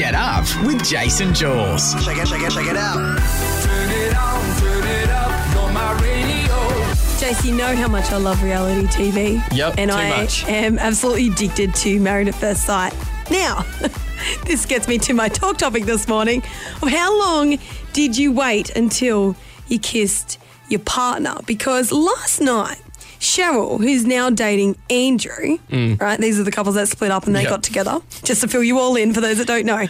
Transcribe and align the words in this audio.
Get 0.00 0.14
up 0.14 0.46
with 0.64 0.82
Jase 0.82 1.20
and 1.20 1.36
Juelz. 1.36 1.92
Check 2.02 2.16
it, 2.16 2.26
check 2.26 2.40
it, 2.40 2.50
check 2.50 2.64
it 2.66 2.74
out. 2.74 2.96
Turn 2.96 3.90
it 3.90 4.16
on, 4.16 4.56
turn 4.58 4.82
it 4.86 5.10
up, 5.10 5.54
you're 5.54 5.72
my 5.74 5.92
radio. 6.00 7.18
Jase, 7.18 7.44
you 7.44 7.54
know 7.54 7.76
how 7.76 7.86
much 7.86 8.10
I 8.10 8.16
love 8.16 8.42
reality 8.42 8.86
TV. 8.86 9.42
Yep, 9.54 9.74
And 9.76 9.90
too 9.90 9.96
I 9.98 10.08
much. 10.08 10.46
am 10.46 10.78
absolutely 10.78 11.28
addicted 11.28 11.74
to 11.74 12.00
Married 12.00 12.28
at 12.28 12.34
First 12.34 12.64
Sight. 12.64 12.94
Now, 13.30 13.66
this 14.46 14.64
gets 14.64 14.88
me 14.88 14.96
to 15.00 15.12
my 15.12 15.28
talk 15.28 15.58
topic 15.58 15.84
this 15.84 16.08
morning 16.08 16.42
of 16.80 16.88
how 16.88 17.18
long 17.18 17.58
did 17.92 18.16
you 18.16 18.32
wait 18.32 18.70
until 18.74 19.36
you 19.68 19.78
kissed 19.78 20.38
your 20.70 20.80
partner? 20.80 21.34
Because 21.44 21.92
last 21.92 22.40
night, 22.40 22.80
Cheryl, 23.20 23.78
who's 23.78 24.04
now 24.06 24.30
dating 24.30 24.76
Andrew, 24.88 25.58
right? 25.70 26.18
These 26.18 26.40
are 26.40 26.42
the 26.42 26.50
couples 26.50 26.74
that 26.74 26.88
split 26.88 27.10
up 27.10 27.26
and 27.26 27.36
they 27.36 27.40
Mm. 27.40 27.44
Yep. 27.44 27.50
got 27.50 27.62
together. 27.62 28.00
Just 28.24 28.40
to 28.40 28.48
fill 28.48 28.62
you 28.64 28.78
all 28.78 28.96
in 28.96 29.12
for 29.14 29.20
those 29.20 29.38
that 29.38 29.46
don't 29.46 29.66
know. 29.66 29.86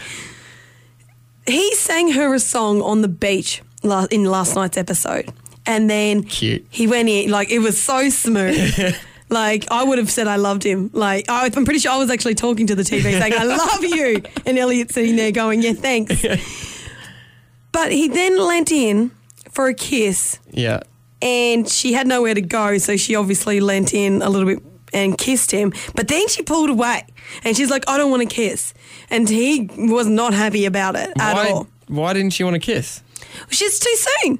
He 1.46 1.74
sang 1.74 2.12
her 2.12 2.34
a 2.34 2.40
song 2.40 2.82
on 2.82 3.02
the 3.02 3.08
beach 3.08 3.62
in 3.82 4.24
last 4.24 4.54
night's 4.56 4.76
episode. 4.76 5.32
And 5.66 5.88
then 5.88 6.24
Cute. 6.24 6.66
he 6.70 6.86
went 6.86 7.08
in, 7.08 7.30
like, 7.30 7.50
it 7.50 7.60
was 7.60 7.80
so 7.80 8.08
smooth. 8.08 8.96
like, 9.28 9.70
I 9.70 9.84
would 9.84 9.98
have 9.98 10.10
said 10.10 10.26
I 10.26 10.36
loved 10.36 10.64
him. 10.64 10.90
Like, 10.92 11.26
I, 11.28 11.46
I'm 11.54 11.64
pretty 11.64 11.78
sure 11.80 11.92
I 11.92 11.98
was 11.98 12.10
actually 12.10 12.34
talking 12.34 12.66
to 12.68 12.74
the 12.74 12.82
TV 12.82 13.02
saying, 13.02 13.32
I 13.36 13.44
love 13.44 13.84
you. 13.84 14.22
And 14.46 14.58
Elliot's 14.58 14.94
sitting 14.94 15.16
there 15.16 15.32
going, 15.32 15.62
yeah, 15.62 15.72
thanks. 15.74 16.22
but 17.72 17.92
he 17.92 18.08
then 18.08 18.38
leant 18.38 18.72
in 18.72 19.10
for 19.50 19.68
a 19.68 19.74
kiss 19.74 20.38
Yeah. 20.50 20.80
And 21.22 21.68
she 21.68 21.92
had 21.92 22.06
nowhere 22.06 22.34
to 22.34 22.40
go, 22.42 22.78
so 22.78 22.96
she 22.96 23.14
obviously 23.14 23.60
leant 23.60 23.92
in 23.94 24.22
a 24.22 24.28
little 24.28 24.46
bit 24.48 24.62
and 24.92 25.16
kissed 25.16 25.50
him. 25.50 25.72
But 25.94 26.08
then 26.08 26.26
she 26.28 26.42
pulled 26.42 26.70
away 26.70 27.04
and 27.44 27.56
she's 27.56 27.70
like, 27.70 27.84
I 27.88 27.96
don't 27.96 28.10
want 28.10 28.28
to 28.28 28.34
kiss. 28.34 28.74
And 29.08 29.28
he 29.28 29.68
was 29.76 30.06
not 30.06 30.34
happy 30.34 30.64
about 30.66 30.96
it 30.96 31.10
at 31.18 31.34
why, 31.34 31.50
all. 31.50 31.68
Why 31.88 32.12
didn't 32.12 32.30
she 32.32 32.42
want 32.44 32.54
to 32.54 32.60
kiss? 32.60 33.02
She's 33.50 33.78
too 33.78 33.96
soon. 33.96 34.38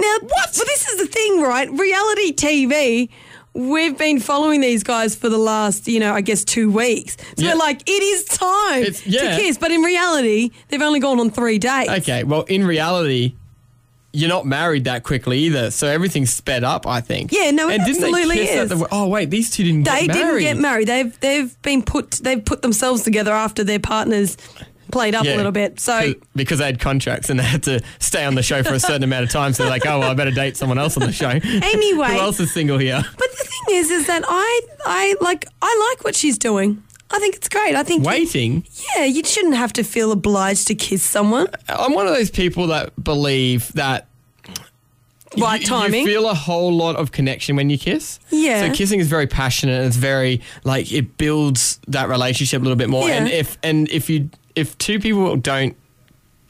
Now, 0.00 0.16
what? 0.20 0.48
But 0.56 0.66
this 0.66 0.88
is 0.88 0.98
the 0.98 1.06
thing, 1.06 1.40
right? 1.42 1.70
Reality 1.70 2.32
TV. 2.34 3.08
We've 3.54 3.96
been 3.96 4.20
following 4.20 4.60
these 4.60 4.82
guys 4.84 5.16
for 5.16 5.28
the 5.28 5.38
last, 5.38 5.88
you 5.88 5.98
know, 5.98 6.12
I 6.12 6.20
guess 6.20 6.44
two 6.44 6.70
weeks. 6.70 7.16
So 7.36 7.44
Yeah. 7.44 7.52
we're 7.54 7.58
like, 7.58 7.82
it 7.88 8.02
is 8.02 8.24
time 8.24 8.84
yeah. 9.06 9.36
to 9.36 9.36
kiss. 9.42 9.58
But 9.58 9.70
in 9.72 9.80
reality, 9.82 10.50
they've 10.68 10.82
only 10.82 11.00
gone 11.00 11.18
on 11.18 11.30
three 11.30 11.58
dates. 11.58 11.90
Okay, 11.90 12.22
well, 12.24 12.42
in 12.42 12.66
reality, 12.66 13.34
you're 14.18 14.28
not 14.28 14.46
married 14.46 14.84
that 14.84 15.02
quickly 15.04 15.38
either, 15.40 15.70
so 15.70 15.86
everything's 15.86 16.32
sped 16.32 16.64
up. 16.64 16.86
I 16.86 17.00
think. 17.00 17.32
Yeah, 17.32 17.50
no, 17.50 17.68
it 17.68 17.80
and 17.80 17.82
absolutely 17.88 18.40
is. 18.40 18.68
The, 18.70 18.86
oh 18.90 19.08
wait, 19.08 19.30
these 19.30 19.50
two 19.50 19.64
didn't 19.64 19.84
They 19.84 20.06
get 20.06 20.16
married. 20.16 20.40
didn't 20.44 20.56
get 20.56 20.62
married. 20.62 20.88
They've 20.88 21.20
they've 21.20 21.62
been 21.62 21.82
put 21.82 22.12
they've 22.22 22.44
put 22.44 22.62
themselves 22.62 23.02
together 23.02 23.32
after 23.32 23.64
their 23.64 23.78
partners 23.78 24.36
played 24.90 25.14
up 25.14 25.24
Yeah, 25.26 25.34
a 25.34 25.36
little 25.36 25.52
bit. 25.52 25.78
So 25.80 25.98
'cause- 26.00 26.14
because 26.34 26.58
they 26.60 26.64
had 26.64 26.80
contracts 26.80 27.28
and 27.28 27.38
they 27.38 27.44
had 27.44 27.62
to 27.64 27.80
stay 27.98 28.24
on 28.24 28.34
the 28.34 28.42
show 28.42 28.62
for 28.62 28.72
a 28.72 28.80
certain 28.80 29.02
amount 29.02 29.24
of 29.24 29.30
time, 29.30 29.52
so 29.52 29.62
they're 29.62 29.70
like, 29.70 29.84
oh, 29.86 29.98
well, 29.98 30.10
I 30.10 30.14
better 30.14 30.30
date 30.30 30.56
someone 30.56 30.78
else 30.78 30.96
on 30.96 31.02
the 31.04 31.12
show. 31.12 31.28
Anyway. 31.44 32.08
who 32.08 32.18
else 32.18 32.40
is 32.40 32.52
single 32.54 32.78
here? 32.78 33.02
But 33.18 33.28
the 33.38 33.44
thing 33.44 33.76
is, 33.76 33.90
is 33.90 34.06
that 34.06 34.22
I, 34.26 34.60
I 34.86 35.14
like, 35.20 35.44
I 35.60 35.90
like 35.90 36.04
what 36.04 36.14
she's 36.16 36.38
doing. 36.38 36.82
I 37.10 37.18
think 37.18 37.36
it's 37.36 37.48
great. 37.50 37.74
I 37.74 37.82
think, 37.82 38.04
Waiting. 38.06 38.66
yeah, 38.96 39.04
you 39.04 39.22
shouldn't 39.24 39.56
have 39.56 39.72
to 39.74 39.82
feel 39.84 40.10
obliged 40.12 40.66
to 40.68 40.74
kiss 40.74 41.02
someone. 41.02 41.48
I'm 41.68 41.92
one 41.92 42.06
of 42.06 42.14
those 42.14 42.30
people 42.30 42.66
that 42.68 42.92
believe 43.02 43.70
that 43.74 44.07
Right 45.40 45.60
you, 45.60 45.66
timing. 45.66 46.00
You 46.00 46.06
feel 46.06 46.28
a 46.28 46.34
whole 46.34 46.72
lot 46.72 46.96
of 46.96 47.12
connection 47.12 47.56
when 47.56 47.70
you 47.70 47.78
kiss. 47.78 48.18
Yeah. 48.30 48.66
So 48.66 48.74
kissing 48.74 49.00
is 49.00 49.08
very 49.08 49.26
passionate. 49.26 49.86
It's 49.86 49.96
very 49.96 50.40
like 50.64 50.92
it 50.92 51.16
builds 51.16 51.80
that 51.88 52.08
relationship 52.08 52.60
a 52.60 52.64
little 52.64 52.76
bit 52.76 52.88
more. 52.88 53.08
Yeah. 53.08 53.14
And 53.14 53.28
if 53.28 53.58
and 53.62 53.88
if 53.90 54.08
you 54.10 54.30
if 54.54 54.76
two 54.78 54.98
people 54.98 55.36
don't 55.36 55.76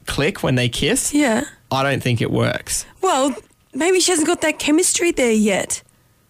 click 0.06 0.42
when 0.42 0.54
they 0.54 0.68
kiss, 0.68 1.12
yeah. 1.12 1.44
I 1.70 1.82
don't 1.82 2.02
think 2.02 2.20
it 2.20 2.30
works. 2.30 2.86
Well, 3.02 3.34
maybe 3.74 4.00
she 4.00 4.12
hasn't 4.12 4.26
got 4.26 4.40
that 4.40 4.58
chemistry 4.58 5.12
there 5.12 5.32
yet. 5.32 5.82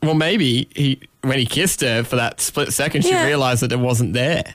Well, 0.03 0.15
maybe 0.15 0.69
he 0.75 1.01
when 1.23 1.39
he 1.39 1.47
kissed 1.47 1.81
her 1.81 2.05
for 2.05 2.17
that 2.17 2.41
split 2.41 2.73
second, 2.73 3.03
she 3.05 3.15
realized 3.15 3.63
that 3.63 3.73
it 3.73 3.81
wasn't 3.81 4.13
there, 4.13 4.55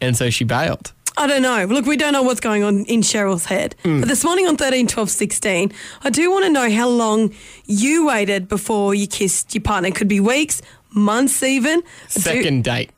and 0.00 0.16
so 0.16 0.30
she 0.30 0.44
bailed. 0.44 0.92
I 1.18 1.26
don't 1.26 1.42
know. 1.42 1.64
Look, 1.66 1.84
we 1.86 1.96
don't 1.96 2.12
know 2.12 2.22
what's 2.22 2.40
going 2.40 2.62
on 2.62 2.84
in 2.84 3.00
Cheryl's 3.00 3.44
head. 3.46 3.74
Mm. 3.82 4.00
But 4.00 4.08
this 4.08 4.22
morning 4.24 4.46
on 4.46 4.56
13, 4.56 4.86
12, 4.86 5.10
16, 5.10 5.72
I 6.02 6.10
do 6.10 6.30
want 6.30 6.44
to 6.44 6.50
know 6.50 6.70
how 6.70 6.88
long 6.88 7.34
you 7.66 8.06
waited 8.06 8.48
before 8.48 8.94
you 8.94 9.06
kissed 9.06 9.54
your 9.54 9.62
partner. 9.62 9.88
It 9.88 9.94
could 9.96 10.08
be 10.08 10.20
weeks, 10.20 10.62
months 10.94 11.42
even. 11.42 11.80
I 11.80 12.14
do- 12.14 12.20
Second 12.20 12.64
date. 12.64 12.90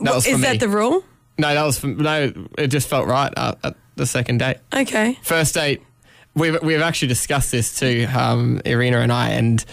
That 0.00 0.14
was 0.14 0.24
for 0.26 0.30
Is 0.32 0.36
me. 0.38 0.42
that 0.42 0.60
the 0.60 0.68
rule? 0.68 1.02
no, 1.38 1.54
that 1.54 1.64
was 1.64 1.78
for, 1.78 1.86
no. 1.88 2.32
It 2.58 2.68
just 2.68 2.88
felt 2.88 3.06
right 3.08 3.32
uh, 3.36 3.54
at 3.64 3.76
the 3.96 4.06
second 4.06 4.38
date. 4.38 4.58
Okay. 4.72 5.18
first 5.22 5.54
date, 5.54 5.82
we've 6.34 6.60
we've 6.62 6.80
actually 6.82 7.08
discussed 7.08 7.50
this 7.50 7.78
too, 7.78 8.06
um, 8.14 8.60
Irina 8.64 8.98
and 9.00 9.12
I, 9.12 9.30
and 9.30 9.64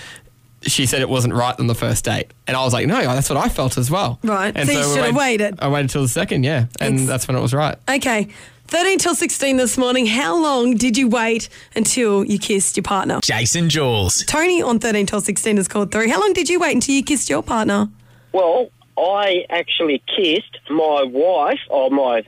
she 0.66 0.86
said 0.86 1.02
it 1.02 1.10
wasn't 1.10 1.34
right 1.34 1.58
on 1.60 1.68
the 1.68 1.76
first 1.76 2.06
date, 2.06 2.32
and 2.48 2.56
I 2.58 2.64
was 2.64 2.74
like, 2.74 2.88
no, 2.88 3.02
that's 3.02 3.30
what 3.30 3.38
I 3.38 3.50
felt 3.50 3.78
as 3.78 3.90
well. 3.92 4.20
Right. 4.24 4.52
And 4.56 4.68
So 4.70 4.78
you 4.78 4.84
should 4.96 5.06
have 5.06 5.16
waited. 5.16 5.56
I 5.60 5.68
waited 5.68 5.90
till 5.92 6.02
the 6.02 6.08
second, 6.08 6.44
yeah, 6.44 6.66
and 6.80 6.96
It's- 6.96 7.08
that's 7.08 7.28
when 7.28 7.38
it 7.38 7.42
was 7.42 7.54
right. 7.54 7.78
Okay. 7.90 8.28
13 8.68 8.98
till 8.98 9.14
16 9.14 9.58
this 9.58 9.78
morning. 9.78 10.08
How 10.08 10.36
long 10.36 10.76
did 10.76 10.98
you 10.98 11.08
wait 11.08 11.50
until 11.76 12.24
you 12.26 12.40
kissed 12.40 12.76
your 12.76 12.84
partner? 12.84 13.20
Jase 13.24 13.54
and 13.56 13.70
Juelz. 13.70 14.26
Tony 14.26 14.60
on 14.64 14.80
13 14.80 15.06
till 15.06 15.22
16 15.22 15.60
is 15.60 15.68
called 15.68 15.92
through. 15.92 16.10
How 16.10 16.20
long 16.20 16.34
did 16.34 16.50
you 16.50 16.60
wait 16.60 16.74
until 16.74 16.96
you 16.96 17.04
kissed 17.04 17.30
your 17.30 17.44
partner? 17.44 17.90
Well, 18.34 18.70
I 18.98 19.46
actually 19.52 20.02
kissed 20.18 20.58
my 20.70 21.04
wife, 21.04 21.60
or 21.70 21.92
my 21.92 22.24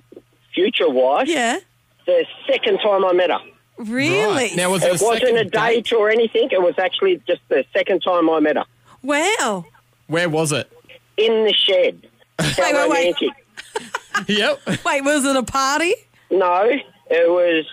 future 0.53 0.89
wife, 0.89 1.27
Yeah. 1.27 1.57
the 2.05 2.23
second 2.47 2.77
time 2.83 3.03
I 3.03 3.13
met 3.13 3.31
her. 3.31 3.39
Really? 3.77 4.25
Right. 4.27 4.55
Now 4.55 4.71
was 4.71 4.83
it, 4.83 4.95
It 4.95 5.01
wasn't 5.01 5.37
a 5.37 5.45
date 5.45 5.91
or 5.93 6.09
anything. 6.09 6.49
It 6.51 6.61
was 6.61 6.75
actually 6.79 7.21
just 7.27 7.41
the 7.49 7.63
second 7.73 8.01
time 8.01 8.29
I 8.29 8.39
met 8.39 8.55
her 8.57 8.65
wow. 9.03 9.65
Where 10.07 10.29
was 10.29 10.51
it? 10.51 10.71
in 11.17 11.45
the 11.45 11.53
shed. 11.53 12.07
How 12.39 12.89
wait, 12.89 12.89
wait. 12.89 13.15
romantic. 13.25 14.27
yep. 14.27 14.59
Wait, 14.85 15.01
was 15.01 15.25
it 15.25 15.35
a 15.35 15.41
party? 15.41 15.95
No, 16.29 16.61
it 17.09 17.27
was. 17.27 17.65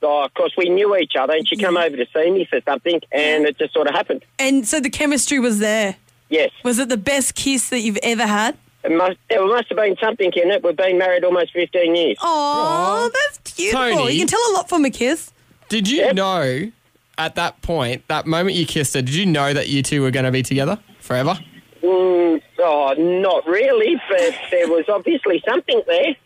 Oh, 0.00 0.22
of 0.22 0.32
course, 0.34 0.52
we 0.56 0.68
knew 0.68 0.94
each 0.96 1.16
other, 1.18 1.32
and 1.32 1.48
she 1.48 1.56
came 1.56 1.76
over 1.76 1.96
to 1.96 2.06
see 2.14 2.30
me 2.30 2.44
for 2.44 2.60
something, 2.64 3.00
and 3.10 3.46
it 3.46 3.58
just 3.58 3.72
sort 3.72 3.88
of 3.88 3.94
happened. 3.94 4.24
And 4.38 4.68
so 4.68 4.78
the 4.78 4.90
chemistry 4.90 5.40
was 5.40 5.58
there. 5.58 5.96
Yes, 6.28 6.50
Was 6.62 6.78
it 6.78 6.88
the 6.88 6.96
best 6.96 7.34
kiss 7.34 7.70
that 7.70 7.80
you've 7.80 7.98
ever 8.02 8.26
had? 8.26 8.56
it 8.84 8.92
must, 8.92 9.16
there 9.28 9.44
must 9.46 9.68
have 9.70 9.76
been 9.76 9.96
something 10.00 10.30
in 10.36 10.50
it. 10.50 10.62
We've 10.62 10.76
been 10.76 10.98
married 10.98 11.24
almost 11.24 11.52
fifteen 11.52 11.96
years. 11.96 12.18
Oh, 12.20 13.10
that's 13.12 13.56
beautiful. 13.56 13.80
Tony. 13.80 14.12
You 14.12 14.18
can 14.20 14.28
tell 14.28 14.50
a 14.50 14.54
lot 14.54 14.68
from 14.68 14.84
a 14.84 14.90
kiss. 14.90 15.32
Did 15.68 15.88
you 15.88 15.98
Yep. 15.98 16.14
know 16.14 16.72
at 17.18 17.34
that 17.36 17.60
point, 17.62 18.06
that 18.08 18.26
moment 18.26 18.56
you 18.56 18.66
kissed 18.66 18.94
her, 18.94 19.02
did 19.02 19.14
you 19.14 19.26
know 19.26 19.52
that 19.52 19.68
you 19.68 19.82
two 19.82 20.02
were 20.02 20.10
going 20.10 20.24
to 20.24 20.32
be 20.32 20.42
together 20.42 20.78
forever? 21.00 21.38
Mm, 21.82 22.40
oh, 22.60 22.94
not 22.98 23.46
really, 23.46 24.00
but 24.08 24.34
there 24.50 24.68
was 24.68 24.84
obviously 24.88 25.42
something 25.46 25.82
there. 25.86 26.16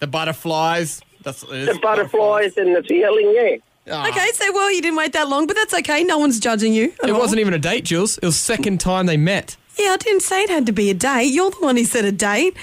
The 0.00 0.06
butterflies. 0.06 1.02
That's 1.24 1.40
The 1.42 1.78
butterflies 1.82 2.56
and 2.56 2.74
the 2.76 2.82
feeling, 2.84 3.32
yeah. 3.34 3.56
Ah. 3.90 4.08
Okay, 4.08 4.28
so 4.34 4.52
well, 4.52 4.70
you 4.70 4.80
didn't 4.82 4.96
wait 4.98 5.12
that 5.14 5.28
long, 5.28 5.46
but 5.46 5.56
that's 5.56 5.72
okay. 5.74 6.04
No 6.04 6.18
one's 6.18 6.38
judging 6.38 6.72
you. 6.74 6.92
at 7.02 7.08
It 7.08 7.12
all. 7.12 7.18
wasn't 7.20 7.40
even 7.40 7.54
a 7.54 7.58
date, 7.58 7.84
Juelz. 7.84 8.18
It 8.22 8.24
was 8.26 8.36
second 8.38 8.80
time 8.80 9.06
they 9.06 9.16
met. 9.16 9.56
Yeah, 9.78 9.90
I 9.92 9.96
didn't 9.96 10.20
say 10.22 10.42
it 10.42 10.50
had 10.50 10.66
to 10.66 10.72
be 10.72 10.90
a 10.90 10.94
date. 10.94 11.24
You're 11.32 11.50
the 11.50 11.56
one 11.60 11.76
who 11.76 11.84
said 11.84 12.04
a 12.04 12.12
date. 12.12 12.54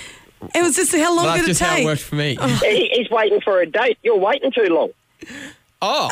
It 0.53 0.61
was 0.61 0.75
just 0.75 0.93
how 0.95 1.15
long 1.15 1.25
Well, 1.25 1.33
that's 1.35 1.39
did 1.39 1.45
it 1.45 1.47
just 1.47 1.61
how 1.61 1.73
take? 1.75 1.83
it 1.83 1.85
worked 1.87 2.01
for 2.03 2.15
me. 2.15 2.37
He, 2.61 2.89
he's 2.93 3.09
waiting 3.09 3.41
for 3.41 3.59
a 3.59 3.65
date. 3.65 3.97
You're 4.03 4.17
waiting 4.19 4.51
too 4.51 4.65
long. 4.65 4.89
Oh, 5.81 6.09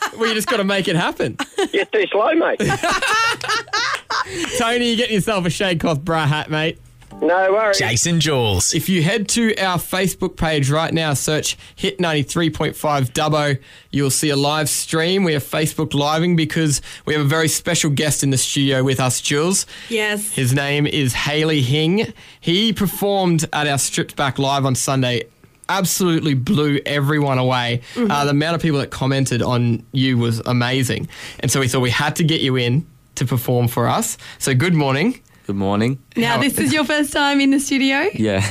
well, 0.18 0.28
you 0.28 0.34
just 0.34 0.48
got 0.48 0.56
to 0.58 0.64
make 0.64 0.88
it 0.88 0.96
happen. 0.96 1.36
You're 1.72 1.84
too 1.86 2.06
slow, 2.10 2.32
mate. 2.34 2.60
Tony, 4.58 4.88
you're 4.88 4.96
getting 4.96 5.14
yourself 5.14 5.46
a 5.46 5.50
shade 5.50 5.80
cloth 5.80 6.00
bra 6.00 6.26
hat, 6.26 6.50
mate. 6.50 6.78
No 7.20 7.52
worries. 7.52 7.78
Jase 7.78 8.06
and 8.06 8.22
Juelz. 8.22 8.74
If 8.74 8.88
you 8.88 9.02
head 9.02 9.28
to 9.30 9.56
our 9.56 9.78
Facebook 9.78 10.36
page 10.36 10.70
right 10.70 10.92
now, 10.92 11.14
search 11.14 11.56
Hit 11.74 11.98
93.5 11.98 12.74
Dubbo, 13.12 13.60
you'll 13.90 14.10
see 14.10 14.30
a 14.30 14.36
live 14.36 14.68
stream. 14.68 15.24
We 15.24 15.34
are 15.34 15.40
Facebook 15.40 15.94
living 15.94 16.36
because 16.36 16.80
we 17.06 17.14
have 17.14 17.22
a 17.24 17.28
very 17.28 17.48
special 17.48 17.90
guest 17.90 18.22
in 18.22 18.30
the 18.30 18.38
studio 18.38 18.84
with 18.84 19.00
us, 19.00 19.20
Juelz. 19.20 19.66
Yes. 19.88 20.32
His 20.32 20.52
name 20.52 20.86
is 20.86 21.12
Haleigh 21.14 21.62
Hing. 21.62 22.12
He 22.40 22.72
performed 22.72 23.48
at 23.52 23.66
our 23.66 23.78
Stripped 23.78 24.14
Back 24.14 24.38
Live 24.38 24.64
on 24.64 24.74
Sunday. 24.74 25.24
Absolutely 25.68 26.34
blew 26.34 26.80
everyone 26.86 27.38
away. 27.38 27.82
Uh, 27.96 28.24
the 28.24 28.30
amount 28.30 28.56
of 28.56 28.62
people 28.62 28.78
that 28.78 28.90
commented 28.90 29.42
on 29.42 29.84
you 29.92 30.16
was 30.18 30.40
amazing. 30.46 31.08
And 31.40 31.50
so 31.50 31.60
we 31.60 31.68
thought 31.68 31.80
we 31.80 31.90
had 31.90 32.16
to 32.16 32.24
get 32.24 32.40
you 32.40 32.56
in 32.56 32.86
to 33.16 33.24
perform 33.24 33.68
for 33.68 33.86
us. 33.88 34.16
So 34.38 34.54
good 34.54 34.74
morning. 34.74 35.20
Good 35.46 35.56
morning. 35.56 35.98
Now, 36.16 36.34
How- 36.36 36.40
this 36.42 36.58
is 36.58 36.72
your 36.74 36.84
first 36.84 37.12
time 37.12 37.40
in 37.40 37.50
the 37.50 37.58
studio. 37.60 38.08
Yeah. 38.14 38.44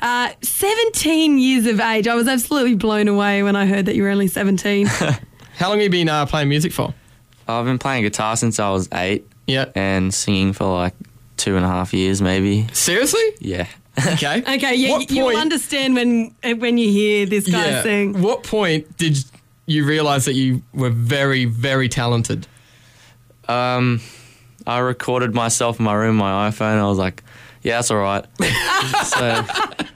Uh, 0.00 0.30
17 0.42 1.38
years 1.38 1.66
of 1.66 1.80
age. 1.80 2.06
I 2.08 2.14
was 2.14 2.28
absolutely 2.28 2.74
blown 2.76 3.08
away 3.08 3.42
when 3.42 3.56
I 3.56 3.66
heard 3.66 3.86
that 3.86 3.94
you 3.96 4.02
were 4.04 4.08
only 4.10 4.28
17. 4.28 4.86
How 5.56 5.68
long 5.68 5.78
have 5.78 5.82
you 5.82 5.90
been 5.90 6.08
uh, 6.08 6.26
playing 6.26 6.48
music 6.48 6.72
for? 6.72 6.94
I've 7.46 7.64
been 7.66 7.78
playing 7.78 8.02
guitar 8.04 8.36
since 8.36 8.58
I 8.58 8.70
was 8.70 8.88
eight 8.94 9.26
Yeah. 9.46 9.66
and 9.74 10.12
singing 10.14 10.52
for 10.52 10.72
like 10.74 10.94
two 11.36 11.56
and 11.56 11.64
a 11.64 11.68
half 11.68 11.92
years, 11.92 12.22
maybe. 12.22 12.66
Seriously? 12.72 13.22
Yeah. 13.40 13.66
Okay. 13.98 14.42
Okay, 14.56 14.74
yeah, 14.76 14.90
What 14.90 15.10
you'll 15.10 15.26
point- 15.26 15.38
understand 15.38 15.94
when 15.94 16.34
when 16.58 16.78
you 16.78 16.90
hear 16.90 17.26
this 17.26 17.46
guy 17.50 17.66
Yeah. 17.66 17.82
sing. 17.82 18.20
What 18.22 18.42
point 18.42 18.96
did 18.96 19.16
you 19.66 19.84
realize 19.86 20.24
that 20.26 20.34
you 20.34 20.62
were 20.72 20.90
very, 20.90 21.44
very 21.44 21.88
talented? 21.88 22.46
Um, 23.48 24.00
I 24.66 24.78
recorded 24.78 25.34
myself 25.34 25.78
in 25.78 25.84
my 25.84 25.94
room, 25.94 26.16
my 26.16 26.50
iPhone. 26.50 26.78
I 26.78 26.84
was 26.88 26.98
like, 26.98 27.22
yeah, 27.62 27.76
that's 27.78 27.90
all 27.90 27.98
right. 27.98 28.24
so 29.04 29.44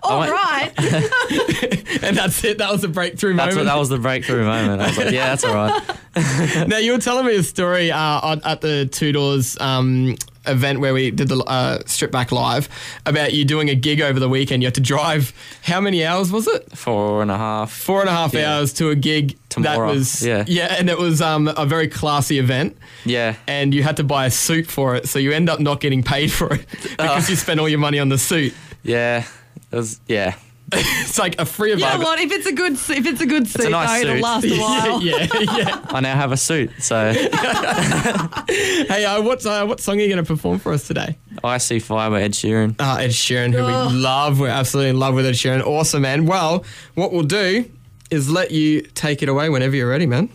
All 0.02 0.20
went- 0.20 0.32
right. 0.32 0.72
And 2.02 2.16
that's 2.16 2.42
it. 2.44 2.58
That 2.58 2.70
was 2.70 2.82
the 2.82 2.88
breakthrough 2.88 3.34
that's 3.34 3.48
what 3.56 3.64
moment. 3.64 3.66
that 3.66 3.78
was 3.78 3.88
the 3.88 3.98
breakthrough 3.98 4.44
moment. 4.44 4.80
I 4.80 4.86
was 4.88 4.96
like, 4.98 5.10
yeah, 5.10 5.34
that's 5.34 5.44
all 5.44 5.54
right. 5.54 6.68
now 6.68 6.78
you 6.78 6.92
were 6.92 6.98
telling 6.98 7.26
me 7.26 7.34
a 7.36 7.42
story 7.42 7.90
uh, 7.90 7.98
on- 7.98 8.40
at 8.44 8.60
the 8.60 8.86
Two 8.86 9.12
Doors 9.12 9.58
um, 9.60 10.16
event 10.48 10.80
where 10.80 10.92
we 10.94 11.10
did 11.10 11.28
the 11.28 11.38
uh, 11.44 11.78
strip 11.86 12.10
back 12.10 12.32
live 12.32 12.68
about 13.06 13.32
you 13.32 13.44
doing 13.44 13.68
a 13.70 13.74
gig 13.74 14.00
over 14.00 14.18
the 14.18 14.28
weekend. 14.28 14.62
You 14.62 14.66
had 14.66 14.74
to 14.76 14.80
drive 14.80 15.32
how 15.62 15.80
many 15.80 16.04
hours 16.04 16.32
was 16.32 16.46
it? 16.48 16.70
Four 16.76 17.22
and 17.22 17.30
a 17.30 17.36
half. 17.38 17.70
Four 17.72 18.00
and 18.00 18.08
a 18.08 18.12
half 18.12 18.34
Yeah. 18.34 18.56
hours 18.58 18.72
to 18.74 18.90
a 18.90 18.94
gig 18.94 19.36
Tomorrow. 19.48 19.88
that 19.88 19.94
was 19.94 20.22
Yeah. 20.26 20.44
yeah, 20.46 20.74
and 20.78 20.88
it 20.90 20.98
was 20.98 21.20
um, 21.22 21.48
a 21.48 21.66
very 21.66 21.88
classy 21.88 22.38
event. 22.38 22.76
Yeah. 23.04 23.34
And 23.46 23.72
you 23.74 23.82
had 23.82 23.96
to 23.98 24.04
buy 24.04 24.26
a 24.26 24.30
suit 24.30 24.66
for 24.70 24.94
it, 24.96 25.08
so 25.08 25.18
you 25.18 25.32
end 25.32 25.48
up 25.48 25.60
not 25.60 25.80
getting 25.80 26.02
paid 26.02 26.32
for 26.32 26.52
it 26.54 26.66
because 26.82 27.28
you 27.30 27.36
spent 27.36 27.60
all 27.60 27.68
your 27.68 27.78
money 27.78 27.98
on 27.98 28.08
the 28.08 28.18
suit. 28.18 28.54
Yeah. 28.82 29.24
It 29.70 29.76
was, 29.76 30.00
yeah. 30.06 30.34
It's 31.00 31.19
like 31.19 31.41
a 31.41 31.47
free 31.47 31.73
of. 31.73 31.79
You 31.79 31.87
know 31.87 31.99
what? 32.00 32.19
If 32.20 32.31
it's 32.31 32.47
a 32.47 32.53
good 32.53 32.73
if 32.75 33.06
it's 33.06 33.20
a 33.23 33.26
good 33.26 33.49
suit, 33.49 33.67
a 33.67 33.70
nice 33.70 34.03
though, 34.03 34.11
it'll 34.11 34.17
suit. 34.17 34.23
last 34.23 34.44
a 34.44 34.59
while. 34.91 35.03
yeah, 35.03 35.26
yeah. 35.56 35.81
I 35.88 36.00
now 36.00 36.15
have 36.15 36.31
a 36.32 36.37
suit. 36.37 36.70
So 36.81 37.12
Hey, 37.12 39.05
uh, 39.05 39.23
what 39.23 39.44
uh, 39.47 39.65
what 39.67 39.81
song 39.81 39.97
are 39.99 40.03
you 40.03 40.09
going 40.09 40.23
to 40.23 40.29
perform 40.29 40.59
for 40.59 40.73
us 40.73 40.87
today? 40.87 41.17
I 41.43 41.56
see 41.59 41.79
fire 41.79 42.11
by 42.11 42.20
Ed 42.23 42.32
Sheeran. 42.32 42.75
Uh, 42.79 42.97
Ed 43.00 43.11
Sheeran, 43.11 43.53
who 43.55 43.65
we 43.65 43.73
love. 43.99 44.38
We're 44.41 44.49
absolutely 44.49 44.91
in 44.91 44.99
love 44.99 45.15
with 45.15 45.25
Ed 45.25 45.35
Sheeran. 45.35 45.62
Awesome, 45.65 46.03
man. 46.03 46.26
Well, 46.26 46.65
what 46.94 47.12
we'll 47.12 47.23
do 47.23 47.65
is 48.11 48.29
let 48.31 48.50
you 48.50 48.82
take 48.82 49.23
it 49.23 49.29
away 49.31 49.49
whenever 49.49 49.75
you're 49.76 49.88
ready, 49.88 50.06
man. 50.06 50.29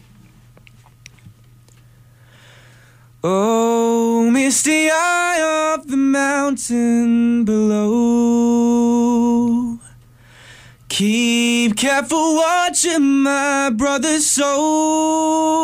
Oh, 3.24 4.30
misty 4.32 4.90
eye 4.92 5.76
of 5.78 5.88
the 5.88 5.96
mountain 5.98 7.46
below. 7.46 7.84
Keep 10.94 11.75
careful 11.75 12.36
watching 12.36 13.24
my 13.24 13.72
brother's 13.75 14.28
souls. 14.28 15.57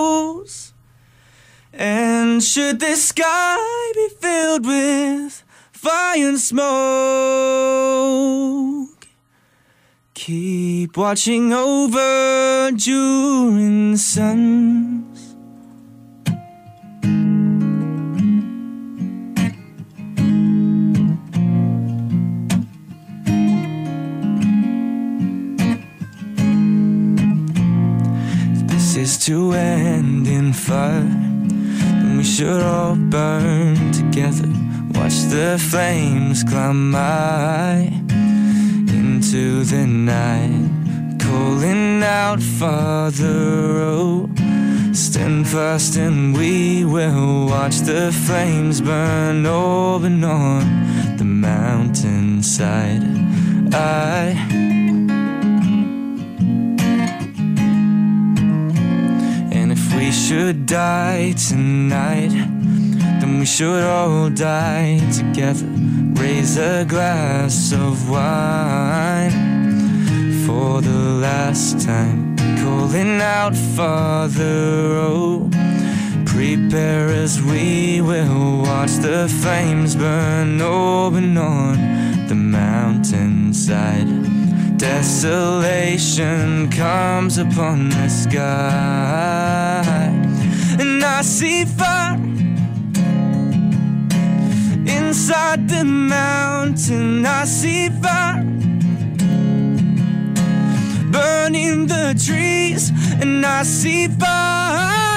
And 1.72 2.44
should 2.44 2.80
the 2.80 2.96
sky 2.96 3.92
be 3.94 4.10
filled 4.20 4.66
with 4.66 5.44
fire 5.72 6.30
and 6.30 6.40
smoke, 6.40 6.68
keep 10.16 10.98
watching 10.98 11.54
over 11.54 12.72
during 12.72 13.92
the 13.92 14.00
to 29.30 29.54
end 29.54 30.28
in 30.28 30.52
fire, 30.52 31.04
then 31.04 32.18
we 32.18 32.24
should 32.24 32.64
all 32.64 32.96
burn 32.96 33.92
together. 33.92 34.50
Watch 34.96 35.18
the 35.30 35.64
flames 35.70 36.44
climb 36.44 36.94
high 36.94 37.92
into 39.00 39.64
the 39.66 39.86
night, 39.86 41.20
calling 41.20 42.02
out, 42.02 42.42
Father, 42.42 43.38
oh, 43.94 44.28
stand 44.94 45.48
fast 45.48 45.96
and 45.96 46.36
we 46.36 46.84
will 46.84 47.46
watch 47.46 47.78
the 47.82 48.12
flames 48.26 48.82
burn 48.82 49.46
open 49.46 50.24
on 50.24 51.18
the 51.18 51.26
mountainside. 51.26 53.04
I 53.76 54.79
should 60.30 60.68
die 60.68 61.32
tonight, 61.32 62.30
then 63.20 63.40
we 63.40 63.46
should 63.48 63.84
all 63.84 64.30
die 64.30 65.00
together. 65.12 65.66
Raise 66.22 66.56
a 66.56 66.86
glass 66.86 67.74
of 67.74 68.12
wine 68.12 69.32
for 70.46 70.82
the 70.82 71.00
last 71.26 71.84
time. 71.84 72.36
Calling 72.62 73.20
out, 73.20 73.56
Father, 73.56 75.00
oh, 75.10 75.50
prepare 76.28 77.10
as 77.10 77.42
we 77.42 78.00
will 78.00 78.62
watch 78.62 78.92
the 78.98 79.28
flames 79.42 79.96
burn 79.96 80.62
open 80.62 81.40
on 81.40 82.28
the 82.28 82.36
mountainside. 82.36 84.49
Desolation 84.80 86.70
comes 86.72 87.38
upon 87.38 87.90
the 87.90 88.08
sky, 88.08 89.84
and 90.80 91.04
I 91.04 91.22
see 91.22 91.66
fire 91.66 92.16
inside 94.88 95.68
the 95.68 95.84
mountain. 95.84 97.26
I 97.26 97.44
see 97.44 97.90
fire 97.90 98.42
burning 101.12 101.88
the 101.88 102.16
trees, 102.26 102.92
and 103.22 103.46
I 103.46 103.64
see 103.64 104.08
fire 104.08 105.10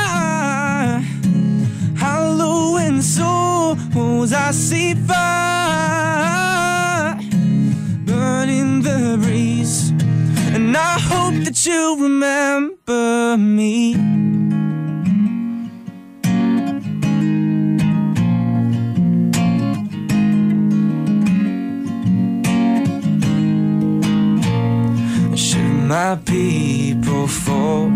hallowing 1.96 3.00
souls. 3.00 4.32
I 4.32 4.50
see 4.50 4.94
fire 4.94 6.71
And 10.74 10.78
I 10.78 10.98
hope 10.98 11.44
that 11.44 11.66
you 11.66 12.02
remember 12.02 13.36
me. 13.36 13.92
Should 25.36 25.60
my 25.60 26.16
people 26.24 27.26
fall, 27.26 27.92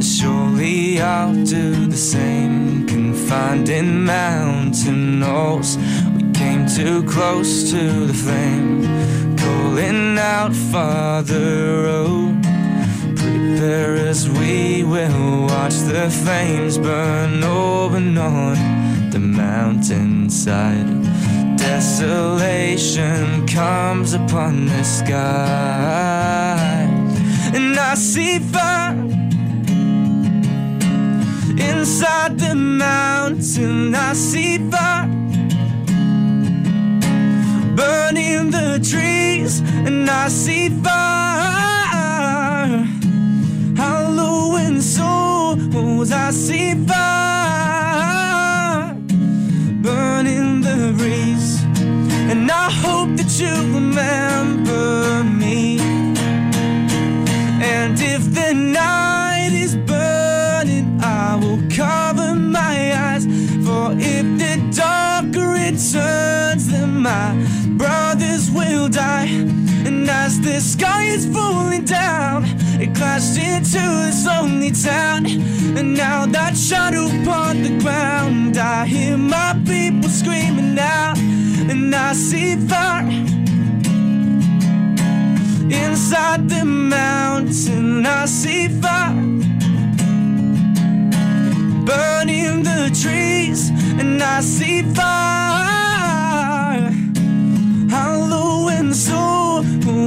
surely 0.00 1.00
I'll 1.00 1.34
do 1.34 1.86
the 1.86 1.96
same. 1.96 2.86
Confined 2.86 3.68
in 3.70 4.04
mountain 4.04 5.20
walls, 5.20 5.76
we 6.14 6.30
came 6.30 6.68
too 6.68 7.02
close 7.10 7.72
to 7.72 8.06
the 8.06 8.14
flame. 8.14 9.29
Calling 9.50 10.16
out, 10.16 10.54
Father, 10.54 11.84
oh, 11.88 12.40
prepare 13.16 13.96
as 13.96 14.28
we 14.30 14.84
will 14.84 15.42
watch 15.46 15.74
the 15.90 16.08
flames 16.22 16.78
burn 16.78 17.42
open 17.42 18.16
on 18.16 19.10
the 19.10 19.18
mountainside. 19.18 20.86
Desolation 21.58 23.44
comes 23.48 24.14
upon 24.14 24.66
the 24.66 24.84
sky, 24.84 25.18
and 27.52 27.76
I 27.76 27.94
see 27.96 28.38
fire 28.38 28.94
inside 31.70 32.38
the 32.38 32.54
mountain. 32.54 33.96
I 33.96 34.12
see 34.12 34.58
fire 34.70 35.19
burning 37.80 38.50
the 38.50 38.78
trees, 38.90 39.60
and 39.86 40.10
I 40.10 40.28
see 40.28 40.68
fire 40.84 42.84
hallowing 43.82 44.82
souls. 44.82 46.12
I 46.12 46.30
see 46.30 46.74
fire 46.90 48.94
burning 49.86 50.60
the 50.68 50.78
breeze, 50.98 51.50
and 52.30 52.50
I 52.64 52.66
hope 52.84 53.10
that 53.18 53.32
you 53.40 53.54
remember 53.78 54.69
the 70.60 70.66
sky 70.66 71.04
is 71.04 71.24
falling 71.24 71.86
down, 71.86 72.44
it 72.78 72.94
crashed 72.94 73.38
into 73.38 73.80
this 74.04 74.26
lonely 74.26 74.70
town. 74.70 75.24
And 75.78 75.94
now 75.94 76.26
that 76.26 76.54
shadow 76.54 77.06
upon 77.06 77.62
the 77.62 77.78
ground, 77.78 78.58
I 78.58 78.84
hear 78.84 79.16
my 79.16 79.58
people 79.64 80.10
screaming 80.10 80.78
out. 80.78 81.16
And 81.70 81.94
I 81.94 82.12
see 82.12 82.56
fire 82.56 83.08
Inside 85.84 86.48
the 86.50 86.64
mountain, 86.66 88.04
I 88.04 88.26
see 88.26 88.68
fire 88.68 89.14
burning 91.88 92.64
the 92.64 92.90
trees, 93.02 93.70
and 93.98 94.22
I 94.22 94.42
see 94.42 94.82
fire. 94.82 95.69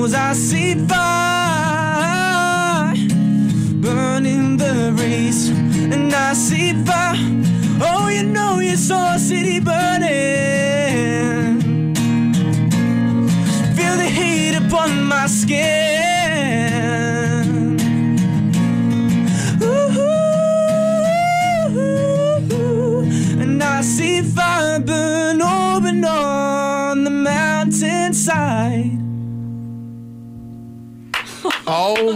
Souls, 0.04 0.14
I 0.14 0.34
see 0.34 0.76
fire 0.88 2.04
burning 3.82 4.58
the 4.58 4.94
race, 4.98 5.50
and 5.50 6.14
I 6.14 6.34
see 6.34 6.74
fire. 6.84 7.16
Oh, 7.82 8.10
you 8.10 8.24
know 8.24 8.60
you 8.60 8.76
saw 8.76 9.16
a 9.16 9.20
city 9.20 9.60
burning. 9.60 9.93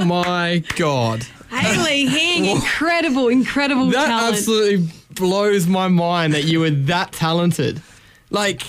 My 0.07 0.63
god. 0.75 1.25
Haleigh 1.51 2.07
Hing, 2.07 2.45
incredible, 2.45 3.27
incredible 3.29 3.91
talent. 3.91 3.93
That 3.93 4.07
talent. 4.07 4.35
absolutely 4.37 4.89
blows 5.11 5.67
my 5.67 5.87
mind 5.87 6.33
that 6.33 6.43
you 6.45 6.59
were 6.61 6.69
that 6.69 7.11
talented. 7.11 7.81
Like 8.29 8.63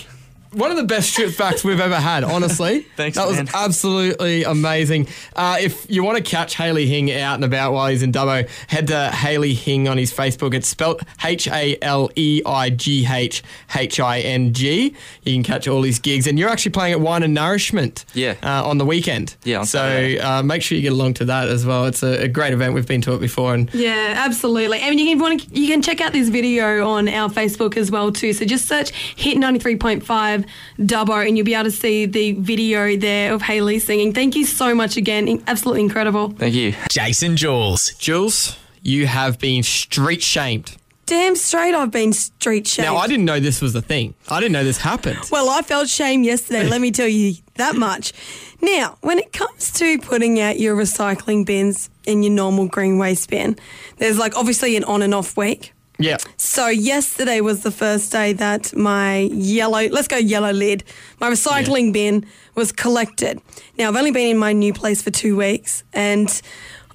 one 0.59 0.71
of 0.71 0.77
the 0.77 0.85
best 0.85 1.11
strip 1.11 1.31
facts 1.31 1.65
we've 1.65 1.81
ever 1.81 1.97
had, 1.97 2.25
honestly. 2.25 2.81
Thanks, 2.97 3.17
That 3.17 3.29
was 3.29 3.39
absolutely 3.55 4.45
amazing. 4.45 5.09
Uh, 5.37 5.57
if 5.61 5.87
you 5.91 6.03
want 6.03 6.17
to 6.19 6.23
catch 6.23 6.55
Haleigh 6.57 6.87
Hing 6.87 7.11
out 7.13 7.35
and 7.37 7.45
about 7.45 7.73
while 7.73 7.89
he's 7.89 8.03
in 8.03 8.13
Dubbo, 8.13 8.49
head 8.69 8.89
to 8.89 9.11
Haleigh 9.13 9.55
Hing 9.55 9.89
on 9.89 9.97
his 9.99 10.13
Facebook. 10.13 10.55
It's 10.55 10.69
spelt 10.69 11.03
H 11.25 11.47
A 11.49 11.77
L 11.83 12.11
E 12.17 12.43
I 12.45 12.71
G 12.71 13.07
H 13.09 13.43
H 13.75 14.01
I 14.01 14.21
N 14.21 14.53
G. 14.53 14.95
You 15.23 15.33
can 15.35 15.43
catch 15.43 15.69
all 15.69 15.83
his 15.83 15.99
gigs, 15.99 16.27
and 16.27 16.39
you're 16.39 16.49
actually 16.49 16.73
playing 16.73 16.93
at 16.95 17.01
Wine 17.01 17.23
and 17.23 17.35
Nourishment. 17.35 18.05
Yeah. 18.15 18.35
Uh, 18.43 18.67
on 18.69 18.79
the 18.79 18.85
weekend. 18.85 19.37
Yeah, 19.45 19.61
on 19.61 19.67
So 19.67 19.79
Saturday. 19.79 20.19
uh, 20.21 20.43
make 20.43 20.63
sure 20.63 20.77
you 20.77 20.83
get 20.83 20.93
along 20.93 21.15
to 21.15 21.25
that 21.27 21.49
as 21.49 21.65
well. 21.65 21.87
It's 21.87 22.03
a, 22.03 22.25
a 22.25 22.29
great 22.29 22.53
event. 22.53 22.75
We've 22.75 22.87
been 22.87 23.01
to 23.03 23.15
it 23.15 23.21
before, 23.21 23.55
and 23.55 23.73
Yeah, 23.73 24.15
absolutely. 24.17 24.79
I 24.83 24.89
And 24.89 24.99
you 24.99 25.07
can 25.07 25.19
want 25.19 25.43
to, 25.43 25.61
you 25.61 25.69
can 25.69 25.83
check 25.83 26.01
out 26.01 26.13
this 26.13 26.29
video 26.29 26.89
on 26.89 27.09
our 27.09 27.29
Facebook 27.29 27.77
as 27.77 27.91
well 27.91 28.11
too. 28.11 28.33
So 28.33 28.45
just 28.45 28.67
search 28.67 28.91
Hit 29.17 29.37
ninety 29.39 29.59
three 29.61 29.77
point 29.77 30.05
five 30.05 30.45
Dubbo, 30.79 31.27
and 31.27 31.37
you'll 31.37 31.45
be 31.45 31.55
able 31.55 31.65
to 31.65 31.71
see 31.71 32.07
the 32.07 32.33
video 32.33 32.97
there 32.97 33.33
of 33.33 33.43
Haleigh 33.43 33.81
singing. 33.81 34.13
Thank 34.13 34.37
you 34.37 34.45
so 34.45 34.75
much 34.75 34.97
again. 34.97 35.43
Absolutely 35.47 35.83
incredible. 35.83 36.31
Thank 36.31 36.55
you. 36.55 36.75
Jason 36.91 37.37
Jules. 37.37 37.91
Juelz, 37.99 38.57
you 38.83 39.07
have 39.07 39.39
been 39.39 39.63
street 39.63 40.23
shamed. 40.23 40.77
Damn 41.07 41.37
straight, 41.37 41.75
I've 41.75 41.91
been 41.91 42.13
street 42.13 42.67
shamed. 42.67 42.85
Now, 42.85 42.97
I 42.99 43.07
didn't 43.07 43.25
know 43.25 43.41
this 43.41 43.63
was 43.63 43.75
a 43.75 43.81
thing. 43.81 44.15
I 44.29 44.41
didn't 44.41 44.53
know 44.53 44.63
this 44.63 44.77
happened. 44.77 45.21
Well, 45.33 45.49
I 45.49 45.63
felt 45.63 45.89
shame 45.89 46.23
yesterday, 46.23 46.69
let 46.69 46.83
me 46.83 46.91
tell 46.91 47.09
you 47.09 47.33
that 47.55 47.77
much. 47.77 48.13
Now, 48.61 48.99
when 49.01 49.19
it 49.19 49.33
comes 49.33 49.73
to 49.75 49.99
putting 50.01 50.39
out 50.39 50.59
your 50.61 50.77
recycling 50.77 51.47
bins 51.47 51.89
in 52.05 52.23
your 52.23 52.33
normal 52.33 52.69
green 52.69 52.99
waste 52.99 53.31
bin, 53.31 53.57
there's 53.97 54.19
like 54.19 54.37
obviously 54.37 54.77
an 54.77 54.85
on 54.85 55.01
and 55.01 55.15
off 55.15 55.35
week. 55.35 55.73
Yeah. 55.99 56.19
So 56.37 56.69
yesterday 56.69 57.41
was 57.41 57.63
the 57.63 57.71
first 57.71 58.13
day 58.13 58.33
that 58.35 58.75
my 58.77 59.19
yellow, 59.33 59.89
let's 59.89 60.09
go 60.09 60.17
yellow 60.17 60.53
lid, 60.53 60.85
my 61.21 61.29
recycling 61.31 61.93
bin 61.93 62.25
was 62.55 62.71
collected. 62.73 63.41
Now 63.77 63.89
I've 63.89 63.97
only 63.97 64.13
been 64.13 64.29
in 64.29 64.39
my 64.39 64.53
new 64.53 64.73
place 64.73 65.03
for 65.03 65.11
two 65.11 65.37
weeks 65.37 65.83
and 65.93 66.41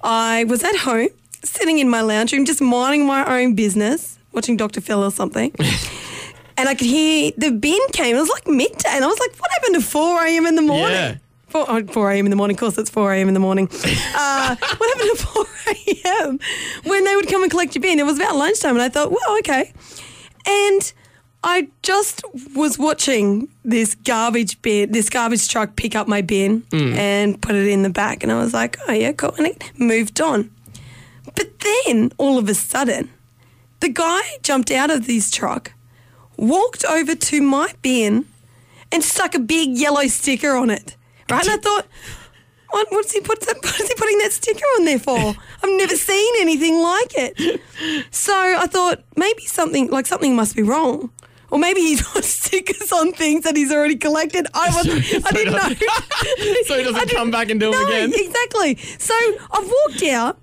I 0.02 0.44
was 0.44 0.64
at 0.64 0.76
home 0.76 1.08
sitting 1.42 1.78
in 1.78 1.90
my 1.90 2.00
lounge 2.00 2.32
room 2.32 2.44
just 2.46 2.62
minding 2.62 3.06
my 3.06 3.40
own 3.40 3.54
business, 3.54 4.18
watching 4.32 4.56
Dr. 4.56 4.80
Phil 4.80 5.04
or 5.04 5.10
something. 5.10 5.52
and 6.56 6.68
I 6.68 6.74
could 6.74 6.86
hear 6.86 7.32
the 7.36 7.50
bin 7.50 7.80
came. 7.92 8.16
It 8.16 8.20
was 8.20 8.30
like 8.30 8.46
midday 8.46 8.88
and 8.90 9.04
I 9.04 9.06
was 9.06 9.18
like, 9.18 9.38
what 9.38 9.50
happened 9.52 9.74
to 9.76 9.82
4 9.82 10.26
a.m. 10.26 10.46
in 10.46 10.54
the 10.54 10.62
morning? 10.62 10.90
Yeah. 10.90 11.16
4, 11.54 11.66
oh, 11.68 11.86
4 11.86 12.10
a.m. 12.10 12.26
in 12.26 12.30
the 12.30 12.36
morning. 12.36 12.56
Of 12.56 12.60
course, 12.60 12.78
it's 12.78 12.90
4 12.90 13.12
a.m. 13.14 13.28
in 13.28 13.34
the 13.34 13.40
morning. 13.40 13.68
Uh, 14.16 14.56
what 14.56 14.98
happened 14.98 15.18
to 15.18 15.26
4 15.26 15.46
a.m. 15.68 16.38
when 16.84 17.04
they 17.04 17.14
would 17.16 17.28
come 17.28 17.42
and 17.42 17.50
collect 17.50 17.74
your 17.74 17.82
bin? 17.82 17.98
It 17.98 18.04
was 18.06 18.16
about 18.18 18.36
lunchtime, 18.36 18.74
and 18.74 18.82
I 18.82 18.88
thought, 18.88 19.10
well, 19.10 19.38
okay. 19.38 19.72
And 20.46 20.92
I 21.42 21.68
just 21.82 22.22
was 22.54 22.78
watching 22.78 23.48
this 23.64 23.94
garbage 23.94 24.60
bin, 24.62 24.92
this 24.92 25.08
garbage 25.08 25.48
truck 25.48 25.76
pick 25.76 25.94
up 25.94 26.06
my 26.08 26.20
bin 26.22 26.64
and 26.72 27.40
put 27.40 27.54
it 27.54 27.68
in 27.68 27.82
the 27.82 27.90
back, 27.90 28.22
and 28.22 28.32
I 28.32 28.36
was 28.42 28.52
like, 28.52 28.78
oh 28.88 28.92
yeah, 28.92 29.12
cool, 29.12 29.34
and 29.38 29.46
it 29.46 29.70
moved 29.78 30.20
on. 30.20 30.50
But 31.34 31.60
then 31.60 32.12
all 32.18 32.38
of 32.38 32.48
a 32.48 32.54
sudden, 32.54 33.10
the 33.80 33.88
guy 33.88 34.20
jumped 34.42 34.70
out 34.70 34.90
of 34.90 35.06
his 35.06 35.30
truck, 35.30 35.72
walked 36.36 36.84
over 36.84 37.14
to 37.14 37.40
my 37.40 37.72
bin, 37.82 38.26
and 38.92 39.02
stuck 39.02 39.34
a 39.34 39.40
big 39.40 39.70
yellow 39.70 40.06
sticker 40.08 40.56
on 40.56 40.70
it. 40.70 40.96
Right? 41.30 41.42
And 41.46 41.50
I 41.50 41.56
thought, 41.56 41.86
what, 42.70 42.86
what's 42.90 43.12
he 43.12 43.20
put 43.20 43.40
that, 43.42 43.56
what 43.62 43.80
is 43.80 43.88
he 43.88 43.94
putting 43.94 44.18
that 44.18 44.32
sticker 44.32 44.64
on 44.78 44.84
there 44.84 44.98
for? 44.98 45.16
I've 45.16 45.78
never 45.78 45.96
seen 45.96 46.34
anything 46.40 46.80
like 46.82 47.12
it. 47.14 47.60
So 48.10 48.32
I 48.34 48.66
thought 48.66 49.04
maybe 49.16 49.46
something 49.46 49.90
like 49.90 50.06
something 50.06 50.34
must 50.34 50.56
be 50.56 50.62
wrong. 50.62 51.10
Or 51.50 51.58
maybe 51.58 51.80
he's 51.80 52.02
put 52.12 52.24
stickers 52.24 52.90
on 52.90 53.12
things 53.12 53.44
that 53.44 53.56
he's 53.56 53.70
already 53.70 53.96
collected. 53.96 54.48
I 54.54 54.70
wasn't 54.74 55.04
I 55.24 55.30
didn't 55.30 55.52
know. 55.52 55.68
So 56.66 56.78
he 56.78 56.84
doesn't 56.84 57.10
come 57.10 57.30
back 57.30 57.50
and 57.50 57.60
do 57.60 57.70
no, 57.70 57.86
again? 57.86 58.12
Exactly. 58.12 58.76
So 58.98 59.14
I've 59.52 59.70
walked 59.70 60.02
out 60.04 60.38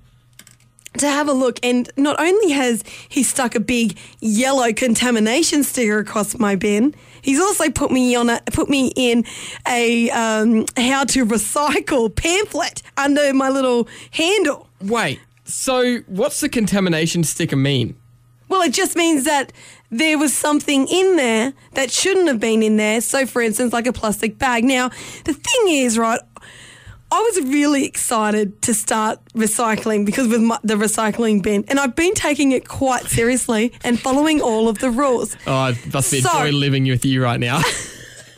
to 0.97 1.07
have 1.07 1.27
a 1.27 1.33
look, 1.33 1.59
and 1.63 1.89
not 1.97 2.19
only 2.19 2.51
has 2.51 2.83
he 3.07 3.23
stuck 3.23 3.55
a 3.55 3.59
big 3.59 3.97
yellow 4.19 4.73
contamination 4.73 5.63
sticker 5.63 5.99
across 5.99 6.37
my 6.37 6.55
bin, 6.55 6.93
he's 7.21 7.39
also 7.39 7.69
put 7.69 7.91
me 7.91 8.15
on 8.15 8.29
a 8.29 8.41
put 8.51 8.69
me 8.69 8.91
in 8.95 9.25
a 9.67 10.09
um, 10.11 10.65
how 10.77 11.03
to 11.05 11.25
recycle 11.25 12.13
pamphlet 12.15 12.81
under 12.97 13.33
my 13.33 13.49
little 13.49 13.87
handle. 14.11 14.67
Wait. 14.81 15.19
So, 15.43 15.97
what's 16.07 16.39
the 16.39 16.49
contamination 16.49 17.23
sticker 17.23 17.57
mean? 17.57 17.95
Well, 18.47 18.61
it 18.61 18.73
just 18.73 18.95
means 18.95 19.25
that 19.25 19.51
there 19.89 20.17
was 20.17 20.33
something 20.33 20.87
in 20.87 21.15
there 21.17 21.53
that 21.73 21.91
shouldn't 21.91 22.27
have 22.27 22.39
been 22.39 22.63
in 22.63 22.77
there. 22.77 23.01
So, 23.01 23.25
for 23.25 23.41
instance, 23.41 23.73
like 23.73 23.87
a 23.87 23.93
plastic 23.93 24.37
bag. 24.37 24.63
Now, 24.63 24.89
the 25.25 25.33
thing 25.33 25.67
is, 25.67 25.97
right, 25.97 26.21
I 27.11 27.19
was 27.19 27.41
really 27.45 27.85
excited 27.85 28.61
to 28.63 28.73
start 28.73 29.19
recycling 29.33 30.05
because 30.05 30.27
with 30.29 30.41
my, 30.41 30.57
the 30.63 30.75
recycling 30.75 31.43
bin, 31.43 31.65
and 31.67 31.79
I've 31.79 31.95
been 31.95 32.13
taking 32.13 32.53
it 32.53 32.67
quite 32.67 33.03
seriously 33.03 33.73
and 33.83 33.99
following 33.99 34.41
all 34.41 34.69
of 34.69 34.79
the 34.79 34.89
rules. 34.89 35.35
Oh, 35.45 35.67
it 35.67 35.93
must 35.93 36.11
be 36.11 36.21
So- 36.21 36.29
joy 36.31 36.51
living 36.51 36.85
with 36.87 37.03
you 37.05 37.21
right 37.21 37.39
now. 37.39 37.61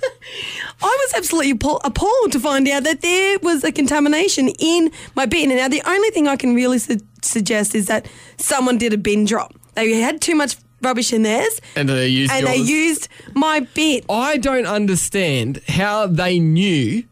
I 0.82 0.98
was 1.06 1.14
absolutely 1.16 1.52
appalled 1.52 2.32
to 2.32 2.40
find 2.40 2.68
out 2.68 2.84
that 2.84 3.02
there 3.02 3.38
was 3.40 3.64
a 3.64 3.72
contamination 3.72 4.50
in 4.60 4.92
my 5.16 5.26
bin. 5.26 5.50
And 5.52 5.60
now 5.60 5.68
the 5.70 5.82
only 5.86 6.10
thing 6.10 6.28
I 6.28 6.36
can 6.36 6.54
really 6.56 6.80
su- 6.80 7.00
suggest 7.22 7.74
is 7.76 7.86
that 7.88 8.06
someone 8.38 8.78
did 8.78 8.92
a 8.92 8.98
bin 8.98 9.26
drop. 9.26 9.54
They 9.76 9.94
had 10.02 10.20
too 10.22 10.36
much 10.36 10.58
rubbish 10.82 11.14
in 11.14 11.24
theirs, 11.24 11.62
and 11.76 11.88
they 11.88 12.08
used 12.08 12.32
and 12.34 12.46
they 12.46 12.58
used 12.58 13.08
my 13.34 13.62
bin. 13.62 14.02
I 14.10 14.38
don't 14.38 14.66
understand 14.66 15.62
how 15.68 16.08
they 16.08 16.40
knew 16.40 17.04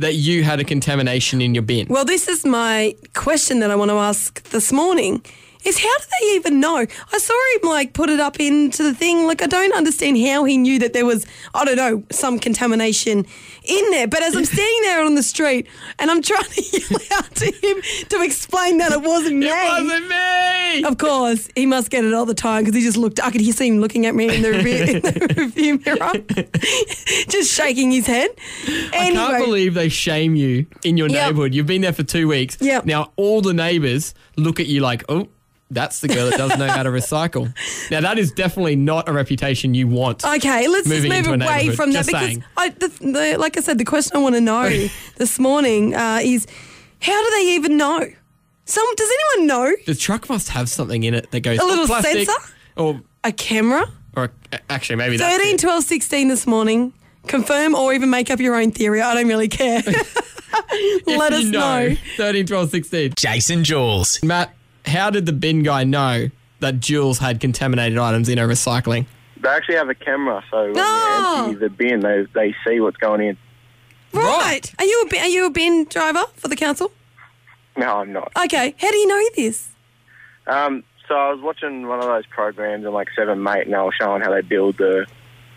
that 0.00 0.14
you 0.14 0.42
had 0.44 0.60
a 0.60 0.64
contamination 0.64 1.40
in 1.40 1.54
your 1.54 1.62
bin. 1.62 1.86
Well, 1.88 2.04
this 2.04 2.28
is 2.28 2.44
my 2.44 2.94
question 3.14 3.60
that 3.60 3.70
I 3.70 3.76
want 3.76 3.90
to 3.90 3.96
ask 3.96 4.42
this 4.50 4.72
morning. 4.72 5.22
Is 5.64 5.78
how 5.78 5.98
do 5.98 6.04
they 6.20 6.34
even 6.36 6.58
know? 6.60 6.86
I 7.12 7.18
saw 7.18 7.34
him 7.56 7.68
like 7.68 7.92
put 7.92 8.08
it 8.10 8.18
up 8.20 8.40
into 8.40 8.82
the 8.82 8.94
thing. 8.94 9.26
Like 9.26 9.42
I 9.42 9.46
don't 9.46 9.74
understand 9.74 10.18
how 10.18 10.44
he 10.44 10.56
knew 10.56 10.78
that 10.78 10.92
there 10.94 11.04
was 11.06 11.26
I 11.54 11.64
don't 11.64 11.76
know 11.76 12.02
some 12.10 12.38
contamination 12.38 13.26
in 13.64 13.90
there. 13.90 14.08
But 14.08 14.22
as 14.22 14.34
I'm 14.36 14.44
standing 14.56 14.82
there 14.82 15.04
on 15.04 15.14
the 15.16 15.22
street 15.22 15.66
and 15.98 16.10
I'm 16.10 16.22
trying 16.22 16.44
to 16.44 16.62
yell 16.78 17.00
out 17.18 17.34
to 17.36 17.44
him 17.46 17.82
to 18.08 18.22
explain 18.22 18.78
that 18.78 18.92
it 18.92 19.02
wasn't 19.02 19.36
me. 19.36 19.48
it 19.48 19.82
wasn't 19.82 20.08
me! 20.08 20.84
Of 20.84 20.98
course, 20.98 21.48
he 21.54 21.66
must 21.66 21.90
get 21.90 22.04
it 22.04 22.14
all 22.14 22.24
the 22.26 22.34
time 22.34 22.62
because 22.64 22.74
he 22.76 22.82
just 22.82 22.96
looked. 22.96 23.20
I 23.22 23.30
could 23.30 23.40
hear 23.40 23.52
see 23.52 23.68
him 23.68 23.80
looking 23.80 24.06
at 24.06 24.14
me 24.14 24.34
in 24.34 24.42
the 24.42 24.50
review, 24.52 24.76
in 24.84 25.02
the 25.02 25.34
review 25.36 25.80
mirror, 25.84 27.24
just 27.28 27.52
shaking 27.52 27.90
his 27.90 28.06
head. 28.06 28.30
I 28.92 29.10
can't 29.12 29.44
believe 29.44 29.74
they 29.74 29.88
shame 29.88 30.34
you 30.36 30.66
in 30.84 30.96
your 30.96 31.08
Yep. 31.08 31.26
neighborhood. 31.26 31.54
You've 31.54 31.66
been 31.66 31.82
there 31.82 31.92
for 31.92 32.02
two 32.04 32.28
weeks. 32.28 32.56
Yep. 32.60 32.86
Now 32.86 33.12
all 33.16 33.40
the 33.40 33.52
neighbors 33.52 34.14
look 34.36 34.60
at 34.60 34.66
you 34.66 34.80
like, 34.80 35.04
oh, 35.08 35.28
that's 35.70 36.00
the 36.00 36.08
girl 36.08 36.28
that 36.30 36.36
doesn't 36.38 36.58
know 36.58 36.68
how 36.68 36.82
to 36.82 36.90
recycle. 36.90 37.52
Now 37.90 38.00
that 38.02 38.18
is 38.18 38.30
definitely 38.30 38.76
not 38.76 39.08
a 39.08 39.12
reputation 39.12 39.74
you 39.74 39.88
want. 39.88 40.24
Okay, 40.24 40.68
let's 40.68 40.88
just 40.88 41.08
move 41.08 41.26
away 41.26 41.36
neighbourhood, 41.36 41.74
from 41.74 41.92
that 41.92 41.98
just 42.00 42.08
because 42.08 42.26
saying. 42.26 42.44
I, 42.56 42.68
the, 42.68 42.88
the, 42.88 43.36
like 43.38 43.56
I 43.56 43.60
said, 43.60 43.78
the 43.78 43.84
question 43.84 44.16
I 44.16 44.20
want 44.20 44.36
to 44.36 44.40
know 44.40 44.68
this 45.16 45.38
morning 45.38 45.94
uh, 45.94 46.20
is 46.22 46.46
how 47.00 47.24
do 47.24 47.30
they 47.30 47.54
even 47.54 47.76
know? 47.76 48.06
Some 48.64 48.94
does 48.94 49.10
anyone 49.10 49.46
know 49.48 49.72
the 49.86 49.94
truck 49.96 50.28
must 50.28 50.50
have 50.50 50.68
something 50.68 51.02
in 51.02 51.14
it 51.14 51.30
that 51.32 51.40
goes 51.40 51.58
A 51.58 51.64
little 51.64 51.84
"Oh, 51.84 51.86
plastic," 51.88 52.28
sensor? 52.28 52.52
or 52.76 53.00
a 53.24 53.32
camera? 53.32 53.86
or 54.16 54.32
actually 54.68 54.96
maybe 54.96 55.16
that's 55.16 55.36
13, 55.36 55.54
it. 55.54 55.60
12, 55.60 55.84
16 55.84 56.28
this 56.28 56.46
morning. 56.46 56.92
Confirm 57.26 57.74
or 57.74 57.92
even 57.92 58.10
make 58.10 58.30
up 58.30 58.40
your 58.40 58.56
own 58.56 58.70
theory. 58.70 59.00
I 59.00 59.14
don't 59.14 59.28
really 59.28 59.48
care. 59.48 59.82
Let 61.06 61.32
us 61.32 61.44
you 61.44 61.50
know. 61.52 61.94
13, 62.16 62.46
12, 62.46 62.70
16. 62.70 63.12
Jase 63.16 63.50
and 63.50 63.64
Juelz. 63.64 64.22
Matt, 64.24 64.54
how 64.86 65.10
did 65.10 65.26
the 65.26 65.32
bin 65.32 65.62
guy 65.62 65.84
know 65.84 66.30
that 66.60 66.76
Juelz 66.76 67.18
had 67.18 67.40
contaminated 67.40 67.98
items 67.98 68.28
in 68.28 68.38
her 68.38 68.46
recycling? 68.48 69.06
They 69.40 69.48
actually 69.48 69.76
have 69.76 69.88
a 69.88 69.94
camera, 69.94 70.44
so 70.50 70.64
when 70.66 70.74
Oh. 70.76 71.34
you 71.36 71.52
empty 71.52 71.60
the 71.60 71.70
bin, 71.70 72.00
they, 72.00 72.26
they 72.34 72.54
see 72.66 72.80
what's 72.80 72.98
going 72.98 73.22
in. 73.22 73.36
Right. 74.12 74.72
Are 74.78 74.84
you 74.84 75.02
a 75.06 75.08
bin, 75.08 75.22
are 75.22 75.28
you 75.28 75.46
a 75.46 75.50
bin 75.50 75.84
driver 75.84 76.24
for 76.36 76.48
the 76.48 76.56
council? 76.56 76.92
No, 77.76 77.98
I'm 77.98 78.12
not. 78.12 78.32
Okay. 78.44 78.74
How 78.78 78.90
do 78.90 78.96
you 78.96 79.06
know 79.06 79.22
this? 79.36 79.68
Um, 80.46 80.82
so 81.08 81.14
I 81.14 81.32
was 81.32 81.40
watching 81.40 81.86
one 81.86 82.00
of 82.00 82.06
those 82.06 82.26
programs 82.26 82.84
on 82.84 82.92
like 82.92 83.08
Seven 83.16 83.42
Mate, 83.42 83.64
and 83.66 83.72
they 83.72 83.78
were 83.78 83.94
showing 83.98 84.20
how 84.22 84.30
they 84.30 84.42
build 84.42 84.76
the 84.78 85.06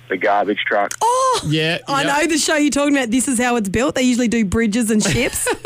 the 0.10 0.18
garbage 0.18 0.60
truck. 0.68 0.92
Oh, 1.02 1.42
Yeah. 1.48 1.80
I 1.88 2.04
yep. 2.04 2.08
know 2.22 2.28
the 2.28 2.38
show 2.38 2.56
you're 2.58 2.70
talking 2.70 2.96
about. 2.96 3.10
This 3.10 3.28
is 3.28 3.40
how 3.40 3.56
it's 3.56 3.70
built. 3.70 3.96
They 3.96 4.02
usually 4.04 4.28
do 4.28 4.46
bridges 4.46 4.92
and 4.92 5.02
ships. 5.04 5.48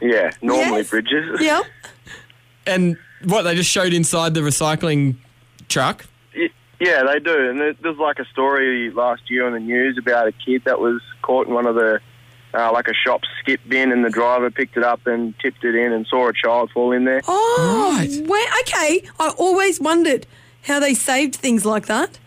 Yeah, 0.00 0.30
normally 0.42 0.78
Yes. 0.82 0.90
bridges. 0.90 1.40
yep. 1.40 1.64
And 2.68 2.96
what, 3.24 3.42
they 3.42 3.54
just 3.54 3.70
showed 3.70 3.92
inside 3.92 4.34
the 4.34 4.40
recycling 4.40 5.16
truck? 5.68 6.06
Yeah, 6.80 7.02
they 7.04 7.18
do. 7.18 7.50
And 7.50 7.60
there's 7.60 7.98
like 7.98 8.18
a 8.20 8.24
story 8.26 8.90
last 8.92 9.22
year 9.28 9.46
on 9.46 9.52
the 9.52 9.58
news 9.60 9.98
about 9.98 10.28
a 10.28 10.32
kid 10.32 10.62
that 10.64 10.78
was 10.80 11.00
caught 11.22 11.48
in 11.48 11.54
one 11.54 11.66
of 11.66 11.74
the 11.74 12.00
uh, 12.54 12.72
like 12.72 12.88
a 12.88 12.94
shop 12.94 13.22
skip 13.40 13.60
bin, 13.68 13.92
and 13.92 14.04
the 14.04 14.10
driver 14.10 14.50
picked 14.50 14.76
it 14.76 14.82
up 14.84 15.06
and 15.06 15.34
tipped 15.40 15.64
it 15.64 15.74
in, 15.74 15.92
and 15.92 16.06
saw 16.06 16.28
a 16.28 16.32
child 16.32 16.70
fall 16.72 16.92
in 16.92 17.04
there. 17.04 17.20
Oh, 17.26 17.94
Right. 17.98 18.26
where, 18.26 18.48
okay. 18.60 19.02
I 19.18 19.30
always 19.36 19.80
wondered 19.80 20.26
how 20.62 20.78
they 20.80 20.94
saved 20.94 21.34
things 21.34 21.66
like 21.66 21.86
that. 21.86 22.18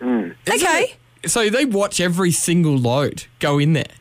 Mm. 0.00 0.34
Okay. 0.48 0.94
So 1.26 1.48
they 1.48 1.64
watch 1.64 2.00
every 2.00 2.32
single 2.32 2.76
load 2.76 3.24
go 3.38 3.58
in 3.58 3.72
there. 3.74 3.92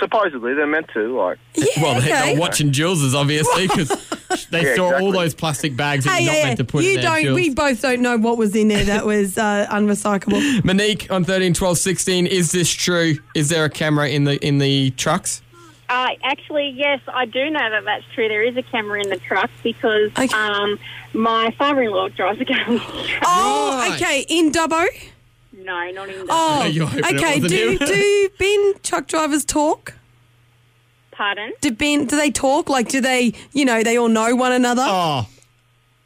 Supposedly, 0.00 0.54
they're 0.54 0.66
meant 0.66 0.88
to. 0.94 1.16
Like, 1.16 1.38
Yeah, 1.54 1.64
Well, 1.80 2.00
they- 2.00 2.08
okay. 2.12 2.32
they're 2.32 2.40
watching 2.40 2.72
Juelz's, 2.72 3.14
obviously, 3.14 3.68
because 3.68 3.88
they 4.50 4.62
Yeah, 4.64 4.74
saw 4.74 4.84
all 4.86 4.90
exactly. 4.94 5.12
those 5.12 5.34
plastic 5.34 5.76
bags 5.76 6.04
that 6.04 6.14
Hey, 6.18 6.24
you're 6.24 6.32
not 6.32 6.38
yeah. 6.38 6.44
meant 6.46 6.58
to 6.58 6.64
put 6.64 6.82
you 6.84 6.90
in 6.90 6.96
there. 6.96 7.04
don't. 7.04 7.24
Juelz. 7.24 7.34
We 7.34 7.50
both 7.50 7.82
don't 7.82 8.00
know 8.00 8.16
what 8.18 8.38
was 8.38 8.56
in 8.56 8.68
there 8.68 8.84
that 8.84 9.04
was 9.06 9.38
uh, 9.38 9.66
unrecyclable. 9.70 10.64
Monique 10.64 11.10
on 11.10 11.24
13, 11.24 11.54
12, 11.54 11.78
16. 11.78 12.26
Is 12.26 12.52
this 12.52 12.70
true? 12.72 13.18
Is 13.34 13.48
there 13.50 13.64
a 13.64 13.70
camera 13.70 14.08
in 14.08 14.24
the 14.24 14.44
in 14.44 14.58
the 14.58 14.90
trucks? 14.92 15.42
Uh, 15.88 16.08
actually, 16.24 16.70
yes, 16.70 17.00
I 17.06 17.26
do 17.26 17.50
know 17.50 17.68
that 17.70 17.84
that's 17.84 18.04
true. 18.14 18.26
There 18.26 18.42
is 18.42 18.56
a 18.56 18.62
camera 18.62 19.02
in 19.02 19.10
the 19.10 19.18
truck 19.18 19.50
because 19.62 20.10
Okay. 20.18 20.28
um, 20.34 20.78
my 21.12 21.54
father-in-law 21.58 22.08
drives 22.10 22.40
a 22.40 22.44
garbage 22.46 22.80
truck. 22.80 23.22
Oh, 23.26 23.76
Right. 23.86 24.00
okay. 24.00 24.24
In 24.30 24.50
Dubbo. 24.50 24.86
No, 25.64 25.90
not 25.92 26.08
in 26.08 26.18
the 26.20 26.26
Oh, 26.28 26.64
You're 26.64 26.88
it 26.92 27.04
okay. 27.14 27.40
wasn't 27.40 27.48
Do 27.50 27.70
him. 27.70 27.78
do 27.78 28.28
bin 28.38 28.74
truck 28.82 29.06
drivers 29.06 29.44
talk? 29.44 29.94
pardon. 31.12 31.52
Do 31.60 31.70
bin 31.70 32.06
do 32.06 32.16
they 32.16 32.30
talk? 32.30 32.68
Like, 32.68 32.88
do 32.88 33.00
they? 33.00 33.32
You 33.52 33.64
know, 33.64 33.82
they 33.82 33.96
all 33.96 34.08
know 34.08 34.34
one 34.34 34.52
another. 34.52 34.84
Oh, 34.84 35.28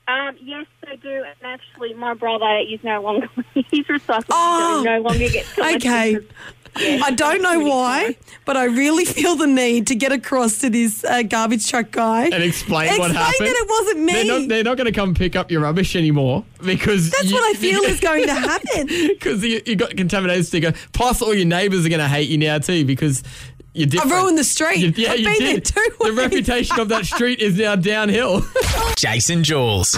Um, 0.08 0.36
yes, 0.42 0.66
they 0.84 0.96
do. 0.96 1.08
And 1.24 1.34
actually, 1.42 1.94
my 1.94 2.14
brother 2.14 2.58
is 2.68 2.82
no 2.84 3.00
longer 3.00 3.28
he's 3.54 3.86
recycling. 3.86 4.24
Oh. 4.30 4.74
so 4.74 4.78
he 4.78 4.84
no 4.96 5.00
longer 5.08 5.28
gets. 5.28 5.52
collected 5.54 5.86
Okay. 5.86 6.18
Because- 6.76 6.82
yeah, 6.98 7.02
I 7.04 7.10
don't 7.10 7.42
know 7.42 7.60
why, 7.60 8.16
but 8.44 8.56
I 8.56 8.64
really 8.64 9.04
feel 9.04 9.36
the 9.36 9.46
need 9.46 9.86
to 9.88 9.94
get 9.94 10.12
across 10.12 10.58
to 10.58 10.70
this 10.70 11.04
uh, 11.04 11.22
garbage 11.22 11.68
truck 11.68 11.90
guy 11.90 12.24
and 12.24 12.42
explain, 12.42 12.88
Explain 12.88 12.98
what 12.98 13.10
happened. 13.12 13.28
Explain 13.30 13.48
that 13.52 13.56
it 13.62 13.68
wasn't 13.68 14.00
me. 14.00 14.12
They're 14.12 14.24
not, 14.40 14.48
they're 14.48 14.64
not 14.64 14.76
going 14.76 14.92
to 14.92 14.92
come 14.92 15.14
pick 15.14 15.36
up 15.36 15.50
your 15.50 15.60
rubbish 15.62 15.96
anymore 15.96 16.44
because 16.64 17.10
That's 17.10 17.24
you- 17.30 17.34
what 17.34 17.44
I 17.44 17.52
feel 17.58 17.82
is 17.82 18.00
going 18.00 18.24
to 18.26 18.34
happen. 18.34 18.86
because 18.86 19.42
you, 19.44 19.60
you 19.66 19.76
got 19.76 19.96
contaminated 19.96 20.46
sticker. 20.46 20.72
Plus, 20.92 21.22
all 21.22 21.34
your 21.34 21.46
neighbours 21.46 21.84
are 21.86 21.88
going 21.88 22.00
to 22.00 22.08
hate 22.08 22.28
you 22.28 22.38
now 22.38 22.58
too 22.58 22.84
because 22.84 23.22
you're 23.74 23.88
I 24.02 24.08
ruined 24.08 24.38
the 24.38 24.44
street. 24.44 24.78
You- 24.78 24.92
yeah, 24.96 25.12
I've 25.12 25.18
you 25.20 25.24
been 25.26 25.38
did. 25.38 25.64
there 25.66 25.84
two 25.84 25.94
The 25.98 26.04
weeks. 26.06 26.16
reputation 26.16 26.80
of 26.80 26.88
that 26.88 27.04
street 27.06 27.40
is 27.40 27.58
now 27.58 27.76
downhill. 27.76 28.42
Jase 28.96 29.28
and 29.30 29.44
Juelz. 29.44 29.94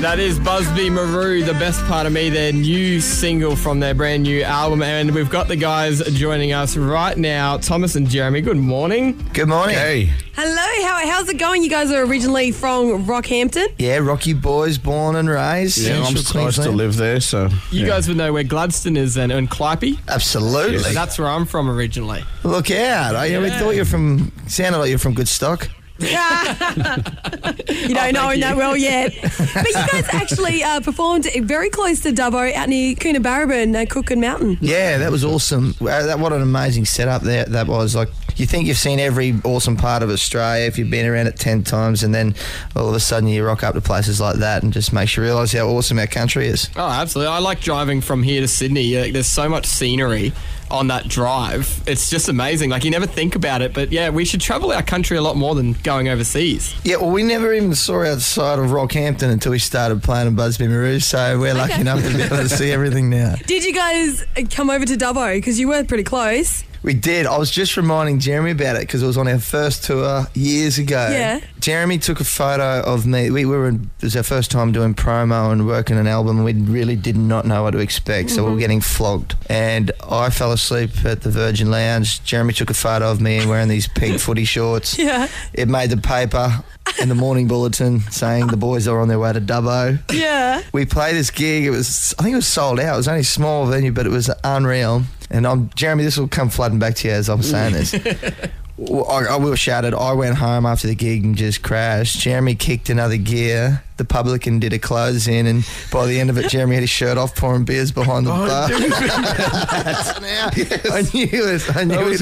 That 0.00 0.18
is 0.20 0.38
Busby 0.38 0.88
Marou, 0.90 1.42
the 1.42 1.54
best 1.54 1.82
part 1.86 2.06
of 2.06 2.12
me, 2.12 2.28
their 2.28 2.52
new 2.52 3.00
single 3.00 3.56
from 3.56 3.80
their 3.80 3.94
brand 3.94 4.22
new 4.24 4.42
album. 4.42 4.82
And 4.82 5.12
we've 5.12 5.30
got 5.30 5.48
the 5.48 5.56
guys 5.56 6.00
joining 6.12 6.52
us 6.52 6.76
right 6.76 7.16
now, 7.16 7.56
Thomas 7.56 7.96
and 7.96 8.06
Jeremy. 8.08 8.42
Good 8.42 8.58
morning. 8.58 9.18
Good 9.32 9.48
morning. 9.48 9.74
Hey, 9.74 10.12
Hello, 10.34 10.86
how, 10.86 11.08
how's 11.10 11.28
it 11.30 11.38
going? 11.38 11.62
You 11.64 11.70
guys 11.70 11.90
are 11.90 12.04
originally 12.04 12.52
from 12.52 13.06
Rockhampton. 13.06 13.68
Yeah, 13.78 13.96
Rocky 13.96 14.34
Boys, 14.34 14.76
born 14.76 15.16
and 15.16 15.28
raised. 15.30 15.78
yeah, 15.78 15.96
I'm 15.98 16.04
Central 16.04 16.24
supposed 16.24 16.62
to 16.62 16.70
live 16.70 16.96
there, 16.96 17.18
so 17.20 17.48
You 17.70 17.80
yeah. 17.80 17.86
guys 17.86 18.06
would 18.06 18.18
know 18.18 18.32
where 18.34 18.44
Gladstone 18.44 18.98
is 18.98 19.16
and, 19.16 19.32
and 19.32 19.50
Clypey. 19.50 19.98
Absolutely. 20.08 20.78
So 20.80 20.92
that's 20.92 21.18
where 21.18 21.28
I'm 21.28 21.46
from 21.46 21.70
originally. 21.70 22.22
Look 22.44 22.70
out. 22.70 23.16
I, 23.16 23.28
we 23.38 23.46
Yeah. 23.46 23.58
thought 23.58 23.70
you 23.70 23.80
were 23.80 23.84
from, 23.86 24.30
sounded 24.46 24.78
like 24.78 24.90
you're 24.90 24.98
from 24.98 25.14
good 25.14 25.26
stock. 25.28 25.68
You 27.68 27.94
don't 27.94 28.14
know 28.14 28.28
thank 28.28 28.40
that 28.42 28.56
well 28.56 28.76
yet. 28.76 29.12
but 29.22 29.66
you 29.68 29.74
guys 29.74 30.08
actually 30.12 30.62
uh, 30.62 30.80
performed 30.80 31.26
very 31.42 31.70
close 31.70 32.00
to 32.00 32.10
Dubbo 32.12 32.52
out 32.54 32.68
near 32.68 32.94
Coonabarabran 32.94 33.62
and 33.62 33.76
uh, 33.76 33.86
Cook 33.86 34.10
and 34.10 34.20
Mountain. 34.20 34.58
Yeah, 34.60 34.98
that 34.98 35.10
was 35.10 35.24
awesome. 35.24 35.74
Uh, 35.80 36.06
that, 36.06 36.18
what 36.18 36.32
an 36.32 36.42
amazing 36.42 36.84
setup 36.84 37.22
there 37.22 37.44
that 37.44 37.66
was. 37.66 37.94
Like, 37.94 38.08
you 38.36 38.46
think 38.46 38.66
you've 38.66 38.76
seen 38.76 38.98
every 38.98 39.34
awesome 39.44 39.76
part 39.76 40.02
of 40.02 40.10
Australia 40.10 40.66
if 40.66 40.78
you've 40.78 40.90
been 40.90 41.06
around 41.06 41.26
it 41.26 41.38
10 41.38 41.62
times, 41.62 42.02
and 42.02 42.14
then 42.14 42.34
all 42.74 42.88
of 42.88 42.94
a 42.94 43.00
sudden 43.00 43.28
you 43.28 43.44
rock 43.44 43.62
up 43.62 43.74
to 43.74 43.80
places 43.80 44.20
like 44.20 44.36
that 44.36 44.62
and 44.62 44.72
just 44.72 44.92
makes 44.92 45.16
you 45.16 45.22
realise 45.22 45.52
how 45.52 45.68
awesome 45.68 45.98
our 45.98 46.06
country 46.06 46.46
is. 46.46 46.68
Oh, 46.76 46.88
absolutely. 46.88 47.32
I 47.32 47.38
like 47.38 47.60
driving 47.60 48.00
from 48.00 48.22
here 48.22 48.40
to 48.40 48.48
Sydney. 48.48 48.98
Like, 48.98 49.12
there's 49.12 49.26
so 49.26 49.48
much 49.48 49.66
scenery 49.66 50.32
on 50.70 50.88
that 50.88 51.06
drive. 51.08 51.82
It's 51.86 52.10
just 52.10 52.28
amazing. 52.28 52.70
Like, 52.70 52.84
you 52.84 52.90
never 52.90 53.06
think 53.06 53.36
about 53.36 53.62
it, 53.62 53.72
but 53.72 53.92
yeah, 53.92 54.10
we 54.10 54.24
should 54.24 54.40
travel 54.40 54.72
our 54.72 54.82
country 54.82 55.16
a 55.16 55.22
lot 55.22 55.36
more 55.36 55.54
than 55.54 55.74
going 55.74 56.08
overseas. 56.08 56.74
Yeah, 56.84 56.96
well, 56.96 57.10
we 57.10 57.22
never 57.22 57.52
even 57.54 57.74
saw 57.74 58.04
outside 58.04 58.58
of 58.58 58.66
Rockhampton 58.66 59.30
until 59.30 59.52
we 59.52 59.58
started 59.58 60.02
playing 60.02 60.26
in 60.26 60.34
Busby 60.34 60.66
Marou, 60.66 60.98
so 61.00 61.38
we're 61.38 61.54
lucky 61.54 61.80
enough 61.80 62.02
to 62.02 62.14
be 62.14 62.22
able 62.22 62.36
to 62.38 62.48
see 62.48 62.72
everything 62.72 63.10
now. 63.10 63.36
Did 63.46 63.64
you 63.64 63.72
guys 63.72 64.24
uh, 64.36 64.42
come 64.50 64.70
over 64.70 64.84
to 64.84 64.96
Dubbo? 64.96 65.36
Because 65.36 65.58
you 65.60 65.68
were 65.68 65.84
pretty 65.84 66.04
close. 66.04 66.64
We 66.86 66.94
did. 66.94 67.26
I 67.26 67.36
was 67.36 67.50
just 67.50 67.76
reminding 67.76 68.20
Jeremy 68.20 68.52
about 68.52 68.76
it 68.76 68.82
because 68.82 69.02
it 69.02 69.06
was 69.06 69.18
on 69.18 69.26
our 69.26 69.40
first 69.40 69.82
tour 69.82 70.24
years 70.34 70.78
ago. 70.78 71.08
Yeah. 71.10 71.40
Jeremy 71.58 71.98
took 71.98 72.20
a 72.20 72.24
photo 72.24 72.80
of 72.80 73.04
me. 73.04 73.28
We, 73.28 73.44
we 73.44 73.56
were. 73.56 73.70
It 73.70 73.80
was 74.00 74.16
our 74.16 74.22
first 74.22 74.52
time 74.52 74.70
doing 74.70 74.94
promo 74.94 75.50
and 75.50 75.66
working 75.66 75.98
an 75.98 76.06
album. 76.06 76.44
We 76.44 76.52
really 76.52 76.94
did 76.94 77.16
not 77.16 77.44
know 77.44 77.64
what 77.64 77.72
to 77.72 77.78
expect, 77.78 78.30
so 78.30 78.36
we 78.36 78.42
were 78.42 78.50
mm-hmm. 78.50 78.60
getting 78.60 78.80
flogged. 78.80 79.34
And 79.50 79.90
I 80.08 80.30
fell 80.30 80.52
asleep 80.52 81.04
at 81.04 81.22
the 81.22 81.30
Virgin 81.30 81.72
Lounge. 81.72 82.22
Jeremy 82.22 82.52
took 82.52 82.70
a 82.70 82.74
photo 82.74 83.10
of 83.10 83.20
me 83.20 83.44
wearing 83.44 83.66
these 83.66 83.88
pink 83.88 84.20
footy 84.20 84.44
shorts. 84.44 84.96
Yeah. 84.96 85.26
It 85.54 85.66
made 85.66 85.90
the 85.90 85.96
paper 85.96 86.62
and 87.00 87.10
the 87.10 87.16
morning 87.16 87.48
bulletin 87.48 88.00
saying 88.12 88.46
the 88.46 88.56
boys 88.56 88.86
are 88.86 89.00
on 89.00 89.08
their 89.08 89.18
way 89.18 89.32
to 89.32 89.40
Dubbo. 89.40 89.98
Yeah. 90.12 90.62
We 90.72 90.86
played 90.86 91.16
this 91.16 91.32
gig. 91.32 91.64
It 91.64 91.70
was, 91.70 92.14
I 92.18 92.22
think 92.22 92.34
it 92.34 92.36
was 92.36 92.46
sold 92.46 92.78
out. 92.78 92.94
It 92.94 92.96
was 92.96 93.08
only 93.08 93.20
a 93.22 93.24
small 93.24 93.66
venue, 93.66 93.90
but 93.90 94.06
it 94.06 94.10
was 94.10 94.30
unreal. 94.44 95.02
And 95.30 95.46
I'm 95.46 95.70
Jeremy. 95.70 96.04
This 96.04 96.16
will 96.16 96.28
come 96.28 96.50
flooding 96.50 96.78
back 96.78 96.94
to 96.96 97.08
you 97.08 97.14
as 97.14 97.28
I'm 97.28 97.42
saying 97.42 97.74
this. 97.74 97.94
I, 98.78 99.24
I 99.30 99.36
will 99.36 99.54
shout 99.54 99.84
it. 99.84 99.94
I 99.94 100.12
went 100.12 100.36
home 100.36 100.66
after 100.66 100.86
the 100.86 100.94
gig 100.94 101.24
and 101.24 101.34
just 101.36 101.62
crashed. 101.62 102.20
Jeremy 102.20 102.54
kicked 102.54 102.90
another 102.90 103.16
gear. 103.16 103.82
The 103.96 104.04
publican 104.04 104.58
did 104.58 104.74
a 104.74 104.78
close 104.78 105.26
in, 105.26 105.46
and 105.46 105.66
by 105.90 106.04
the 106.06 106.20
end 106.20 106.28
of 106.28 106.36
it, 106.36 106.50
Jeremy 106.50 106.74
had 106.74 106.82
his 106.82 106.90
shirt 106.90 107.16
off, 107.16 107.34
pouring 107.34 107.64
beers 107.64 107.90
behind 107.90 108.26
the 108.26 108.30
oh, 108.30 108.46
bar. 108.46 108.68
I 110.92 111.02
knew 111.14 111.28
it. 111.32 111.76
I 111.76 111.84
knew 111.84 112.12
it. 112.12 112.20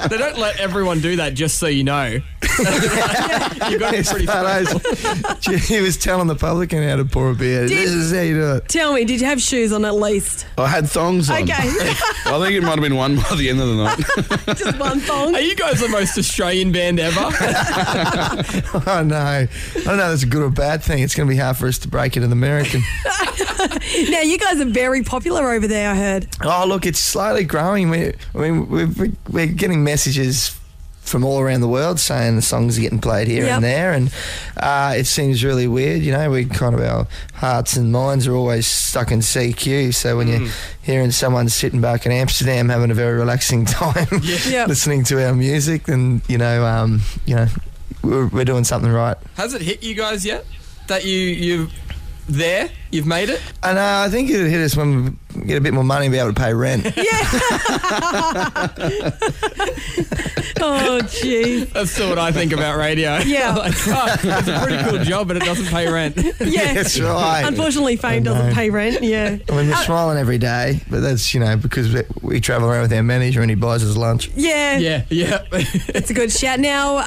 They 0.10 0.18
don't 0.18 0.38
let 0.38 0.58
everyone 0.58 1.00
do 1.00 1.16
that, 1.16 1.34
just 1.34 1.58
so 1.58 1.66
you 1.66 1.84
know. 1.84 2.06
you 2.06 2.22
got 3.78 3.94
it 3.94 4.06
pretty 4.06 4.26
Photos. 4.26 5.68
he 5.68 5.80
was 5.80 5.96
telling 5.96 6.26
the 6.26 6.34
publican 6.36 6.86
how 6.88 6.96
to 6.96 7.04
pour 7.04 7.30
a 7.30 7.34
beer. 7.34 7.66
Did- 7.66 7.78
this 7.78 7.90
is 7.90 8.12
how 8.12 8.20
you 8.20 8.34
do 8.34 8.56
it. 8.56 8.68
Tell 8.68 8.92
me, 8.92 9.04
did 9.04 9.20
you 9.20 9.26
have 9.26 9.40
shoes 9.40 9.72
on 9.72 9.84
at 9.84 9.94
least? 9.94 10.46
I 10.56 10.66
had 10.68 10.88
thongs 10.88 11.30
on. 11.30 11.42
Okay. 11.42 11.52
I 11.54 12.38
think 12.40 12.56
it 12.56 12.62
might 12.62 12.70
have 12.70 12.80
been 12.80 12.96
one 12.96 13.16
by 13.16 13.34
the 13.36 13.50
end 13.50 13.60
of 13.60 13.68
the 13.68 13.76
night. 13.76 13.98
Just 14.56 14.78
one 14.78 15.00
thong. 15.00 15.34
Are 15.34 15.40
you 15.40 15.54
guys 15.56 15.80
the 15.80 15.88
most 15.88 16.16
Australian 16.18 16.72
band 16.72 17.00
ever? 17.00 17.20
Oh 18.86 19.02
no! 19.04 19.16
I 19.16 19.48
don't 19.84 19.96
know. 19.96 20.02
if 20.04 20.10
That's 20.10 20.22
a 20.22 20.26
good 20.26 20.42
or 20.42 20.50
bad 20.50 20.59
thing. 20.82 21.02
It's 21.02 21.14
going 21.14 21.28
to 21.28 21.34
be 21.34 21.38
hard 21.38 21.56
for 21.56 21.66
us 21.66 21.78
to 21.78 21.88
break 21.88 22.16
it 22.16 22.22
in 22.22 22.32
American. 22.32 22.82
Now, 24.08 24.20
you 24.20 24.38
guys 24.38 24.60
are 24.60 24.64
very 24.66 25.02
popular 25.02 25.50
over 25.50 25.66
there, 25.66 25.90
I 25.90 25.94
heard. 25.94 26.26
oh 26.42 26.64
look, 26.66 26.86
it's 26.86 26.98
slowly 26.98 27.44
growing. 27.44 27.90
We, 27.90 28.12
I 28.34 28.38
mean, 28.38 28.68
we're, 28.68 28.88
we're 29.28 29.46
getting 29.46 29.84
messages 29.84 30.56
from 31.02 31.24
all 31.24 31.40
around 31.40 31.60
the 31.60 31.68
world 31.68 31.98
saying 31.98 32.36
the 32.36 32.42
songs 32.42 32.78
are 32.78 32.80
getting 32.80 33.00
played 33.00 33.26
here 33.28 33.44
Yep. 33.44 33.54
and 33.56 33.64
there, 33.64 33.92
and 33.92 34.14
uh, 34.56 34.94
it 34.96 35.06
seems 35.06 35.44
really 35.44 35.66
weird. 35.66 36.02
You 36.02 36.12
know, 36.12 36.30
we 36.30 36.44
kind 36.46 36.74
of 36.74 36.80
our 36.80 37.06
hearts 37.34 37.76
and 37.76 37.92
minds 37.92 38.26
are 38.26 38.34
always 38.34 38.66
stuck 38.66 39.10
in 39.10 39.18
CQ. 39.20 39.94
So 39.94 40.16
when 40.16 40.28
you're 40.28 40.48
hearing 40.82 41.10
someone 41.10 41.48
sitting 41.48 41.80
back 41.80 42.06
in 42.06 42.12
Amsterdam 42.12 42.68
having 42.68 42.90
a 42.90 42.94
very 42.94 43.18
relaxing 43.18 43.64
time, 43.66 44.06
Yep. 44.22 44.68
listening 44.68 45.04
to 45.04 45.26
our 45.26 45.34
music, 45.34 45.84
then 45.84 46.22
you 46.28 46.38
know, 46.38 46.64
um, 46.64 47.00
you 47.26 47.34
know, 47.36 47.46
we're, 48.02 48.26
we're 48.28 48.44
doing 48.44 48.64
something 48.64 48.90
right. 48.90 49.16
Has 49.36 49.54
it 49.54 49.62
hit 49.62 49.82
you 49.82 49.94
guys 49.94 50.24
yet? 50.24 50.44
That 50.88 51.04
you 51.04 51.16
you 51.18 51.68
there? 52.28 52.68
You've 52.90 53.06
made 53.06 53.28
it? 53.28 53.40
And 53.62 53.78
uh, 53.78 54.04
I 54.06 54.08
think 54.10 54.30
it'll 54.30 54.46
hit 54.46 54.60
us 54.60 54.76
when 54.76 55.04
we 55.04 55.10
get 55.46 55.56
a 55.56 55.60
bit 55.60 55.74
more 55.74 55.84
money 55.84 56.06
and 56.06 56.12
be 56.12 56.18
able 56.18 56.32
to 56.32 56.40
pay 56.40 56.52
rent. 56.54 56.86
Yeah. 56.96 58.70
Oh, 60.62 61.00
gee. 61.00 61.64
That's 61.64 61.90
still 61.90 62.10
what 62.10 62.18
I 62.18 62.32
think 62.32 62.52
about 62.52 62.76
radio. 62.76 63.16
Yeah. 63.18 63.54
like, 63.56 63.72
oh, 63.86 64.16
it's 64.22 64.48
a 64.48 64.60
pretty 64.62 64.82
cool 64.90 64.98
job, 65.04 65.28
but 65.28 65.38
it 65.38 65.42
doesn't 65.44 65.66
pay 65.66 65.90
rent. 65.90 66.16
Yeah. 66.38 66.74
That's 66.74 67.00
right. 67.00 67.44
Unfortunately, 67.46 67.96
fame 67.96 68.22
I 68.22 68.24
doesn't 68.24 68.54
pay 68.54 68.68
rent. 68.68 69.02
Yeah. 69.02 69.38
I 69.48 69.52
mean, 69.56 69.68
we're 69.68 69.76
smiling 69.76 70.18
every 70.18 70.36
day, 70.36 70.80
but 70.90 71.00
that's, 71.00 71.32
you 71.32 71.40
know, 71.40 71.56
because 71.56 71.94
we, 71.94 72.02
we 72.20 72.40
travel 72.40 72.68
around 72.68 72.82
with 72.82 72.92
our 72.92 73.02
manager 73.02 73.40
and 73.40 73.48
he 73.50 73.54
buys 73.54 73.82
us 73.82 73.96
lunch. 73.96 74.28
Yeah. 74.34 74.76
Yeah, 74.78 75.04
yeah. 75.08 75.44
It's 75.52 76.10
a 76.10 76.14
good 76.14 76.30
shout. 76.30 76.60
Now, 76.60 76.96
uh, 76.98 77.02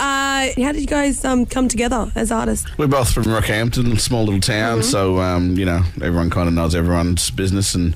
how 0.58 0.72
did 0.72 0.82
you 0.82 0.88
guys 0.88 1.24
um, 1.24 1.46
come 1.46 1.68
together 1.68 2.12
as 2.16 2.32
artists? 2.32 2.66
We're 2.78 2.88
both 2.88 3.14
from 3.14 3.24
Rockhampton, 3.24 4.00
small 4.00 4.24
little 4.24 4.40
town, 4.42 4.64
Mm-hmm. 4.80 4.82
so 4.90 5.20
um, 5.20 5.58
you 5.58 5.66
know 5.66 5.82
everyone 6.02 6.30
kind 6.30 6.48
of 6.48 6.54
knows 6.54 6.74
everyone's 6.74 7.30
business. 7.30 7.76
And 7.76 7.96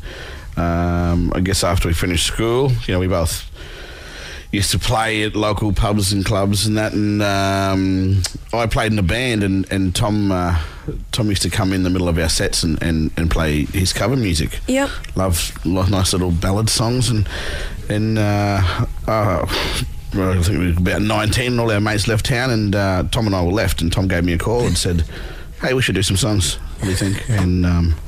um, 0.58 1.32
I 1.36 1.40
guess 1.40 1.64
after 1.64 1.88
we 1.88 1.94
finished 1.94 2.26
school, 2.26 2.72
you 2.86 2.94
know, 2.94 3.00
we 3.00 3.08
both 3.08 3.50
used 4.52 4.72
to 4.72 4.80
play 4.80 5.24
at 5.24 5.36
local 5.36 5.74
pubs 5.74 6.14
and 6.14 6.24
clubs 6.26 6.66
and 6.66 6.78
that. 6.78 6.94
And 6.94 7.22
um, 7.22 8.24
I 8.54 8.66
played 8.66 8.92
in 8.92 9.00
a 9.00 9.04
band, 9.04 9.44
and 9.44 9.72
and 9.72 9.96
Tom 9.96 10.32
uh, 10.32 10.60
Tom 11.12 11.30
used 11.30 11.42
to 11.44 11.50
come 11.50 11.74
in 11.74 11.84
the 11.84 11.90
middle 11.90 12.08
of 12.10 12.18
our 12.18 12.30
sets 12.30 12.64
and, 12.64 12.82
and, 12.82 13.12
and 13.18 13.30
play 13.30 13.66
his 13.66 13.94
cover 13.94 14.16
music. 14.16 14.60
Yep. 14.68 14.90
Love 15.16 15.52
lo- 15.66 15.86
nice 15.86 16.14
little 16.14 16.32
ballad 16.32 16.70
songs 16.70 17.10
and 17.10 17.28
and 17.90 18.18
uh, 18.18 18.86
uh, 19.08 19.46
well, 20.14 20.40
I 20.40 20.42
think 20.42 20.60
we 20.60 20.72
were 20.72 20.78
about 20.78 21.02
19 21.02 21.52
and 21.52 21.60
all 21.60 21.72
our 21.72 21.80
mates 21.82 22.08
left 22.08 22.26
town 22.26 22.50
and 22.50 22.76
uh, 22.76 23.04
Tom 23.12 23.28
and 23.28 23.36
I 23.36 23.44
were 23.44 23.52
left 23.52 23.82
and 23.82 23.92
Tom 23.92 24.08
gave 24.08 24.24
me 24.24 24.34
a 24.34 24.38
call 24.38 24.66
and 24.66 24.78
said 24.78 25.04
hey 25.62 25.74
we 25.74 25.82
should 25.82 25.96
do 25.96 26.04
some 26.04 26.18
songs 26.18 26.56
what 26.56 26.84
do 26.84 26.90
you 26.90 26.96
think 26.96 27.30
and 27.30 27.66
um, 27.66 27.90
the 27.90 28.07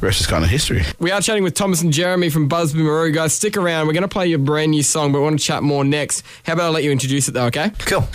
rest 0.00 0.20
is 0.20 0.26
kind 0.26 0.44
of 0.44 0.50
history 0.50 0.82
We 0.98 1.10
are 1.10 1.20
chatting 1.20 1.42
with 1.42 1.54
Thomas 1.54 1.82
and 1.82 1.92
Jeremy 1.92 2.28
from 2.30 2.48
Busby 2.48 2.82
Marou. 2.82 3.12
Guys, 3.12 3.32
stick 3.32 3.56
around. 3.56 3.86
We're 3.86 3.92
going 3.94 4.02
to 4.02 4.08
play 4.08 4.26
your 4.26 4.38
brand 4.38 4.70
new 4.70 4.82
song, 4.82 5.12
but 5.12 5.18
we 5.18 5.24
want 5.24 5.38
to 5.38 5.44
chat 5.44 5.62
more 5.62 5.84
next. 5.84 6.22
How 6.44 6.52
about 6.54 6.66
I 6.66 6.68
let 6.70 6.84
you 6.84 6.92
introduce 6.92 7.28
it, 7.28 7.32
though, 7.32 7.46
okay? 7.46 7.70
Cool. 7.80 8.06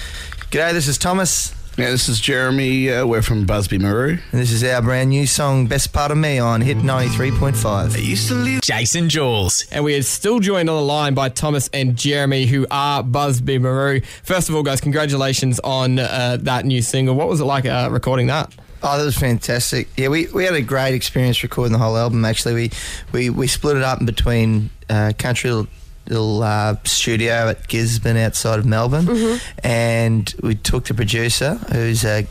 G'day, 0.52 0.74
this 0.74 0.88
is 0.88 0.98
Thomas, 0.98 1.54
yeah 1.78 1.90
this 1.90 2.10
is 2.10 2.20
Jeremy 2.20 2.92
uh, 2.92 3.06
we're 3.06 3.22
from 3.22 3.46
Busby 3.46 3.78
Marou 3.78 4.10
and 4.10 4.42
this 4.42 4.52
is 4.52 4.64
our 4.64 4.82
brand 4.82 5.10
new 5.10 5.26
song, 5.26 5.68
Best 5.68 5.94
Part 5.94 6.12
of 6.12 6.18
Me, 6.18 6.38
on 6.38 6.62
Hit 6.62 6.78
93.5. 6.78 8.04
Used 8.04 8.28
to 8.28 8.34
live 8.36 8.62
Jase 8.62 8.96
and 8.96 9.10
Juelz. 9.10 9.68
And 9.72 9.84
we 9.84 9.96
are 9.96 10.04
still 10.04 10.40
joined 10.40 10.70
on 10.70 10.76
the 10.76 10.82
line 10.82 11.14
by 11.14 11.30
Thomas 11.30 11.70
and 11.74 11.96
Jeremy, 11.96 12.46
who 12.46 12.68
are 12.70 13.02
Busby 13.02 13.58
Marou. 13.58 14.02
First 14.24 14.50
of 14.50 14.56
all, 14.56 14.64
guys, 14.64 14.82
congratulations 14.82 15.60
on 15.62 16.00
uh, 16.00 16.38
that 16.42 16.66
new 16.66 16.82
single. 16.82 17.16
What 17.16 17.30
was 17.30 17.40
it 17.40 17.46
like 17.46 17.66
uh, 17.66 17.88
recording 17.90 18.28
that? 18.28 18.54
Oh, 18.84 18.98
that 18.98 19.06
was 19.06 19.18
fantastic. 19.18 19.90
Yeah, 19.96 20.08
we, 20.08 20.28
we 20.28 20.44
had 20.44 20.56
a 20.56 20.62
great 20.62 20.94
experience 20.96 21.44
recording 21.44 21.72
the 21.72 21.78
whole 21.80 21.96
album. 21.98 22.26
Actually, 22.26 22.54
we 22.56 22.72
we, 23.12 23.30
we 23.30 23.48
split 23.48 23.78
it 23.78 23.84
up 23.84 24.00
in 24.00 24.06
between 24.08 24.70
uh, 24.90 25.14
country 25.20 25.52
little, 25.52 25.68
little 26.08 26.42
uh, 26.44 26.76
studio 26.84 27.50
at 27.50 27.68
Gisborne 27.68 28.18
outside 28.18 28.58
of 28.58 28.66
Melbourne, 28.66 29.40
and 29.64 30.34
we 30.42 30.56
took 30.56 30.86
the 30.86 30.94
producer, 30.96 31.56
who's 31.72 32.04
a, 32.04 32.26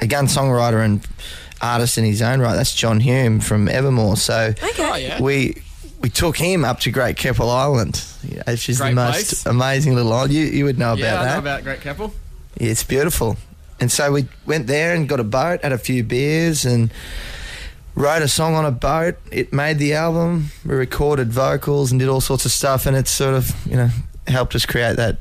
a 0.00 0.06
gun 0.08 0.26
songwriter 0.26 0.84
and 0.84 1.06
artist 1.60 1.96
in 1.98 2.04
his 2.04 2.20
own 2.20 2.40
right. 2.40 2.56
That's 2.56 2.74
Jon 2.74 2.98
Hume 2.98 3.38
from 3.38 3.68
Evermore. 3.68 4.16
So 4.16 4.52
Okay. 4.60 4.90
Oh, 4.90 4.96
yeah. 4.96 5.22
we 5.22 5.62
we 6.00 6.08
took 6.10 6.36
him 6.36 6.64
up 6.64 6.80
to 6.80 6.90
Great 6.90 7.16
Keppel 7.16 7.48
Island, 7.48 8.02
which 8.48 8.68
is 8.68 8.78
Great 8.78 8.88
the 8.90 8.94
most 8.96 9.14
place. 9.28 9.46
amazing 9.46 9.94
little 9.94 10.12
island. 10.12 10.32
You 10.32 10.46
you 10.46 10.64
would 10.64 10.78
know 10.80 10.94
about 10.94 11.18
I 11.18 11.24
that. 11.26 11.32
know 11.34 11.38
about 11.38 11.62
Great 11.62 11.80
Keppel. 11.80 12.12
Yeah, 12.58 12.70
it's 12.72 12.82
beautiful. 12.82 13.36
And 13.80 13.90
so 13.90 14.12
we 14.12 14.26
went 14.46 14.66
there 14.66 14.94
and 14.94 15.08
got 15.08 15.20
a 15.20 15.24
boat, 15.24 15.62
had 15.62 15.72
a 15.72 15.78
few 15.78 16.04
beers, 16.04 16.64
and 16.64 16.92
wrote 17.94 18.22
a 18.22 18.28
song 18.28 18.54
on 18.54 18.64
a 18.64 18.70
boat. 18.70 19.16
It 19.30 19.52
made 19.52 19.78
the 19.78 19.94
album. 19.94 20.50
We 20.64 20.74
recorded 20.74 21.32
vocals 21.32 21.90
and 21.90 21.98
did 21.98 22.08
all 22.08 22.20
sorts 22.20 22.44
of 22.44 22.52
stuff, 22.52 22.86
and 22.86 22.96
it 22.96 23.08
sort 23.08 23.34
of, 23.34 23.54
you 23.66 23.76
know, 23.76 23.88
helped 24.28 24.54
us 24.54 24.64
create 24.66 24.96
that 24.96 25.18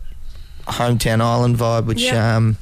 hometown 0.67 1.21
island 1.21 1.57
vibe, 1.57 1.85
which, 1.85 2.01
Yeah. 2.03 2.35
um, 2.37 2.57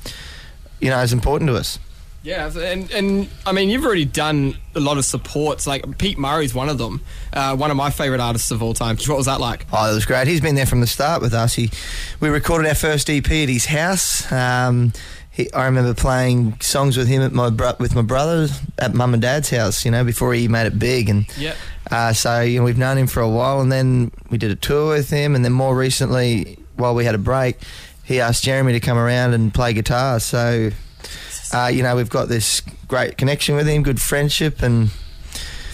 you 0.79 0.89
know, 0.89 0.99
is 1.01 1.11
important 1.13 1.49
to 1.49 1.55
us. 1.57 1.79
Yeah, 2.21 2.51
and 2.57 2.91
and 2.91 3.29
I 3.45 3.53
mean, 3.53 3.69
you've 3.69 3.85
already 3.85 4.03
done 4.03 4.57
a 4.75 4.81
lot 4.81 4.97
of 4.97 5.05
supports. 5.05 5.65
Like 5.65 5.97
Pete 5.97 6.17
Murray's 6.17 6.53
one 6.53 6.67
of 6.67 6.77
them, 6.77 6.99
uh, 7.31 7.55
one 7.55 7.71
of 7.71 7.77
my 7.77 7.89
favorite 7.91 8.19
artists 8.19 8.51
of 8.51 8.61
all 8.61 8.73
time. 8.73 8.97
What 8.97 9.15
was 9.15 9.25
that 9.27 9.39
like? 9.39 9.65
Oh, 9.71 9.87
that 9.87 9.93
was 9.95 10.05
great. 10.05 10.27
He's 10.27 10.41
been 10.41 10.55
there 10.55 10.65
from 10.65 10.81
the 10.81 10.87
start 10.87 11.21
with 11.21 11.33
us. 11.33 11.53
He, 11.55 11.71
we 12.19 12.27
recorded 12.27 12.67
our 12.67 12.75
first 12.75 13.09
EP 13.09 13.25
at 13.25 13.47
his 13.47 13.65
house. 13.67 14.29
Um, 14.33 14.91
he, 15.43 15.53
I 15.53 15.65
remember 15.65 15.93
playing 15.93 16.59
songs 16.61 16.97
with 16.97 17.07
him 17.07 17.21
at 17.21 17.31
my 17.31 17.49
bro- 17.49 17.75
with 17.79 17.95
my 17.95 18.01
brother 18.01 18.47
at 18.77 18.93
mum 18.93 19.13
and 19.13 19.21
dad's 19.21 19.49
house. 19.49 19.85
You 19.85 19.91
know, 19.91 20.03
before 20.03 20.33
he 20.33 20.47
made 20.47 20.67
it 20.67 20.77
big, 20.79 21.09
and 21.09 21.25
Yeah. 21.37 21.55
uh, 21.91 22.13
so 22.13 22.41
you 22.41 22.59
know, 22.59 22.65
we've 22.65 22.77
known 22.77 22.97
him 22.97 23.07
for 23.07 23.21
a 23.21 23.29
while. 23.29 23.61
And 23.61 23.71
then 23.71 24.11
we 24.29 24.37
did 24.37 24.51
a 24.51 24.55
tour 24.55 24.89
with 24.95 25.09
him, 25.09 25.35
and 25.35 25.43
then 25.45 25.51
more 25.53 25.75
recently, 25.75 26.57
while 26.75 26.93
we 26.95 27.05
had 27.05 27.15
a 27.15 27.19
break, 27.19 27.57
he 28.03 28.19
asked 28.19 28.43
Jeremy 28.43 28.73
to 28.73 28.79
come 28.79 28.97
around 28.97 29.33
and 29.33 29.53
play 29.53 29.73
guitar. 29.73 30.19
So. 30.19 30.71
Uh, 31.51 31.65
you 31.65 31.81
know, 31.81 31.95
we've 31.95 32.11
got 32.11 32.29
this 32.29 32.61
great 32.87 33.17
connection 33.17 33.55
with 33.55 33.67
him, 33.67 33.81
good 33.81 33.99
friendship, 33.99 34.61
and 34.61 34.91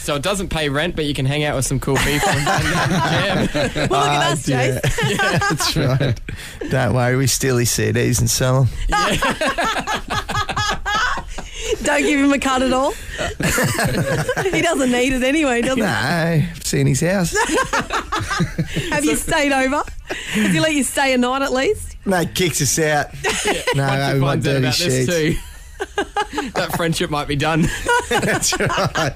So 0.05 0.13
it 0.15 0.21
doesn't 0.21 0.49
pay 0.49 0.69
rent, 0.69 0.95
but 0.95 1.05
you 1.05 1.15
can 1.15 1.25
hang 1.25 1.43
out 1.45 1.55
with 1.55 1.65
some 1.65 1.79
cool 1.79 1.95
people 1.97 2.29
and, 2.29 2.47
and 2.47 3.49
jam. 3.49 3.87
Well, 3.89 4.01
look 4.01 4.09
at 4.11 4.23
Ah, 4.23 4.31
us, 4.33 4.47
yeah. 4.47 4.79
Jase. 4.85 5.17
that's 5.17 5.75
right. 5.75 6.21
Don't 6.69 6.93
worry, 6.93 7.15
we 7.17 7.25
steal 7.25 7.57
his 7.57 7.69
CDs 7.69 8.19
and 8.19 8.29
sell 8.29 8.65
them. 8.65 8.69
Don't 11.83 12.01
give 12.03 12.19
him 12.19 12.31
a 12.31 12.37
cut 12.39 12.61
at 12.61 12.71
all. 12.71 12.91
he 14.51 14.61
doesn't 14.61 14.91
need 14.91 15.13
it 15.13 15.23
anyway, 15.23 15.61
does 15.63 15.75
he? 15.75 15.81
No, 15.81 15.87
I've 15.87 16.65
seen 16.65 16.85
his 16.87 17.01
house. 17.01 17.35
Have 18.91 19.03
you 19.05 19.15
stayed 19.15 19.51
over? 19.51 19.81
Has 20.07 20.53
he 20.53 20.59
let 20.59 20.73
you 20.73 20.83
stay 20.83 21.13
a 21.13 21.17
night 21.17 21.41
at 21.41 21.51
least? 21.51 21.97
No, 22.05 22.23
kicks 22.27 22.61
us 22.61 22.77
out. 22.77 23.07
No, 23.75 23.83
Once 23.87 24.03
over 24.03 24.15
you 24.15 24.21
my 24.21 24.31
out 24.33 24.39
dirty 24.41 24.57
about 24.59 24.77
this 24.77 25.05
too, 25.07 25.35
that 26.53 26.73
friendship 26.75 27.09
might 27.09 27.27
be 27.27 27.35
done. 27.35 27.67
That's 28.09 28.57
right. 28.59 29.13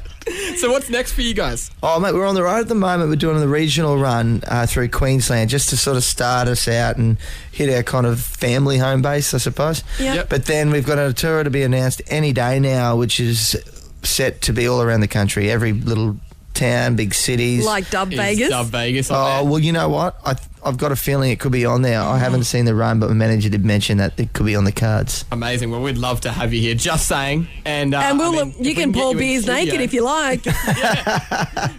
So 0.58 0.72
what's 0.72 0.90
next 0.90 1.14
for 1.14 1.22
you 1.22 1.34
guys? 1.34 1.72
Oh, 1.82 2.00
mate, 2.00 2.14
we're 2.14 2.26
on 2.28 2.36
the 2.36 2.44
road 2.44 2.60
at 2.60 2.68
the 2.68 2.76
moment. 2.76 3.10
We're 3.10 3.16
doing 3.16 3.40
the 3.40 3.48
regional 3.48 3.98
run 3.98 4.42
uh, 4.48 4.66
through 4.66 4.90
Queensland 4.90 5.50
just 5.50 5.70
to 5.70 5.78
sort 5.78 5.98
of 5.98 6.04
start 6.04 6.48
us 6.48 6.68
out 6.68 6.98
and 6.98 7.18
hit 7.52 7.74
our 7.74 7.84
kind 7.84 8.06
of 8.06 8.20
family 8.20 8.78
home 8.78 9.02
base, 9.02 9.34
I 9.34 9.38
suppose. 9.38 9.84
Yeah. 10.00 10.16
Yep. 10.16 10.30
But 10.30 10.46
then 10.46 10.72
we've 10.72 10.86
got 10.86 10.98
a 10.98 11.14
tour 11.14 11.44
to 11.44 11.50
be 11.50 11.64
announced 11.64 12.02
any 12.08 12.34
day 12.34 12.60
now, 12.60 12.96
which 12.96 13.20
is 13.20 13.56
set 14.04 14.42
to 14.42 14.54
be 14.54 14.68
all 14.68 14.82
around 14.82 15.02
the 15.02 15.08
country, 15.08 15.50
every 15.50 15.74
little 15.74 16.18
town, 16.60 16.96
big 16.96 17.14
cities. 17.14 17.66
Like 17.66 17.90
Dub 17.90 18.10
Vegas? 18.10 18.50
Dub 18.50 18.68
Vegas. 18.68 19.10
Oh 19.10 19.14
there? 19.14 19.44
well, 19.46 19.60
you 19.60 19.72
know 19.72 19.90
what? 19.90 20.20
I 20.26 20.36
I've 20.64 20.78
got 20.78 20.92
a 20.92 20.96
feeling 20.96 21.32
it 21.32 21.40
could 21.40 21.52
be 21.52 21.66
on 21.66 21.84
there. 21.84 22.02
I 22.02 22.18
haven't 22.18 22.44
seen 22.44 22.66
the 22.66 22.76
run, 22.76 23.00
but 23.00 23.08
my 23.08 23.16
manager 23.16 23.50
did 23.50 23.64
mention 23.64 23.98
that 24.00 24.20
it 24.20 24.34
could 24.34 24.46
be 24.46 24.56
on 24.56 24.66
the 24.66 24.72
cards. 24.72 25.24
Amazing. 25.32 25.72
Well, 25.72 25.82
we'd 25.82 25.98
love 25.98 26.22
to 26.22 26.32
have 26.32 26.54
you 26.54 26.60
here. 26.60 26.76
Just 26.76 27.08
saying. 27.08 27.48
And, 27.64 27.94
uh, 27.94 28.00
and 28.00 28.20
we'll, 28.20 28.40
I 28.40 28.44
mean, 28.44 28.56
you 28.60 28.76
can 28.76 28.92
get 28.92 29.02
pour 29.02 29.16
beers 29.16 29.48
naked 29.48 29.80
if 29.80 29.94
you 29.94 30.04
like. 30.04 30.46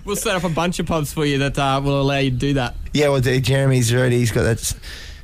We'll 0.04 0.16
set 0.16 0.34
up 0.34 0.44
a 0.44 0.48
bunch 0.48 0.78
of 0.78 0.86
pubs 0.86 1.12
for 1.12 1.24
you 1.24 1.38
that 1.38 1.58
uh, 1.58 1.80
will 1.82 2.00
allow 2.00 2.18
you 2.18 2.30
to 2.30 2.36
do 2.36 2.54
that. 2.54 2.74
Yeah, 2.92 3.10
well, 3.10 3.20
Jeremy's 3.20 3.94
ready. 3.94 4.18
He's 4.18 4.32
got 4.32 4.42
that 4.42 4.74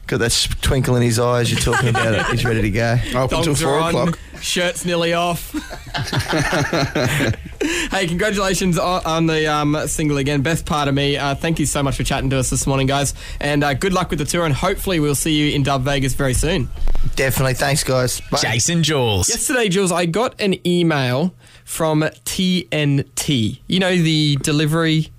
got 0.06 0.18
that 0.18 0.48
twinkle 0.62 0.96
in 0.96 1.02
his 1.02 1.18
eyes. 1.18 1.50
You're 1.50 1.60
talking 1.60 1.88
about 1.88 2.14
it. 2.14 2.26
He's 2.26 2.44
ready 2.44 2.62
to 2.62 2.70
go. 2.70 2.96
Up 3.14 3.32
until 3.32 3.42
Dogs 3.42 3.62
are 3.62 3.66
four 3.66 3.80
on, 3.80 3.88
o'clock. 3.88 4.18
Shirts 4.40 4.84
nearly 4.84 5.14
off. 5.14 5.52
hey, 7.90 8.06
congratulations 8.06 8.78
on, 8.78 9.04
on 9.04 9.26
the 9.26 9.46
um, 9.46 9.76
single 9.86 10.18
again. 10.18 10.42
Best 10.42 10.66
part 10.66 10.88
of 10.88 10.94
me. 10.94 11.16
Uh, 11.16 11.34
thank 11.34 11.58
you 11.58 11.66
so 11.66 11.82
much 11.82 11.96
for 11.96 12.04
chatting 12.04 12.30
to 12.30 12.38
us 12.38 12.50
this 12.50 12.66
morning, 12.66 12.86
guys. 12.86 13.14
And 13.40 13.64
uh, 13.64 13.74
good 13.74 13.92
luck 13.92 14.10
with 14.10 14.18
the 14.18 14.24
tour. 14.24 14.44
And 14.44 14.54
hopefully, 14.54 15.00
we'll 15.00 15.14
see 15.14 15.34
you 15.34 15.54
in 15.54 15.62
Dub 15.62 15.82
Vegas 15.82 16.14
very 16.14 16.34
soon. 16.34 16.68
Definitely. 17.16 17.54
Thanks, 17.54 17.82
guys. 17.82 18.20
Bye. 18.20 18.38
Jase 18.38 18.68
and 18.68 18.84
Juelz. 18.84 19.28
Yesterday, 19.28 19.68
Juelz, 19.68 19.90
I 19.90 20.06
got 20.06 20.40
an 20.40 20.66
email 20.66 21.34
from 21.64 22.02
TNT. 22.02 23.60
You 23.66 23.80
know 23.80 23.96
the 23.96 24.36
delivery 24.36 25.10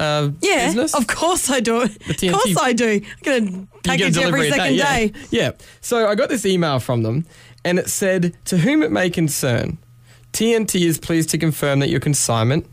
uh, 0.00 0.30
yeah, 0.40 0.66
business. 0.66 0.94
of 0.94 1.06
course 1.06 1.50
I 1.50 1.60
do. 1.60 1.82
Of 1.82 1.92
course 2.18 2.56
I 2.60 2.72
do. 2.72 3.00
I'm 3.02 3.22
going 3.22 3.44
to 3.46 3.50
You 3.52 3.68
take 3.82 3.98
get 3.98 4.16
a 4.16 4.20
it 4.20 4.26
every 4.26 4.50
second 4.50 4.74
yeah. 4.74 4.96
day. 4.96 5.12
Yeah. 5.30 5.50
So 5.80 6.08
I 6.08 6.14
got 6.14 6.28
this 6.28 6.44
email 6.46 6.80
from 6.80 7.02
them, 7.02 7.26
and 7.64 7.78
it 7.78 7.88
said, 7.88 8.34
"To 8.46 8.58
whom 8.58 8.82
it 8.82 8.90
may 8.90 9.10
concern, 9.10 9.78
TNT 10.32 10.86
is 10.86 10.98
pleased 10.98 11.30
to 11.30 11.38
confirm 11.38 11.78
that 11.80 11.90
your 11.90 12.00
consignment 12.00 12.66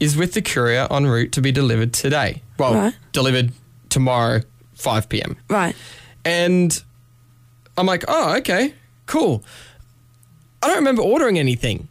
is 0.00 0.16
with 0.16 0.32
the 0.34 0.42
courier 0.42 0.86
en 0.90 1.06
route 1.06 1.32
to 1.32 1.40
be 1.40 1.50
delivered 1.52 1.92
today. 1.92 2.42
Well, 2.58 2.74
Right. 2.74 2.94
delivered 3.12 3.52
tomorrow, 3.88 4.42
5 4.74 5.08
p.m. 5.08 5.36
Right. 5.48 5.74
And 6.24 6.82
I'm 7.78 7.86
like, 7.86 8.04
oh, 8.08 8.36
okay, 8.38 8.74
cool. 9.06 9.42
I 10.62 10.66
don't 10.68 10.76
remember 10.76 11.00
ordering 11.02 11.38
anything 11.38 11.88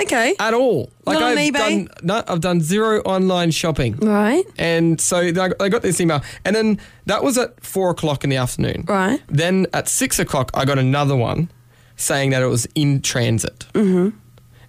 Okay. 0.00 0.34
at 0.38 0.54
all. 0.54 0.90
Like 1.06 1.18
Not 1.20 1.32
on 1.32 1.38
I've 1.38 1.52
eBay? 1.52 1.58
done, 1.86 1.88
no, 2.02 2.22
I've 2.28 2.40
done 2.40 2.60
zero 2.60 3.00
online 3.02 3.50
shopping. 3.50 3.96
Right. 3.96 4.44
And 4.58 5.00
so 5.00 5.18
I 5.18 5.30
got- 5.32 5.60
I 5.60 5.68
got 5.68 5.82
this 5.82 6.00
email, 6.00 6.22
and 6.44 6.54
then 6.54 6.78
that 7.06 7.22
was 7.24 7.36
at 7.38 7.64
four 7.64 7.90
o'clock 7.90 8.24
in 8.24 8.30
the 8.30 8.36
afternoon. 8.36 8.84
Right. 8.88 9.20
Then 9.28 9.66
at 9.72 9.88
six 9.88 10.18
o'clock, 10.18 10.50
I 10.54 10.64
got 10.64 10.78
another 10.78 11.16
one 11.16 11.50
saying 11.96 12.30
that 12.30 12.42
it 12.42 12.46
was 12.46 12.66
in 12.74 13.02
transit. 13.02 13.66
Mm-hmm. 13.74 14.10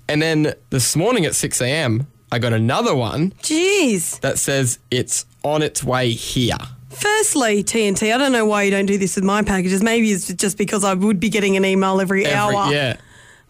And 0.08 0.22
then 0.22 0.54
this 0.72 0.96
morning 0.96 1.26
at 1.26 1.36
6 1.36 1.62
a.m., 1.62 2.08
I 2.32 2.39
got 2.39 2.52
another 2.54 2.96
one 2.96 3.32
Jeez. 3.44 4.20
that 4.22 4.39
says 4.39 4.80
it's 4.89 5.26
on 5.44 5.62
its 5.62 5.84
way 5.84 6.10
here. 6.10 6.58
Firstly, 6.89 7.63
TNT, 7.63 8.12
I 8.13 8.18
don't 8.18 8.32
know 8.32 8.46
why 8.48 8.63
you 8.63 8.72
don't 8.72 8.88
do 8.88 8.98
this 8.98 9.15
with 9.15 9.24
my 9.24 9.44
packages. 9.44 9.84
Maybe 9.84 10.12
it's 10.12 10.34
just 10.34 10.58
because 10.58 10.84
I 10.84 10.96
would 10.96 11.20
be 11.20 11.30
getting 11.30 11.56
an 11.58 11.63
email 11.63 12.02
every, 12.02 12.26
Every- 12.26 12.56
hour. 12.56 12.74
Yeah. 12.74 12.98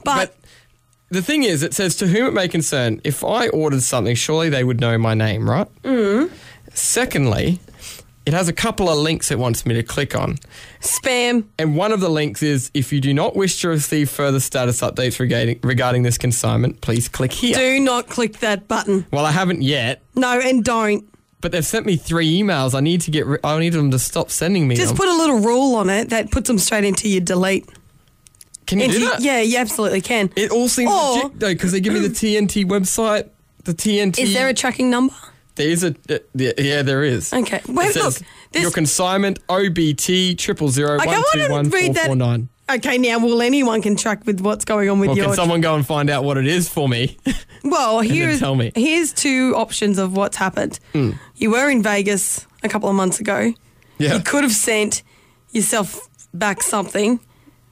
But, 0.03 0.35
The 1.11 1.21
thing 1.21 1.43
is, 1.43 1.63
it 1.63 1.73
says 1.73 1.95
to 1.97 2.07
whom 2.07 2.27
it 2.27 2.33
may 2.33 2.47
concern, 2.47 3.01
if 3.03 3.23
I 3.23 3.47
ordered 3.49 3.81
something, 3.81 4.15
surely 4.15 4.49
they 4.49 4.63
would 4.63 4.79
know 4.79 4.97
my 4.97 5.13
name, 5.15 5.49
right? 5.49 5.67
mm, 5.83 6.29
Secondly, 6.73 7.59
it 8.25 8.33
has 8.33 8.47
a 8.47 8.53
couple 8.53 8.89
of 8.89 8.97
links 8.99 9.31
it 9.31 9.39
wants 9.39 9.65
me 9.65 9.73
to 9.73 9.81
click 9.83 10.15
on. 10.15 10.37
spam. 10.81 11.45
And 11.57 11.75
one 11.75 11.91
of 11.91 11.99
the 11.99 12.09
links 12.09 12.43
is 12.43 12.69
if 12.75 12.93
you 12.93 13.01
do 13.01 13.13
not 13.13 13.35
wish 13.35 13.59
to 13.61 13.69
receive 13.69 14.09
further 14.09 14.39
status 14.39 14.81
updates 14.81 15.19
regarding, 15.19 15.59
regarding 15.63 16.03
this 16.03 16.17
consignment, 16.17 16.81
please 16.81 17.07
click 17.09 17.33
here. 17.33 17.55
Do 17.55 17.79
not 17.79 18.07
click 18.07 18.39
that 18.39 18.67
button. 18.67 19.05
Well, 19.11 19.25
I 19.25 19.31
haven't 19.31 19.63
yet, 19.63 20.03
No, 20.15 20.39
and 20.39 20.63
don't. 20.63 21.05
but 21.41 21.51
they've 21.51 21.65
sent 21.65 21.85
me 21.87 21.95
three 21.95 22.39
emails. 22.39 22.75
I 22.75 22.81
need 22.81 23.01
to 23.01 23.11
get. 23.11 23.25
Ri- 23.25 23.39
I 23.43 23.57
need 23.59 23.73
them 23.73 23.89
to 23.91 23.99
stop 23.99 24.29
sending 24.29 24.67
me 24.67 24.75
Just 24.75 24.89
them. 24.89 24.97
put 24.97 25.07
a 25.07 25.15
little 25.17 25.39
rule 25.39 25.75
on 25.75 25.89
it 25.89 26.09
that 26.09 26.29
puts 26.31 26.47
them 26.47 26.59
straight 26.59 26.83
into 26.85 27.09
your 27.09 27.21
delete. 27.21 27.65
Can 28.69 28.79
you 28.79 28.85
Into- 28.85 28.99
do 28.99 29.09
that? 29.09 29.21
Yeah, 29.21 29.41
you 29.41 29.57
absolutely 29.57 30.01
can. 30.01 30.29
It 30.35 30.51
all 30.51 30.69
seems 30.69 30.91
Or- 30.91 31.15
legit 31.15 31.39
though 31.39 31.53
because 31.53 31.71
they 31.71 31.81
give 31.81 31.93
me 31.93 31.99
the 31.99 32.09
TNT 32.13 32.65
website. 32.65 33.27
The 33.63 33.73
TNT. 33.73 34.19
Is 34.19 34.33
there 34.33 34.47
a 34.47 34.53
tracking 34.53 34.89
number? 34.91 35.13
There 35.55 35.67
is 35.67 35.83
a. 35.83 35.95
Uh, 36.09 36.19
yeah, 36.35 36.83
there 36.83 37.03
is. 37.03 37.33
Okay. 37.33 37.61
Wait, 37.67 37.95
look. 37.95 38.13
This, 38.51 38.61
Your 38.61 38.71
consignment 38.71 39.39
OBT 39.47 40.37
triple 40.37 40.69
zero 40.69 40.97
one 40.97 41.23
two 41.33 41.49
one 41.49 41.69
read 41.69 41.85
four 41.87 41.93
that- 41.95 42.05
four 42.05 42.15
nine. 42.15 42.49
okay, 42.71 42.97
now, 42.99 43.17
will 43.19 43.41
anyone 43.41 43.81
can 43.81 43.95
track 43.95 44.25
with 44.27 44.39
what's 44.41 44.65
going 44.65 44.87
on 44.89 44.99
with 44.99 45.07
Well, 45.09 45.17
your. 45.17 45.25
can 45.25 45.35
someone 45.35 45.61
go 45.61 45.73
and 45.75 45.85
find 45.85 46.09
out 46.09 46.23
what 46.23 46.37
it 46.37 46.45
is 46.47 46.69
for 46.69 46.87
me? 46.87 47.17
well, 47.63 47.99
here's, 48.01 48.39
tell 48.39 48.55
me. 48.55 48.71
here's 48.75 49.11
two 49.13 49.53
options 49.57 49.97
of 49.97 50.15
what's 50.15 50.37
happened. 50.37 50.79
Hmm. 50.93 51.11
You 51.35 51.49
were 51.51 51.69
in 51.69 51.81
Vegas 51.83 52.45
a 52.63 52.69
couple 52.69 52.87
of 52.89 52.95
months 52.95 53.19
ago. 53.19 53.53
yeah. 53.97 54.13
You 54.15 54.21
could 54.21 54.43
have 54.43 54.53
sent 54.53 55.01
yourself 55.51 56.07
back 56.33 56.61
something 56.61 57.19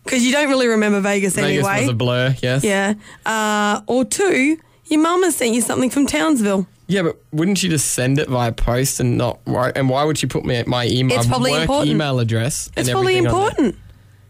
because 0.08 0.26
you 0.26 0.32
don't 0.32 0.50
really 0.50 0.68
remember 0.68 1.00
Vegas, 1.02 1.36
Vegas 1.36 1.66
anyway. 1.66 1.82
was 1.82 1.90
a 1.90 1.94
blur. 1.94 2.36
Yes. 2.42 2.64
yeah. 2.64 2.94
Uh, 3.26 3.82
or 3.88 4.04
two, 4.06 4.58
your 4.86 5.00
mum 5.02 5.24
has 5.24 5.36
sent 5.36 5.54
you 5.54 5.62
something 5.62 5.90
from 5.90 6.08
Townsville. 6.08 6.66
Yeah, 6.88 7.02
but 7.02 7.18
wouldn't 7.34 7.62
you 7.62 7.70
just 7.70 7.92
send 7.92 8.18
it 8.18 8.30
via 8.30 8.52
post 8.54 9.00
and 9.02 9.18
not? 9.18 9.40
Why, 9.44 9.72
and 9.76 9.90
why 9.90 10.04
would 10.06 10.18
she 10.18 10.26
put 10.26 10.46
me 10.46 10.56
at 10.56 10.68
my 10.68 10.88
email? 10.88 11.18
It's 11.18 11.28
probably 11.28 11.52
work 11.52 11.62
important. 11.64 11.92
email 11.92 12.20
address. 12.20 12.68
It's 12.78 12.88
and 12.88 12.96
probably 12.96 13.18
everything 13.18 13.36
on 13.36 13.42
there? 13.42 13.50
important 13.50 13.76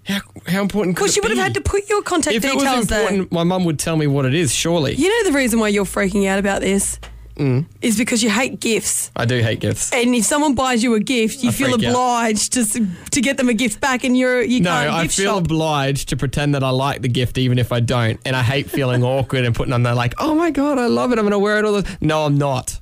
How, 0.05 0.19
how 0.47 0.61
important? 0.63 0.95
could 0.97 1.03
because 1.03 1.11
it 1.11 1.17
you 1.17 1.21
would 1.29 1.37
have 1.37 1.37
be? 1.37 1.43
had 1.43 1.53
to 1.53 1.61
put 1.61 1.87
your 1.87 2.01
contact 2.01 2.35
If 2.35 2.43
it 2.45 2.55
was 2.55 2.63
details 2.63 2.87
there. 2.87 3.01
important, 3.01 3.31
my 3.31 3.43
mum 3.43 3.63
would 3.65 3.77
tell 3.77 3.95
me 3.95 4.07
what 4.07 4.25
it 4.25 4.33
is. 4.33 4.53
Surely. 4.55 4.95
You 4.95 5.07
know 5.07 5.29
the 5.31 5.37
reason 5.37 5.59
why 5.59 5.67
you're 5.67 5.85
freaking 5.85 6.27
out 6.27 6.39
about 6.39 6.61
this 6.61 6.99
Mm. 7.37 7.65
is 7.81 7.97
because 7.97 8.23
you 8.23 8.29
hate 8.31 8.59
gifts. 8.59 9.11
I 9.15 9.25
do 9.25 9.39
hate 9.41 9.59
gifts. 9.59 9.91
And 9.93 10.15
if 10.15 10.25
someone 10.25 10.55
buys 10.55 10.81
you 10.83 10.95
a 10.95 10.99
gift, 10.99 11.43
you 11.43 11.49
I 11.49 11.53
feel 11.53 11.67
out. 11.69 11.83
obliged 11.83 12.53
to 12.53 12.63
to 13.11 13.21
get 13.21 13.37
them 13.37 13.47
a 13.47 13.53
gift 13.53 13.79
back, 13.79 14.03
and 14.03 14.17
you're 14.17 14.41
you 14.41 14.59
No, 14.61 14.71
can't 14.71 14.91
No, 14.91 14.97
I 14.97 15.07
feel 15.07 15.33
shop. 15.35 15.45
obliged 15.45 16.09
to 16.09 16.17
pretend 16.17 16.55
that 16.55 16.63
I 16.63 16.69
like 16.71 17.01
the 17.03 17.09
gift 17.09 17.37
even 17.37 17.59
if 17.59 17.71
I 17.71 17.79
don't. 17.79 18.19
And 18.25 18.35
I 18.35 18.41
hate 18.41 18.69
feeling 18.71 19.03
awkward 19.15 19.45
and 19.45 19.53
putting 19.55 19.73
on 19.73 19.83
there 19.83 19.93
like, 19.93 20.15
oh 20.17 20.33
my 20.33 20.49
God, 20.51 20.79
I 20.79 20.87
love 20.87 21.11
it. 21.11 21.19
I'm 21.19 21.25
going 21.25 21.31
to 21.31 21.39
wear 21.39 21.59
it 21.59 21.65
all 21.65 21.73
the 21.73 21.97
No, 22.01 22.25
I'm 22.25 22.37
not 22.39 22.79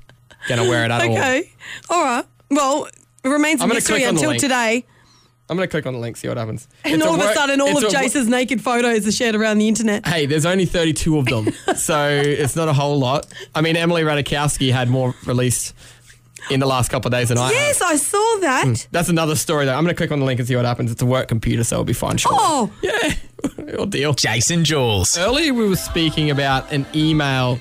going 0.47 0.61
to 0.63 0.69
wear 0.69 0.85
it 0.85 0.91
at 0.91 1.01
all. 1.01 1.11
Okay, 1.11 1.51
all 1.89 2.03
right. 2.03 2.25
Well, 2.49 2.85
it 3.23 3.27
remains 3.27 3.61
a 3.61 3.67
mystery 3.67 3.97
click 3.99 4.07
on 4.07 4.15
the 4.15 4.21
until 4.21 4.39
today. 4.39 4.85
I'm 5.49 5.57
going 5.57 5.67
to 5.67 5.71
click 5.71 5.85
on 5.85 5.93
the 5.93 5.99
link, 5.99 6.17
see 6.17 6.27
what 6.27 6.37
happens. 6.37 6.67
And 6.83 6.95
It's 6.95 7.05
all 7.05 7.13
of 7.15 7.21
a 7.21 7.25
work- 7.25 7.33
sudden, 7.35 7.61
all 7.61 7.77
of 7.77 7.83
a 7.83 7.89
Jase's 7.89 8.27
naked 8.27 8.61
photos 8.61 9.05
are 9.07 9.11
shared 9.11 9.35
around 9.35 9.59
the 9.59 9.67
internet. 9.67 10.07
Hey, 10.07 10.25
there's 10.25 10.45
only 10.45 10.65
32 10.65 11.17
of 11.19 11.25
them, 11.25 11.49
so 11.75 12.09
it's 12.09 12.55
not 12.55 12.67
a 12.67 12.73
whole 12.73 12.97
lot. 12.97 13.27
I 13.53 13.61
mean, 13.61 13.75
Emily 13.75 14.01
Ratajkowski 14.01 14.71
had 14.71 14.89
more 14.89 15.13
released 15.25 15.75
in 16.51 16.59
the 16.59 16.65
last 16.65 16.89
couple 16.89 17.09
of 17.09 17.11
days 17.13 17.29
than 17.29 17.37
I 17.37 17.43
have. 17.45 17.51
Yes, 17.53 17.81
I 17.81 17.95
saw 17.95 18.37
that. 18.41 18.63
Hmm. 18.67 18.73
That's 18.91 19.09
another 19.09 19.35
story, 19.35 19.65
though. 19.65 19.73
I'm 19.75 19.83
going 19.83 19.93
to 19.95 19.97
click 19.97 20.11
on 20.11 20.19
the 20.19 20.25
link 20.25 20.39
and 20.39 20.47
see 20.47 20.55
what 20.55 20.65
happens. 20.65 20.91
It's 20.91 21.01
a 21.01 21.05
work 21.05 21.27
computer, 21.27 21.63
so 21.63 21.75
it'll 21.77 21.85
be 21.85 21.93
fine. 21.93 22.17
Sure. 22.17 22.31
Oh, 22.33 22.71
Yeah, 22.81 23.13
your 23.67 23.85
deal. 23.87 24.13
Jase 24.13 24.49
and 24.51 24.65
Juelz. 24.65 25.17
Earlier, 25.19 25.53
we 25.53 25.67
were 25.67 25.75
speaking 25.75 26.29
about 26.31 26.71
an 26.71 26.85
email, 26.95 27.59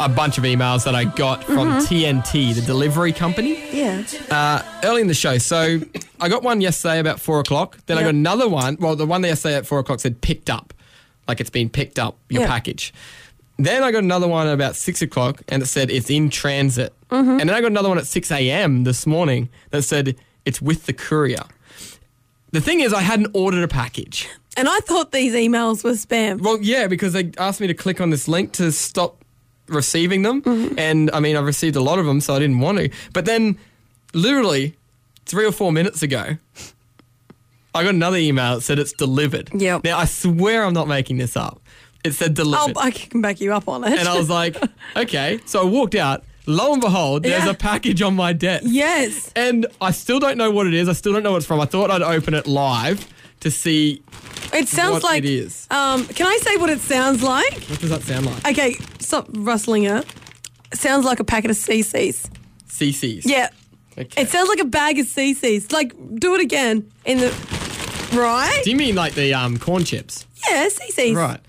a 0.00 0.08
bunch 0.08 0.38
of 0.38 0.44
emails 0.44 0.84
that 0.84 0.94
I 0.94 1.04
got 1.04 1.42
from 1.44 1.68
TNT, 1.80 2.54
the 2.54 2.60
delivery 2.62 3.12
company, 3.12 3.58
yeah. 3.72 4.02
uh, 4.30 4.62
early 4.84 5.00
in 5.00 5.06
the 5.06 5.14
show. 5.14 5.38
So 5.38 5.80
I 6.20 6.28
got 6.28 6.42
one 6.42 6.60
yesterday 6.60 6.98
about 7.00 7.20
four 7.20 7.40
o'clock. 7.40 7.78
Then 7.86 7.98
I 7.98 8.02
got 8.02 8.10
another 8.10 8.48
one. 8.48 8.76
Well, 8.80 8.96
the 8.96 9.06
one 9.06 9.22
yesterday 9.22 9.56
at 9.56 9.66
four 9.66 9.78
o'clock 9.78 10.00
said 10.00 10.20
picked 10.20 10.50
up, 10.50 10.72
like 11.26 11.40
it's 11.40 11.50
been 11.50 11.68
picked 11.70 11.98
up, 11.98 12.16
your 12.28 12.42
Yep. 12.42 12.50
package. 12.50 12.94
Then 13.58 13.82
I 13.82 13.90
got 13.90 14.04
another 14.04 14.28
one 14.28 14.46
at 14.46 14.52
about 14.54 14.76
six 14.76 15.02
o'clock 15.02 15.42
and 15.48 15.62
it 15.62 15.66
said 15.66 15.90
it's 15.90 16.10
in 16.10 16.30
transit. 16.30 16.92
And 17.10 17.40
then 17.40 17.50
I 17.50 17.60
got 17.60 17.70
another 17.70 17.88
one 17.88 17.96
at 17.98 18.06
6 18.06 18.30
a.m. 18.30 18.84
this 18.84 19.06
morning 19.06 19.48
that 19.70 19.80
said 19.82 20.16
it's 20.44 20.60
with 20.60 20.84
the 20.86 20.92
courier. 20.92 21.42
The 22.52 22.60
thing 22.60 22.80
is, 22.80 22.92
I 22.92 23.00
hadn't 23.00 23.30
ordered 23.34 23.62
a 23.64 23.68
package. 23.68 24.28
And 24.58 24.68
I 24.68 24.78
thought 24.80 25.12
these 25.12 25.34
emails 25.34 25.84
were 25.84 25.92
spam. 25.92 26.40
Well, 26.42 26.58
yeah, 26.60 26.86
because 26.86 27.12
they 27.14 27.30
asked 27.38 27.60
me 27.60 27.66
to 27.66 27.74
click 27.74 28.00
on 28.00 28.10
this 28.10 28.28
link 28.28 28.52
to 28.54 28.72
stop 28.72 29.17
receiving 29.68 30.22
them. 30.22 30.42
Mm-hmm. 30.42 30.78
And 30.78 31.10
I 31.12 31.20
mean, 31.20 31.36
I've 31.36 31.44
received 31.44 31.76
a 31.76 31.80
lot 31.80 31.98
of 31.98 32.06
them, 32.06 32.20
so 32.20 32.34
I 32.34 32.38
didn't 32.38 32.60
want 32.60 32.78
to. 32.78 32.90
But 33.12 33.24
then, 33.24 33.58
literally, 34.14 34.76
three 35.26 35.44
or 35.46 35.52
four 35.52 35.72
minutes 35.72 36.02
ago, 36.02 36.36
I 37.74 37.84
got 37.84 37.94
another 37.94 38.16
email 38.16 38.56
that 38.56 38.62
said 38.62 38.78
it's 38.78 38.92
delivered. 38.92 39.50
Yep. 39.54 39.84
Now, 39.84 39.98
I 39.98 40.04
swear 40.06 40.64
I'm 40.64 40.72
not 40.74 40.88
making 40.88 41.18
this 41.18 41.36
up. 41.36 41.60
It 42.04 42.12
said 42.14 42.34
delivered. 42.34 42.74
Oh. 42.76 42.80
I 42.80 42.90
can 42.90 43.20
back 43.20 43.40
you 43.40 43.52
up 43.52 43.68
on 43.68 43.84
it. 43.84 43.98
and 43.98 44.08
I 44.08 44.16
was 44.16 44.30
like, 44.30 44.56
okay. 44.96 45.40
So 45.46 45.60
I 45.60 45.64
walked 45.64 45.94
out. 45.94 46.24
Lo 46.46 46.72
and 46.72 46.80
behold, 46.80 47.24
there's 47.24 47.44
Yeah. 47.44 47.50
a 47.50 47.54
package 47.54 48.00
on 48.00 48.16
my 48.16 48.32
desk. 48.32 48.64
yes. 48.66 49.30
And 49.36 49.66
I 49.82 49.90
still 49.90 50.18
don't 50.18 50.38
know 50.38 50.50
what 50.50 50.66
it 50.66 50.72
is. 50.72 50.88
I 50.88 50.94
still 50.94 51.12
don't 51.12 51.22
know 51.22 51.32
what 51.32 51.38
it's 51.38 51.46
from. 51.46 51.60
I 51.60 51.66
thought 51.66 51.90
I'd 51.90 52.00
open 52.00 52.32
it 52.32 52.46
live 52.46 53.06
to 53.40 53.50
see 53.50 54.02
It 54.52 54.68
sounds 54.68 54.94
what 54.94 55.02
like. 55.04 55.18
it 55.24 55.24
is. 55.30 55.66
Um, 55.70 56.04
can 56.06 56.26
I 56.26 56.38
say 56.42 56.56
what 56.56 56.70
it 56.70 56.80
sounds 56.80 57.22
like? 57.22 57.52
What 57.64 57.80
does 57.80 57.90
that 57.90 58.02
sound 58.02 58.26
like? 58.26 58.46
Okay, 58.48 58.76
stop 58.98 59.26
rustling 59.32 59.84
it. 59.84 60.06
It 60.72 60.78
sounds 60.78 61.04
like 61.04 61.20
a 61.20 61.24
packet 61.24 61.50
of 61.50 61.56
CCs. 61.56 62.28
CC's. 62.68 63.26
Yeah. 63.26 63.48
Okay. 63.96 64.22
It 64.22 64.28
sounds 64.28 64.48
like 64.48 64.60
a 64.60 64.64
bag 64.64 64.98
of 64.98 65.06
CCs. 65.06 65.72
Like, 65.72 65.92
do 66.16 66.34
it 66.34 66.40
again 66.40 66.90
in 67.04 67.18
the. 67.18 67.30
Right? 68.12 68.60
Do 68.64 68.70
you 68.70 68.76
mean 68.76 68.94
like 68.94 69.14
the 69.14 69.34
um, 69.34 69.58
corn 69.58 69.84
chips? 69.84 70.26
Yeah, 70.48 70.68
CCs. 70.68 71.14
Right. 71.16 71.40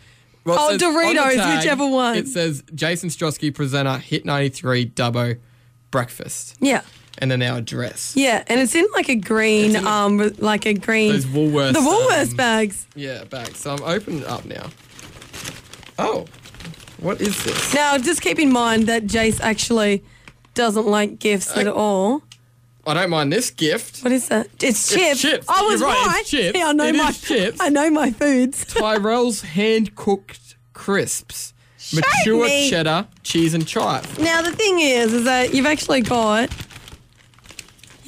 Well, 0.46 0.58
Oh, 0.72 0.78
Doritos, 0.78 1.36
tag, 1.36 1.58
whichever 1.60 1.88
one. 1.88 2.16
It 2.18 2.28
says 2.28 2.64
Jason 2.74 3.10
Strosky, 3.10 3.54
presenter, 3.54 3.98
Hit 4.00 4.26
93, 4.26 4.88
Dubbo, 4.90 5.38
breakfast. 5.92 6.56
Yeah. 6.60 6.82
And 7.22 7.30
then 7.30 7.42
our 7.42 7.60
dress. 7.62 8.14
Yeah, 8.16 8.44
and 8.48 8.60
it's 8.62 8.74
in 8.76 8.88
like 8.96 9.10
a 9.10 9.16
green, 9.16 9.76
a- 9.76 9.84
um, 9.84 10.32
like 10.38 10.66
a 10.66 10.74
green. 10.74 11.12
Those 11.12 11.26
Woolworths. 11.26 11.74
the 11.74 11.80
Woolworths 11.80 12.32
um, 12.32 12.38
bags. 12.38 12.88
Yeah, 12.96 13.26
bags. 13.26 13.58
So 13.60 13.72
I'm 13.76 13.84
opening 13.84 14.22
it 14.22 14.28
up 14.28 14.46
now. 14.46 14.70
Oh, 15.98 16.26
what 17.00 17.20
is 17.22 17.44
this? 17.44 17.74
Now, 17.74 17.98
just 17.98 18.22
keep 18.22 18.40
in 18.40 18.52
mind 18.52 18.88
that 18.88 19.06
Jase 19.06 19.40
actually 19.42 20.04
doesn't 20.54 20.88
like 20.88 21.20
gifts 21.20 21.56
at 21.58 21.68
all. 21.68 22.24
I 22.88 22.94
don't 22.94 23.10
mind 23.10 23.32
this 23.32 23.52
gift. 23.52 24.00
What 24.00 24.12
is 24.14 24.30
that? 24.30 24.48
It's 24.64 24.90
chips. 24.94 25.22
chips. 25.22 25.46
I 25.50 25.62
was 25.64 25.82
You're 25.82 25.90
right, 25.90 26.08
right. 26.08 26.22
it's 26.22 26.30
chips. 26.30 26.58
Yeah, 26.58 26.68
I 26.70 26.72
know 26.74 26.86
It 26.86 26.96
my 26.96 27.12
chips. 27.12 27.58
I 27.62 27.70
know 27.70 27.90
my 27.92 28.12
foods. 28.12 28.66
Tyrrell's 28.74 29.42
hand 29.42 29.96
cooked 29.96 30.56
crisps, 30.74 31.54
mature 31.94 32.48
cheddar, 32.70 33.08
cheese, 33.24 33.54
and 33.54 33.68
chive. 33.68 34.18
Now 34.20 34.42
the 34.42 34.52
thing 34.54 34.80
is, 34.80 35.14
is 35.14 35.26
that 35.26 35.54
you've 35.54 35.66
actually 35.66 36.02
got 36.02 36.50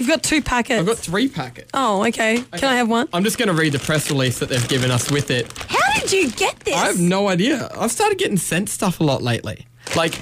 you've 0.01 0.09
got 0.09 0.23
two 0.23 0.41
packets. 0.41 0.79
I've 0.79 0.85
got 0.85 0.97
three 0.97 1.27
packets. 1.27 1.69
oh, 1.73 2.05
okay. 2.07 2.41
Can 2.41 2.63
I 2.69 2.75
have 2.75 2.89
one? 2.89 3.07
I'm 3.13 3.23
just 3.23 3.37
going 3.37 3.47
to 3.47 3.53
read 3.53 3.71
the 3.73 3.79
press 3.79 4.09
release 4.09 4.39
that 4.39 4.49
they've 4.49 4.67
given 4.67 4.91
us 4.91 5.11
with 5.11 5.29
it. 5.31 5.51
How 5.69 5.99
did 5.99 6.11
you 6.11 6.31
get 6.31 6.59
this? 6.61 6.75
I 6.75 6.87
have 6.87 6.99
no 6.99 7.27
idea. 7.27 7.69
I've 7.77 7.91
started 7.91 8.17
getting 8.17 8.37
sent 8.37 8.69
stuff 8.69 8.99
a 8.99 9.03
lot 9.03 9.21
lately. 9.21 9.67
Like, 9.95 10.19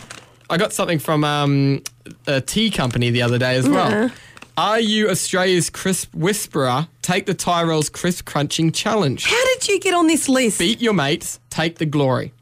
I 0.49 0.57
got 0.57 0.73
something 0.73 0.99
from 0.99 1.23
um, 1.23 1.83
a 2.27 2.41
tea 2.41 2.69
company 2.71 3.09
the 3.09 3.21
other 3.21 3.37
day 3.37 3.55
as 3.55 3.67
well. 3.69 3.89
Yeah. 3.89 4.09
Are 4.57 4.79
you 4.79 5.09
Australia's 5.09 5.69
crisp 5.69 6.13
whisperer? 6.13 6.87
Take 7.01 7.25
the 7.25 7.33
Tyrrell's 7.33 7.89
crisp 7.89 8.25
crunching 8.25 8.73
challenge. 8.73 9.25
How 9.25 9.45
did 9.53 9.69
you 9.69 9.79
get 9.79 9.93
on 9.93 10.07
this 10.07 10.27
list? 10.27 10.59
Beat 10.59 10.81
your 10.81 10.93
mates, 10.93 11.39
take 11.49 11.77
the 11.77 11.85
glory. 11.85 12.33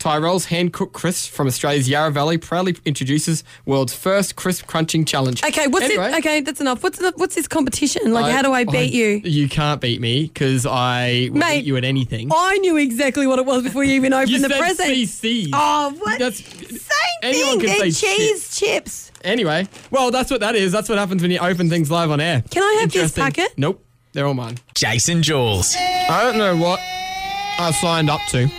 Tyrrell's 0.00 0.46
hand 0.46 0.72
cooked 0.72 0.94
crisps 0.94 1.26
from 1.26 1.46
Australia's 1.46 1.86
Yarra 1.88 2.10
Valley 2.10 2.38
proudly 2.38 2.74
introduces 2.86 3.44
world's 3.66 3.94
first 3.94 4.34
crisp 4.34 4.66
crunching 4.66 5.04
challenge. 5.04 5.44
Okay, 5.44 5.66
what's 5.68 5.84
Anyway, 5.84 6.10
it? 6.10 6.18
Okay, 6.20 6.40
that's 6.40 6.58
enough. 6.60 6.82
What's 6.82 6.98
the, 6.98 7.12
what's 7.16 7.34
this 7.34 7.46
competition? 7.46 8.10
Like, 8.12 8.32
how 8.34 8.40
do 8.40 8.50
I 8.52 8.64
beat 8.64 8.94
you? 8.94 9.20
You 9.22 9.46
can't 9.48 9.78
beat 9.78 10.00
me 10.00 10.22
because 10.26 10.64
I 10.64 11.28
will 11.30 11.38
Mate, 11.40 11.58
beat 11.60 11.66
you 11.66 11.76
at 11.76 11.84
anything. 11.84 12.30
I 12.34 12.56
knew 12.58 12.78
exactly 12.78 13.26
what 13.26 13.38
it 13.38 13.44
was 13.44 13.62
before 13.62 13.84
you 13.84 13.92
even 13.92 14.12
opened 14.14 14.30
you 14.30 14.38
the 14.40 14.48
said 14.48 14.58
present. 14.58 14.88
CC. 14.90 15.50
Oh, 15.52 15.94
what? 15.98 16.18
That's 16.18 16.42
Same 16.42 16.80
anyone 17.22 17.60
thing. 17.60 17.68
can 17.68 17.78
They're 17.80 17.90
say 17.90 18.16
cheese 18.16 18.58
chips. 18.58 19.12
Anyway, 19.22 19.68
well, 19.90 20.10
that's 20.10 20.30
what 20.30 20.40
that 20.40 20.54
is. 20.56 20.72
That's 20.72 20.88
what 20.88 20.96
happens 20.96 21.20
when 21.20 21.30
you 21.30 21.38
open 21.40 21.68
things 21.68 21.90
live 21.90 22.10
on 22.10 22.20
air. 22.20 22.42
Can 22.50 22.62
I 22.62 22.78
have 22.80 22.90
this 22.90 23.02
Interesting. 23.16 23.22
packet? 23.24 23.58
Nope, 23.58 23.84
they're 24.14 24.24
all 24.26 24.32
mine. 24.32 24.56
Jase 24.74 25.10
and 25.10 25.22
Juelz. 25.22 25.76
I 25.76 26.22
don't 26.22 26.38
know 26.38 26.56
what 26.56 26.80
I 26.80 27.70
signed 27.82 28.08
up 28.08 28.22
to 28.30 28.50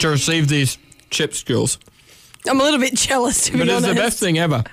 to 0.00 0.08
receive 0.08 0.48
these 0.48 0.78
chips, 1.10 1.42
Juelz. 1.42 1.78
I'm 2.48 2.60
a 2.60 2.62
little 2.62 2.80
bit 2.80 2.94
jealous, 2.94 3.46
to 3.46 3.52
be 3.52 3.58
But 3.58 3.68
it's 3.68 3.86
the 3.86 3.94
best 3.94 4.20
thing 4.20 4.38
ever. 4.38 4.64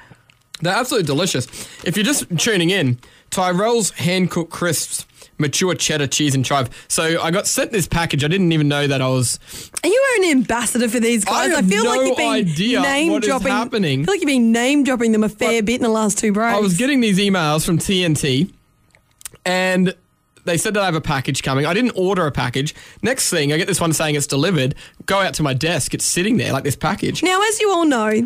They're 0.61 0.75
absolutely 0.75 1.07
delicious. 1.07 1.47
If 1.83 1.97
you're 1.97 2.05
just 2.05 2.25
tuning 2.37 2.69
in, 2.69 2.99
Tyrrell's 3.31 3.89
hand 3.91 4.29
cooked 4.31 4.51
crisps, 4.51 5.05
mature 5.37 5.73
cheddar 5.73 6.07
cheese 6.07 6.35
and 6.35 6.45
chive. 6.45 6.69
So 6.87 7.21
I 7.21 7.31
got 7.31 7.47
sent 7.47 7.71
this 7.71 7.87
package. 7.87 8.23
I 8.23 8.27
didn't 8.27 8.51
even 8.51 8.67
know 8.67 8.87
that 8.87 9.01
I 9.01 9.07
was. 9.07 9.39
Are 9.83 9.89
you 9.89 10.05
an 10.19 10.31
ambassador 10.31 10.87
for 10.87 10.99
these 10.99 11.25
guys? 11.25 11.51
I 11.51 11.55
have 11.55 11.67
feel 11.67 11.83
like 11.83 12.01
you've 12.07 12.17
been 12.17 12.29
idea 12.29 12.81
name 12.81 13.11
what 13.11 13.23
is 13.23 13.27
dropping. 13.27 13.47
happening. 13.47 14.01
I 14.01 14.05
feel 14.05 14.13
like 14.13 14.21
you've 14.21 14.27
been 14.27 14.51
name 14.51 14.83
dropping 14.83 15.11
them 15.11 15.23
a 15.23 15.29
fair 15.29 15.63
bit 15.63 15.75
in 15.75 15.81
the 15.81 15.89
last 15.89 16.19
two 16.19 16.31
breaks. 16.31 16.55
I 16.55 16.59
was 16.59 16.77
getting 16.77 17.01
these 17.01 17.17
emails 17.17 17.65
from 17.65 17.79
TNT, 17.79 18.53
and 19.45 19.95
they 20.45 20.57
said 20.57 20.73
that 20.73 20.81
I 20.81 20.85
have 20.85 20.95
a 20.95 21.01
package 21.01 21.43
coming. 21.43 21.65
I 21.65 21.73
didn't 21.73 21.91
order 21.95 22.25
a 22.25 22.31
package. 22.31 22.75
Next 23.01 23.29
thing, 23.29 23.53
I 23.53 23.57
get 23.57 23.67
this 23.67 23.79
one 23.81 23.93
saying 23.93 24.15
it's 24.15 24.27
delivered. 24.27 24.75
Go 25.05 25.19
out 25.19 25.33
to 25.35 25.43
my 25.43 25.53
desk. 25.53 25.93
It's 25.93 26.05
sitting 26.05 26.37
there 26.37 26.51
like 26.51 26.63
this 26.63 26.75
package. 26.75 27.23
Now, 27.23 27.41
as 27.41 27.59
you 27.59 27.71
all 27.71 27.85
know, 27.85 28.25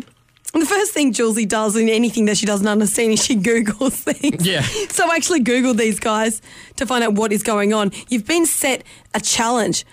the 0.54 0.64
first 0.64 0.92
thing 0.92 1.12
Julesy 1.12 1.46
does 1.46 1.76
in 1.76 1.88
anything 1.88 2.24
that 2.24 2.38
she 2.38 2.46
doesn't 2.46 2.66
understand 2.66 3.12
is 3.12 3.24
she 3.24 3.36
Googles 3.36 3.92
things. 4.12 4.46
Yeah. 4.46 4.62
So 4.90 5.10
I 5.10 5.16
actually 5.16 5.44
Googled 5.44 5.76
these 5.76 6.00
guys 6.00 6.40
to 6.76 6.86
find 6.86 7.04
out 7.04 7.14
what 7.14 7.32
is 7.32 7.42
going 7.42 7.74
on. 7.74 7.92
You've 8.08 8.26
been 8.26 8.46
set 8.46 8.82
a 9.14 9.20
challenge 9.20 9.84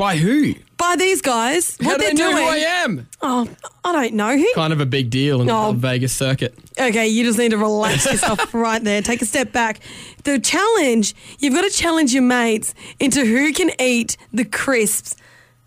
By 0.00 0.16
who? 0.16 0.54
by 0.78 0.96
these 0.96 1.20
guys. 1.20 1.76
How 1.78 1.88
what 1.90 1.98
do 2.00 2.04
they're 2.06 2.14
they 2.14 2.22
know 2.22 2.30
doing. 2.32 2.42
who 2.42 2.50
I 2.50 2.56
am? 2.56 3.08
Oh, 3.20 3.46
I 3.84 3.92
don't 3.92 4.14
know. 4.14 4.34
Who? 4.34 4.46
Kind 4.54 4.72
of 4.72 4.80
a 4.80 4.86
big 4.86 5.10
deal 5.10 5.42
in 5.42 5.46
the 5.46 5.52
Oh. 5.52 5.56
whole 5.64 5.72
Vegas 5.74 6.14
circuit. 6.14 6.54
Okay, 6.80 7.06
you 7.08 7.22
just 7.22 7.38
need 7.38 7.50
to 7.50 7.58
relax 7.58 8.06
yourself 8.10 8.54
right 8.54 8.82
there. 8.82 9.02
Take 9.02 9.20
a 9.20 9.26
step 9.26 9.52
back. 9.52 9.80
The 10.24 10.38
challenge, 10.38 11.14
you've 11.38 11.52
got 11.52 11.64
to 11.64 11.70
challenge 11.70 12.14
your 12.14 12.22
mates 12.22 12.74
into 12.98 13.26
who 13.26 13.52
can 13.52 13.70
eat 13.78 14.16
the 14.32 14.44
crisps 14.46 15.16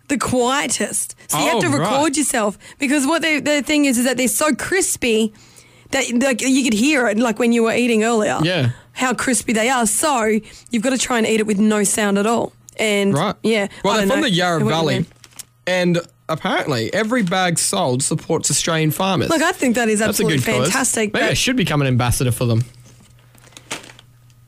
the 0.08 0.18
quietest. 0.18 1.14
So 1.28 1.38
you 1.38 1.44
have 1.46 1.56
Oh, 1.56 1.60
to 1.62 1.68
record 1.68 1.88
right. 1.88 2.16
yourself 2.16 2.58
because 2.80 3.06
what 3.06 3.22
they, 3.22 3.38
the 3.40 3.62
thing 3.62 3.84
is 3.86 3.96
is 3.98 4.04
that 4.04 4.16
they're 4.18 4.28
so 4.28 4.52
crispy 4.54 5.32
that 5.92 6.10
like 6.12 6.42
you 6.42 6.64
could 6.64 6.74
hear 6.74 7.06
it 7.06 7.18
like 7.18 7.38
when 7.38 7.52
you 7.52 7.62
were 7.62 7.72
eating 7.72 8.02
earlier. 8.04 8.38
Yeah. 8.42 8.70
How 8.92 9.14
crispy 9.14 9.52
they 9.52 9.68
are. 9.70 9.86
So 9.86 10.40
you've 10.70 10.82
got 10.82 10.90
to 10.90 10.98
try 10.98 11.18
and 11.18 11.26
eat 11.26 11.38
it 11.40 11.46
with 11.46 11.58
no 11.60 11.84
sound 11.84 12.18
at 12.18 12.26
all. 12.26 12.52
And 12.78 13.14
Right. 13.14 13.34
yeah. 13.42 13.68
Well, 13.84 13.94
I 13.94 13.98
they're 13.98 14.06
from 14.08 14.20
know. 14.20 14.26
the 14.26 14.30
Yarra 14.30 14.54
What 14.56 14.58
do 14.60 14.64
you 14.64 14.70
Valley. 14.70 15.06
And 15.66 16.00
apparently, 16.28 16.92
every 16.92 17.22
bag 17.22 17.58
sold 17.58 18.02
supports 18.02 18.50
Australian 18.50 18.90
farmers. 18.90 19.30
Look, 19.30 19.42
I 19.42 19.52
think 19.52 19.76
that 19.76 19.88
is 19.88 20.02
absolutely 20.02 20.38
good 20.38 20.44
cause. 20.46 20.64
fantastic. 20.68 21.12
Maybe 21.12 21.26
I 21.26 21.34
should 21.34 21.56
become 21.56 21.80
an 21.80 21.86
ambassador 21.88 22.32
for 22.32 22.44
them. 22.44 22.64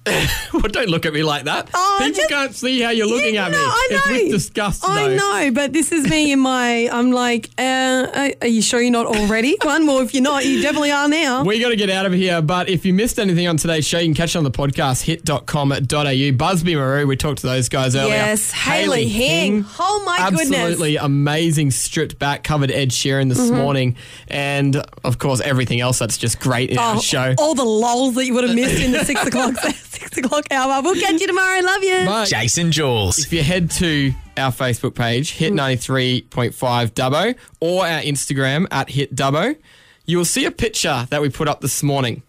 well, 0.52 0.62
don't 0.62 0.88
look 0.88 1.04
at 1.06 1.12
me 1.12 1.22
like 1.22 1.44
that. 1.44 1.68
Oh, 1.74 1.96
People 2.00 2.16
just- 2.16 2.28
can't 2.28 2.54
see 2.54 2.80
how 2.80 2.90
you're 2.90 3.06
looking 3.06 3.34
Yeah, 3.34 3.46
at 3.46 3.52
no, 3.52 3.58
me. 3.58 3.64
I 3.64 3.88
It's 3.90 4.06
know. 4.06 4.12
with 4.12 4.30
disgust, 4.30 4.82
Though. 4.82 4.88
I 4.88 5.14
know, 5.14 5.50
but 5.52 5.72
this 5.72 5.92
is 5.92 6.08
me 6.08 6.32
in 6.32 6.40
my. 6.40 6.88
I'm 6.92 7.10
like, 7.12 7.50
uh, 7.58 8.06
are- 8.14 8.32
are 8.42 8.46
you 8.48 8.62
sure 8.62 8.80
you're 8.80 8.90
not 8.92 9.06
already? 9.06 9.56
One 9.62 9.84
more. 9.86 10.02
If 10.02 10.14
you're 10.14 10.22
not, 10.22 10.44
you 10.44 10.62
definitely 10.62 10.92
are 10.92 11.08
now. 11.08 11.42
We 11.44 11.58
got 11.60 11.70
to 11.70 11.76
get 11.76 11.90
out 11.90 12.06
of 12.06 12.12
here, 12.12 12.40
but 12.42 12.68
if 12.68 12.84
you 12.86 12.92
missed 12.94 13.18
anything 13.18 13.46
on 13.48 13.56
today's 13.56 13.86
show, 13.86 13.98
you 13.98 14.06
can 14.06 14.14
catch 14.14 14.34
it 14.34 14.38
on 14.38 14.44
the 14.44 14.50
podcast, 14.50 15.02
hit.com.au. 15.02 16.32
Busby 16.32 16.74
Marou, 16.76 17.06
we 17.06 17.16
talked 17.16 17.40
to 17.40 17.46
those 17.46 17.68
guys 17.68 17.96
earlier. 17.96 18.14
Yes, 18.14 18.52
Haleigh 18.52 19.08
Hing. 19.08 19.64
Oh 19.78 20.02
my 20.06 20.30
goodness. 20.30 20.52
Absolutely 20.52 20.96
amazing, 20.96 21.70
stripped 21.70 22.18
back, 22.18 22.44
covered 22.44 22.70
Ed 22.70 22.90
Sheeran 22.90 23.28
this 23.28 23.38
Mhm. 23.40 23.56
morning. 23.56 23.96
And 24.28 24.82
of 25.04 25.18
course, 25.18 25.40
everything 25.40 25.80
else 25.80 25.98
that's 25.98 26.16
just 26.18 26.38
great 26.38 26.70
in 26.70 26.78
our 26.78 26.96
Oh, 26.96 27.00
show. 27.00 27.34
all 27.38 27.54
the 27.54 27.64
lols 27.64 28.14
that 28.14 28.24
you 28.26 28.34
would 28.34 28.44
have 28.44 28.54
missed 28.54 28.80
in 28.82 28.92
the 28.92 29.04
six 29.04 29.24
o'clock 29.26 29.54
six 29.98 30.18
o'clock 30.18 30.46
hour. 30.50 30.82
We'll 30.82 31.00
catch 31.00 31.20
you 31.20 31.26
tomorrow. 31.26 31.60
Love 31.60 31.82
you. 31.82 32.04
But 32.06 32.28
Jase 32.28 32.58
and 32.58 32.72
Juelz. 32.72 33.18
If 33.18 33.32
you 33.32 33.42
head 33.42 33.70
to 33.72 34.12
our 34.36 34.52
Facebook 34.52 34.94
page, 34.94 35.32
hit 35.32 35.52
hmm. 35.52 35.58
93.5 35.58 36.90
Dubbo, 36.90 37.36
or 37.60 37.86
our 37.86 38.00
Instagram 38.00 38.66
at 38.70 38.90
hit 38.90 39.14
Dubbo, 39.14 39.56
you 40.04 40.18
will 40.18 40.24
see 40.24 40.44
a 40.44 40.50
picture 40.50 41.06
that 41.10 41.20
we 41.20 41.28
put 41.28 41.48
up 41.48 41.60
this 41.60 41.82
morning. 41.82 42.22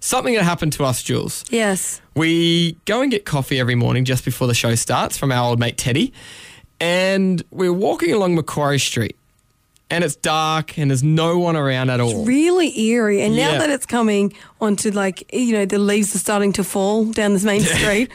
Something 0.00 0.34
that 0.34 0.44
happened 0.44 0.72
to 0.74 0.84
us, 0.84 1.02
Juelz. 1.02 1.44
Yes. 1.50 2.00
We 2.14 2.72
go 2.86 3.02
and 3.02 3.10
get 3.10 3.26
coffee 3.26 3.60
every 3.60 3.74
morning 3.74 4.04
just 4.04 4.24
before 4.24 4.46
the 4.46 4.54
show 4.54 4.74
starts 4.74 5.18
from 5.18 5.30
our 5.30 5.48
old 5.48 5.58
mate 5.58 5.76
Teddy. 5.76 6.12
And 6.80 7.42
we're 7.50 7.72
walking 7.72 8.12
along 8.14 8.34
Macquarie 8.34 8.78
Street. 8.78 9.16
And 9.90 10.04
it's 10.04 10.14
dark 10.16 10.78
and 10.78 10.90
there's 10.90 11.02
no 11.02 11.38
one 11.38 11.56
around 11.56 11.90
at 11.90 11.98
all. 12.00 12.10
It's 12.20 12.28
really 12.28 12.78
eerie. 12.78 13.22
And 13.22 13.34
now 13.34 13.52
Yeah. 13.52 13.58
that 13.58 13.70
it's 13.70 13.86
coming 13.86 14.32
onto 14.60 14.90
like 14.90 15.32
you 15.32 15.52
know 15.52 15.64
the 15.66 15.78
leaves 15.78 16.14
are 16.14 16.18
starting 16.18 16.52
to 16.54 16.64
fall 16.64 17.06
down 17.06 17.32
this 17.32 17.44
main 17.44 17.60
street. 17.62 18.10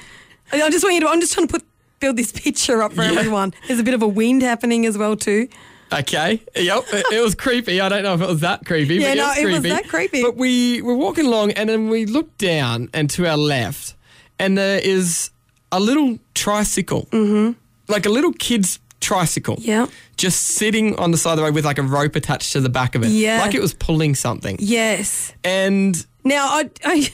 I 0.52 0.62
I 0.62 0.70
just 0.70 0.84
want 0.84 0.96
you 0.96 1.02
to. 1.02 1.08
I'm 1.10 1.20
just 1.20 1.34
trying 1.34 1.48
to 1.48 1.52
put 1.52 1.64
build 2.00 2.18
this 2.18 2.32
picture 2.32 2.82
up 2.82 2.94
for 2.94 3.04
Yeah. 3.04 3.20
everyone. 3.20 3.54
There's 3.68 3.80
a 3.80 3.84
bit 3.84 3.94
of 3.94 4.02
a 4.02 4.08
wind 4.08 4.42
happening 4.42 4.86
as 4.86 4.98
well 4.98 5.16
too. 5.16 5.48
Okay. 5.94 6.42
Yep. 6.56 6.84
It, 6.94 7.06
it 7.14 7.22
was 7.22 7.36
creepy. 7.36 7.80
I 7.80 7.90
don't 7.90 8.04
know 8.04 8.14
if 8.16 8.22
it 8.22 8.28
was 8.28 8.40
that 8.42 8.66
creepy. 8.66 8.96
Yeah, 8.96 9.12
but 9.12 9.18
no, 9.18 9.24
it 9.24 9.28
was 9.28 9.38
it 9.38 9.42
creepy. 9.44 9.54
was 9.56 9.64
that 9.82 9.88
creepy. 9.90 10.22
But 10.24 10.36
we 10.36 10.82
were 10.82 10.96
walking 10.96 11.26
along 11.26 11.52
and 11.52 11.70
then 11.70 11.90
we 11.90 12.06
looked 12.06 12.38
down 12.38 12.90
and 12.94 13.10
to 13.12 13.28
our 13.28 13.38
left, 13.38 13.96
and 14.40 14.58
there 14.58 14.80
is 14.80 15.30
a 15.72 15.80
little 15.80 16.20
tricycle, 16.34 17.08
mm-hmm. 17.12 17.52
like 17.88 18.06
a 18.06 18.10
little 18.10 18.34
kid's 18.34 18.80
tricycle. 19.06 19.56
Yeah. 19.60 19.88
Just 20.18 20.40
sitting 20.60 20.96
on 20.98 21.12
the 21.12 21.18
side 21.18 21.34
of 21.34 21.38
the 21.38 21.44
road 21.44 21.56
with 21.56 21.66
like 21.66 21.78
a 21.80 21.84
rope 21.84 22.16
attached 22.16 22.54
to 22.54 22.62
the 22.62 22.70
back 22.70 22.96
of 22.96 23.04
it. 23.04 23.10
Yeah. 23.10 23.42
Like 23.42 23.54
it 23.56 23.62
was 23.62 23.74
pulling 23.74 24.16
something. 24.16 24.58
Yes. 24.60 25.34
And 25.44 25.96
Now, 26.24 26.46
I, 26.48 26.70
I, 26.84 27.10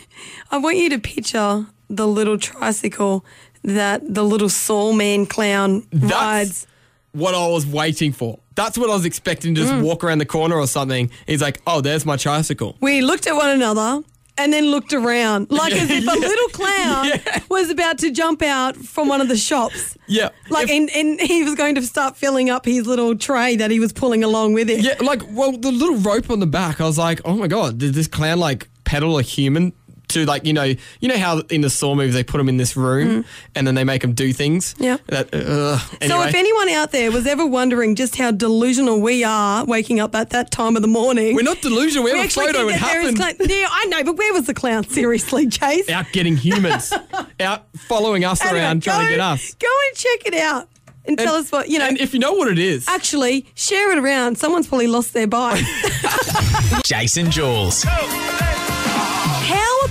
I 0.51 0.57
want 0.57 0.77
you 0.77 0.89
to 0.91 0.99
picture 0.99 1.65
the 1.89 2.07
little 2.07 2.37
tricycle 2.37 3.25
that 3.63 4.01
the 4.13 4.23
little 4.23 4.49
Saw 4.49 4.93
Man 4.93 5.25
clown 5.25 5.85
That's 5.91 6.13
rides. 6.13 6.67
what 7.11 7.35
I 7.35 7.47
was 7.47 7.65
waiting 7.65 8.11
for. 8.13 8.39
That's 8.55 8.77
what 8.77 8.89
I 8.89 8.93
was 8.93 9.05
expecting 9.05 9.55
to 9.55 9.61
just 9.61 9.73
Mm. 9.73 9.83
walk 9.83 10.03
around 10.03 10.19
the 10.19 10.25
corner 10.25 10.55
or 10.57 10.67
something. 10.67 11.09
He's 11.27 11.41
like, 11.41 11.61
oh, 11.67 11.81
there's 11.81 12.05
my 12.05 12.17
tricycle. 12.17 12.75
We 12.81 13.01
looked 13.01 13.27
at 13.27 13.35
one 13.35 13.49
another 13.49 14.01
and 14.43 14.51
then 14.53 14.65
looked 14.65 14.93
around, 14.93 15.51
like 15.51 15.73
as 15.73 15.89
if 15.89 16.03
a 16.03 16.19
little 16.19 16.49
clown 16.49 17.43
was 17.49 17.69
about 17.69 17.97
to 17.99 18.11
jump 18.11 18.41
out 18.41 18.75
from 18.75 19.07
one 19.07 19.21
of 19.21 19.27
the 19.27 19.37
shops. 19.37 19.97
Yeah. 20.07 20.29
Like, 20.49 20.69
and, 20.69 20.89
and 20.91 21.19
he 21.21 21.43
was 21.43 21.55
going 21.55 21.75
to 21.75 21.81
start 21.83 22.17
filling 22.17 22.49
up 22.49 22.65
his 22.65 22.85
little 22.85 23.15
tray 23.15 23.55
that 23.55 23.71
he 23.71 23.79
was 23.79 23.93
pulling 23.93 24.23
along 24.23 24.53
with 24.53 24.69
him. 24.69 24.81
Yeah, 24.81 24.95
like 25.01 25.21
well, 25.29 25.53
the 25.57 25.71
little 25.71 25.97
rope 25.97 26.29
on 26.29 26.39
the 26.39 26.47
back. 26.47 26.81
I 26.81 26.85
was 26.85 26.97
like, 26.97 27.21
oh 27.23 27.35
my 27.35 27.47
god, 27.47 27.77
did 27.77 27.93
this 27.93 28.07
clown 28.07 28.39
like 28.39 28.67
pedal 28.83 29.17
a 29.17 29.21
human 29.21 29.73
to 30.11 30.25
like 30.25 30.45
you 30.45 30.53
know 30.53 30.63
you 30.99 31.07
know 31.07 31.17
how 31.17 31.39
in 31.49 31.61
the 31.61 31.69
Saw 31.69 31.95
movies 31.95 32.13
they 32.13 32.23
put 32.23 32.37
them 32.37 32.49
in 32.49 32.57
this 32.57 32.75
room 32.77 33.25
and 33.55 33.65
then 33.67 33.75
they 33.75 33.83
make 33.83 34.01
them 34.01 34.13
do 34.13 34.31
things. 34.33 34.73
Mm. 34.75 34.83
Yeah. 34.85 34.97
That, 35.07 35.33
uh, 35.33 35.77
So 36.07 36.21
if 36.23 36.33
anyone 36.35 36.69
out 36.69 36.91
there 36.91 37.11
was 37.11 37.25
ever 37.27 37.45
wondering 37.45 37.95
just 37.95 38.15
how 38.15 38.31
delusional 38.31 39.01
we 39.01 39.23
are 39.23 39.65
waking 39.65 39.99
up 39.99 40.15
at 40.15 40.29
that 40.31 40.51
time 40.51 40.75
of 40.75 40.81
the 40.81 40.87
morning. 40.87 41.35
We're 41.35 41.41
not 41.43 41.61
delusional. 41.61 42.03
We 42.03 42.11
have 42.11 42.19
a 42.19 42.23
actually 42.23 42.47
photo. 42.47 42.67
think 42.67 42.77
It 42.77 42.79
that 42.81 42.87
there 42.87 43.01
is 43.01 43.17
happened. 43.19 43.37
clown- 43.39 43.49
yeah, 43.49 43.67
I 43.69 43.85
know, 43.85 44.03
but 44.03 44.17
where 44.17 44.33
was 44.33 44.45
the 44.47 44.53
clown? 44.53 44.83
Seriously, 44.89 45.45
Jase? 45.47 45.89
out 45.89 46.05
getting 46.11 46.37
humans, 46.37 46.93
out 47.39 47.67
following 47.75 48.23
us 48.25 48.41
Anyway, 48.43 48.59
around 48.59 48.83
trying 48.83 49.05
to 49.07 49.11
get 49.11 49.19
us. 49.19 49.53
Go 49.55 49.67
and 49.89 49.97
check 49.97 50.25
it 50.27 50.33
out 50.35 50.67
and, 51.05 51.17
tell 51.17 51.35
us 51.35 51.51
what, 51.51 51.69
you 51.69 51.79
know. 51.79 51.87
And 51.87 51.99
if 51.99 52.13
you 52.13 52.19
know 52.19 52.33
what 52.33 52.47
it 52.47 52.59
is, 52.59 52.87
Actually, 52.87 53.45
share 53.55 53.91
it 53.91 53.97
around. 53.97 54.37
Someone's 54.37 54.67
probably 54.67 54.87
lost 54.87 55.13
their 55.13 55.27
bike. 55.27 55.63
Jase 56.85 57.17
and 57.17 57.29
Juelz. 57.29 57.85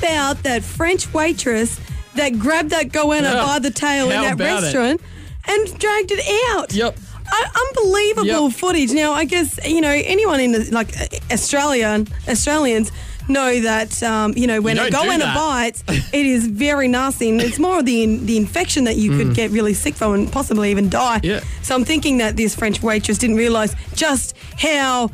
How 0.03 0.33
about 0.33 0.43
that 0.45 0.63
French 0.63 1.13
waitress 1.13 1.79
that 2.15 2.39
grabbed 2.39 2.71
that 2.71 2.89
goanna 2.91 3.33
Yeah. 3.33 3.45
by 3.47 3.59
the 3.59 3.71
tail 3.71 4.05
in 4.11 4.21
that 4.23 4.35
about 4.35 4.63
it? 4.63 4.65
restaurant 4.67 5.01
and 5.49 5.79
dragged 5.79 6.11
it 6.13 6.25
out? 6.51 6.73
Yep. 6.73 6.99
Uh, 7.33 7.61
unbelievable 7.69 8.49
Yep. 8.49 8.53
footage. 8.59 8.91
Now, 8.93 9.13
I 9.13 9.25
guess 9.25 9.59
you 9.65 9.81
know 9.81 9.91
anyone 9.91 10.41
in 10.41 10.53
the, 10.53 10.69
like 10.73 10.89
uh, 11.01 11.05
Australia, 11.33 12.05
Australians 12.29 12.91
know 13.29 13.61
that 13.61 14.03
um, 14.03 14.33
you 14.37 14.49
know 14.49 14.61
when 14.61 14.77
You 14.77 14.87
a 14.87 14.91
goanna 14.91 15.33
bites, 15.35 15.85
it 15.89 16.27
is 16.27 16.49
very 16.49 16.89
nasty, 16.89 17.29
and 17.29 17.41
it's 17.41 17.61
more 17.61 17.79
of 17.79 17.85
the 17.85 18.17
the 18.17 18.37
infection 18.37 18.83
that 18.85 18.97
you 18.97 19.17
could 19.17 19.35
get 19.35 19.51
really 19.53 19.75
sick 19.75 19.95
from 19.95 20.15
and 20.15 20.33
possibly 20.33 20.73
even 20.73 20.89
die. 20.89 21.21
Mm. 21.21 21.25
Yeah. 21.25 21.41
So 21.63 21.77
I'm 21.77 21.85
thinking 21.85 22.19
that 22.19 22.37
this 22.37 22.57
French 22.57 22.83
waitress 22.83 23.19
didn't 23.19 23.37
realise 23.37 23.75
just 23.95 24.35
how. 24.59 25.11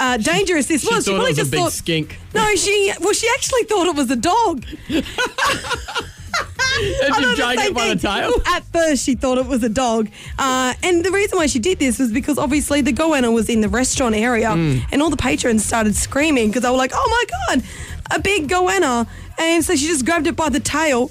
Uh, 0.00 0.16
dangerous 0.16 0.66
this 0.66 0.80
she 0.82 0.94
was. 0.94 1.04
thought 1.04 1.12
it 1.12 1.14
probably 1.16 1.30
was 1.32 1.38
a 1.38 1.42
just 1.42 1.50
big 1.50 1.60
thought 1.60 1.72
skink. 1.72 2.18
no, 2.34 2.54
she 2.56 2.92
well, 3.00 3.12
she 3.12 3.28
actually 3.36 3.64
thought 3.64 3.86
it 3.86 3.94
was 3.94 4.10
a 4.10 4.16
dog. 4.16 4.64
And 7.02 7.14
she 7.16 7.24
the 7.24 7.34
dragged 7.36 7.60
it 7.62 7.74
by 7.74 7.88
the 7.88 7.96
tail. 7.96 8.32
At 8.46 8.64
first, 8.72 9.04
she 9.04 9.14
thought 9.14 9.38
it 9.38 9.46
was 9.46 9.62
a 9.62 9.68
dog, 9.68 10.08
uh, 10.38 10.72
and 10.82 11.04
the 11.04 11.10
reason 11.10 11.36
why 11.36 11.46
she 11.46 11.58
did 11.58 11.78
this 11.78 11.98
was 11.98 12.10
because 12.12 12.38
obviously 12.38 12.80
the 12.80 12.92
goanna 12.92 13.30
was 13.34 13.48
in 13.50 13.60
the 13.60 13.68
restaurant 13.68 14.14
area, 14.14 14.48
Mm. 14.50 14.82
and 14.92 15.02
all 15.02 15.10
the 15.10 15.16
patrons 15.16 15.64
started 15.64 15.94
screaming 15.96 16.48
because 16.48 16.62
they 16.62 16.70
were 16.70 16.76
like, 16.76 16.92
"Oh 16.94 17.08
my 17.10 17.24
god, 17.56 17.64
a 18.12 18.20
big 18.20 18.48
goanna!" 18.48 19.06
And 19.38 19.64
so 19.64 19.74
she 19.74 19.86
just 19.88 20.04
grabbed 20.06 20.26
it 20.28 20.36
by 20.36 20.48
the 20.48 20.60
tail. 20.60 21.10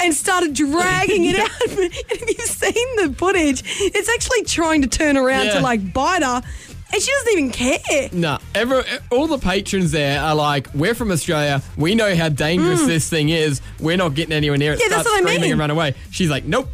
And 0.00 0.14
started 0.14 0.54
dragging 0.54 1.24
it 1.24 1.36
out. 1.40 1.50
And 1.62 1.90
if 1.92 2.38
you've 2.38 2.46
seen 2.46 2.96
the 2.98 3.12
footage, 3.18 3.64
it's 3.80 4.08
actually 4.08 4.44
trying 4.44 4.82
to 4.82 4.86
turn 4.88 5.16
around 5.16 5.46
Yeah. 5.46 5.54
to 5.54 5.60
like 5.60 5.92
bite 5.92 6.22
her, 6.22 6.40
and 6.92 7.02
she 7.02 7.10
doesn't 7.12 7.32
even 7.32 7.50
care. 7.50 8.08
No, 8.12 8.38
every, 8.54 8.82
all 9.10 9.26
the 9.26 9.38
patrons 9.38 9.90
there 9.92 10.20
are 10.20 10.34
like, 10.34 10.72
we're 10.74 10.94
from 10.94 11.10
Australia. 11.10 11.62
We 11.76 11.94
know 11.94 12.14
how 12.16 12.28
dangerous 12.28 12.84
this 12.86 13.08
thing 13.10 13.28
is. 13.28 13.60
We're 13.80 13.96
not 13.96 14.14
getting 14.14 14.32
anywhere 14.32 14.58
near 14.58 14.72
it. 14.72 14.78
Mm. 14.78 14.82
Yeah, 14.82 14.88
that's 14.96 15.08
Start 15.08 15.22
what 15.22 15.28
I 15.28 15.32
screaming 15.34 15.42
mean. 15.42 15.50
and 15.52 15.60
run 15.60 15.70
away. 15.70 15.94
She's 16.10 16.30
like, 16.30 16.44
nope. 16.44 16.68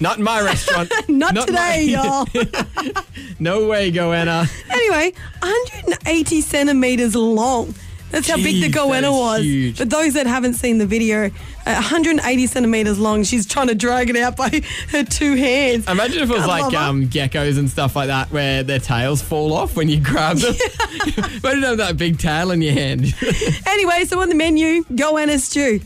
Not 0.00 0.18
in 0.18 0.22
my 0.24 0.40
restaurant. 0.42 0.92
Not, 1.08 1.34
today, 1.34 1.92
my- 1.96 2.26
y'all. 2.36 2.94
no 3.40 3.66
way, 3.66 3.90
Goanna. 3.90 4.48
Anyway, 4.70 5.12
180 5.40 6.40
centimeters 6.40 7.16
long. 7.16 7.74
That's 8.10 8.28
how 8.28 8.36
big 8.36 8.62
the 8.62 8.68
Jeez, 8.68 8.72
that 8.72 8.78
goanna 8.78 9.08
is 9.12 9.18
was. 9.18 9.42
huge. 9.42 9.78
But 9.78 9.90
those 9.90 10.14
that 10.14 10.26
haven't 10.26 10.54
seen 10.54 10.78
the 10.78 10.86
video, 10.86 11.30
180 11.74 12.46
centimeters 12.46 12.98
long. 12.98 13.22
She's 13.24 13.46
trying 13.46 13.68
to 13.68 13.74
drag 13.74 14.10
it 14.10 14.16
out 14.16 14.36
by 14.36 14.62
her 14.90 15.04
two 15.04 15.34
hands. 15.34 15.88
Imagine 15.88 16.22
if 16.22 16.30
it 16.30 16.34
was 16.34 16.46
God 16.46 16.48
like 16.48 16.74
um, 16.74 17.08
geckos 17.08 17.58
and 17.58 17.68
stuff 17.68 17.96
like 17.96 18.08
that, 18.08 18.30
where 18.30 18.62
their 18.62 18.78
tails 18.78 19.22
fall 19.22 19.52
off 19.52 19.76
when 19.76 19.88
you 19.88 20.00
grab 20.00 20.38
them. 20.38 20.54
Imagine 21.42 21.62
have 21.62 21.76
that 21.78 21.96
big 21.96 22.18
tail 22.18 22.50
in 22.50 22.62
your 22.62 22.74
hand. 22.74 23.14
Anyway, 23.66 24.04
so 24.04 24.20
on 24.20 24.28
the 24.28 24.34
menu, 24.34 24.82
goanna 24.84 25.38
stew. 25.38 25.80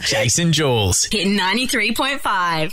Jase 0.00 0.38
and 0.38 0.52
Juelz. 0.52 1.10
Hit 1.10 1.26
93.5. 1.26 2.72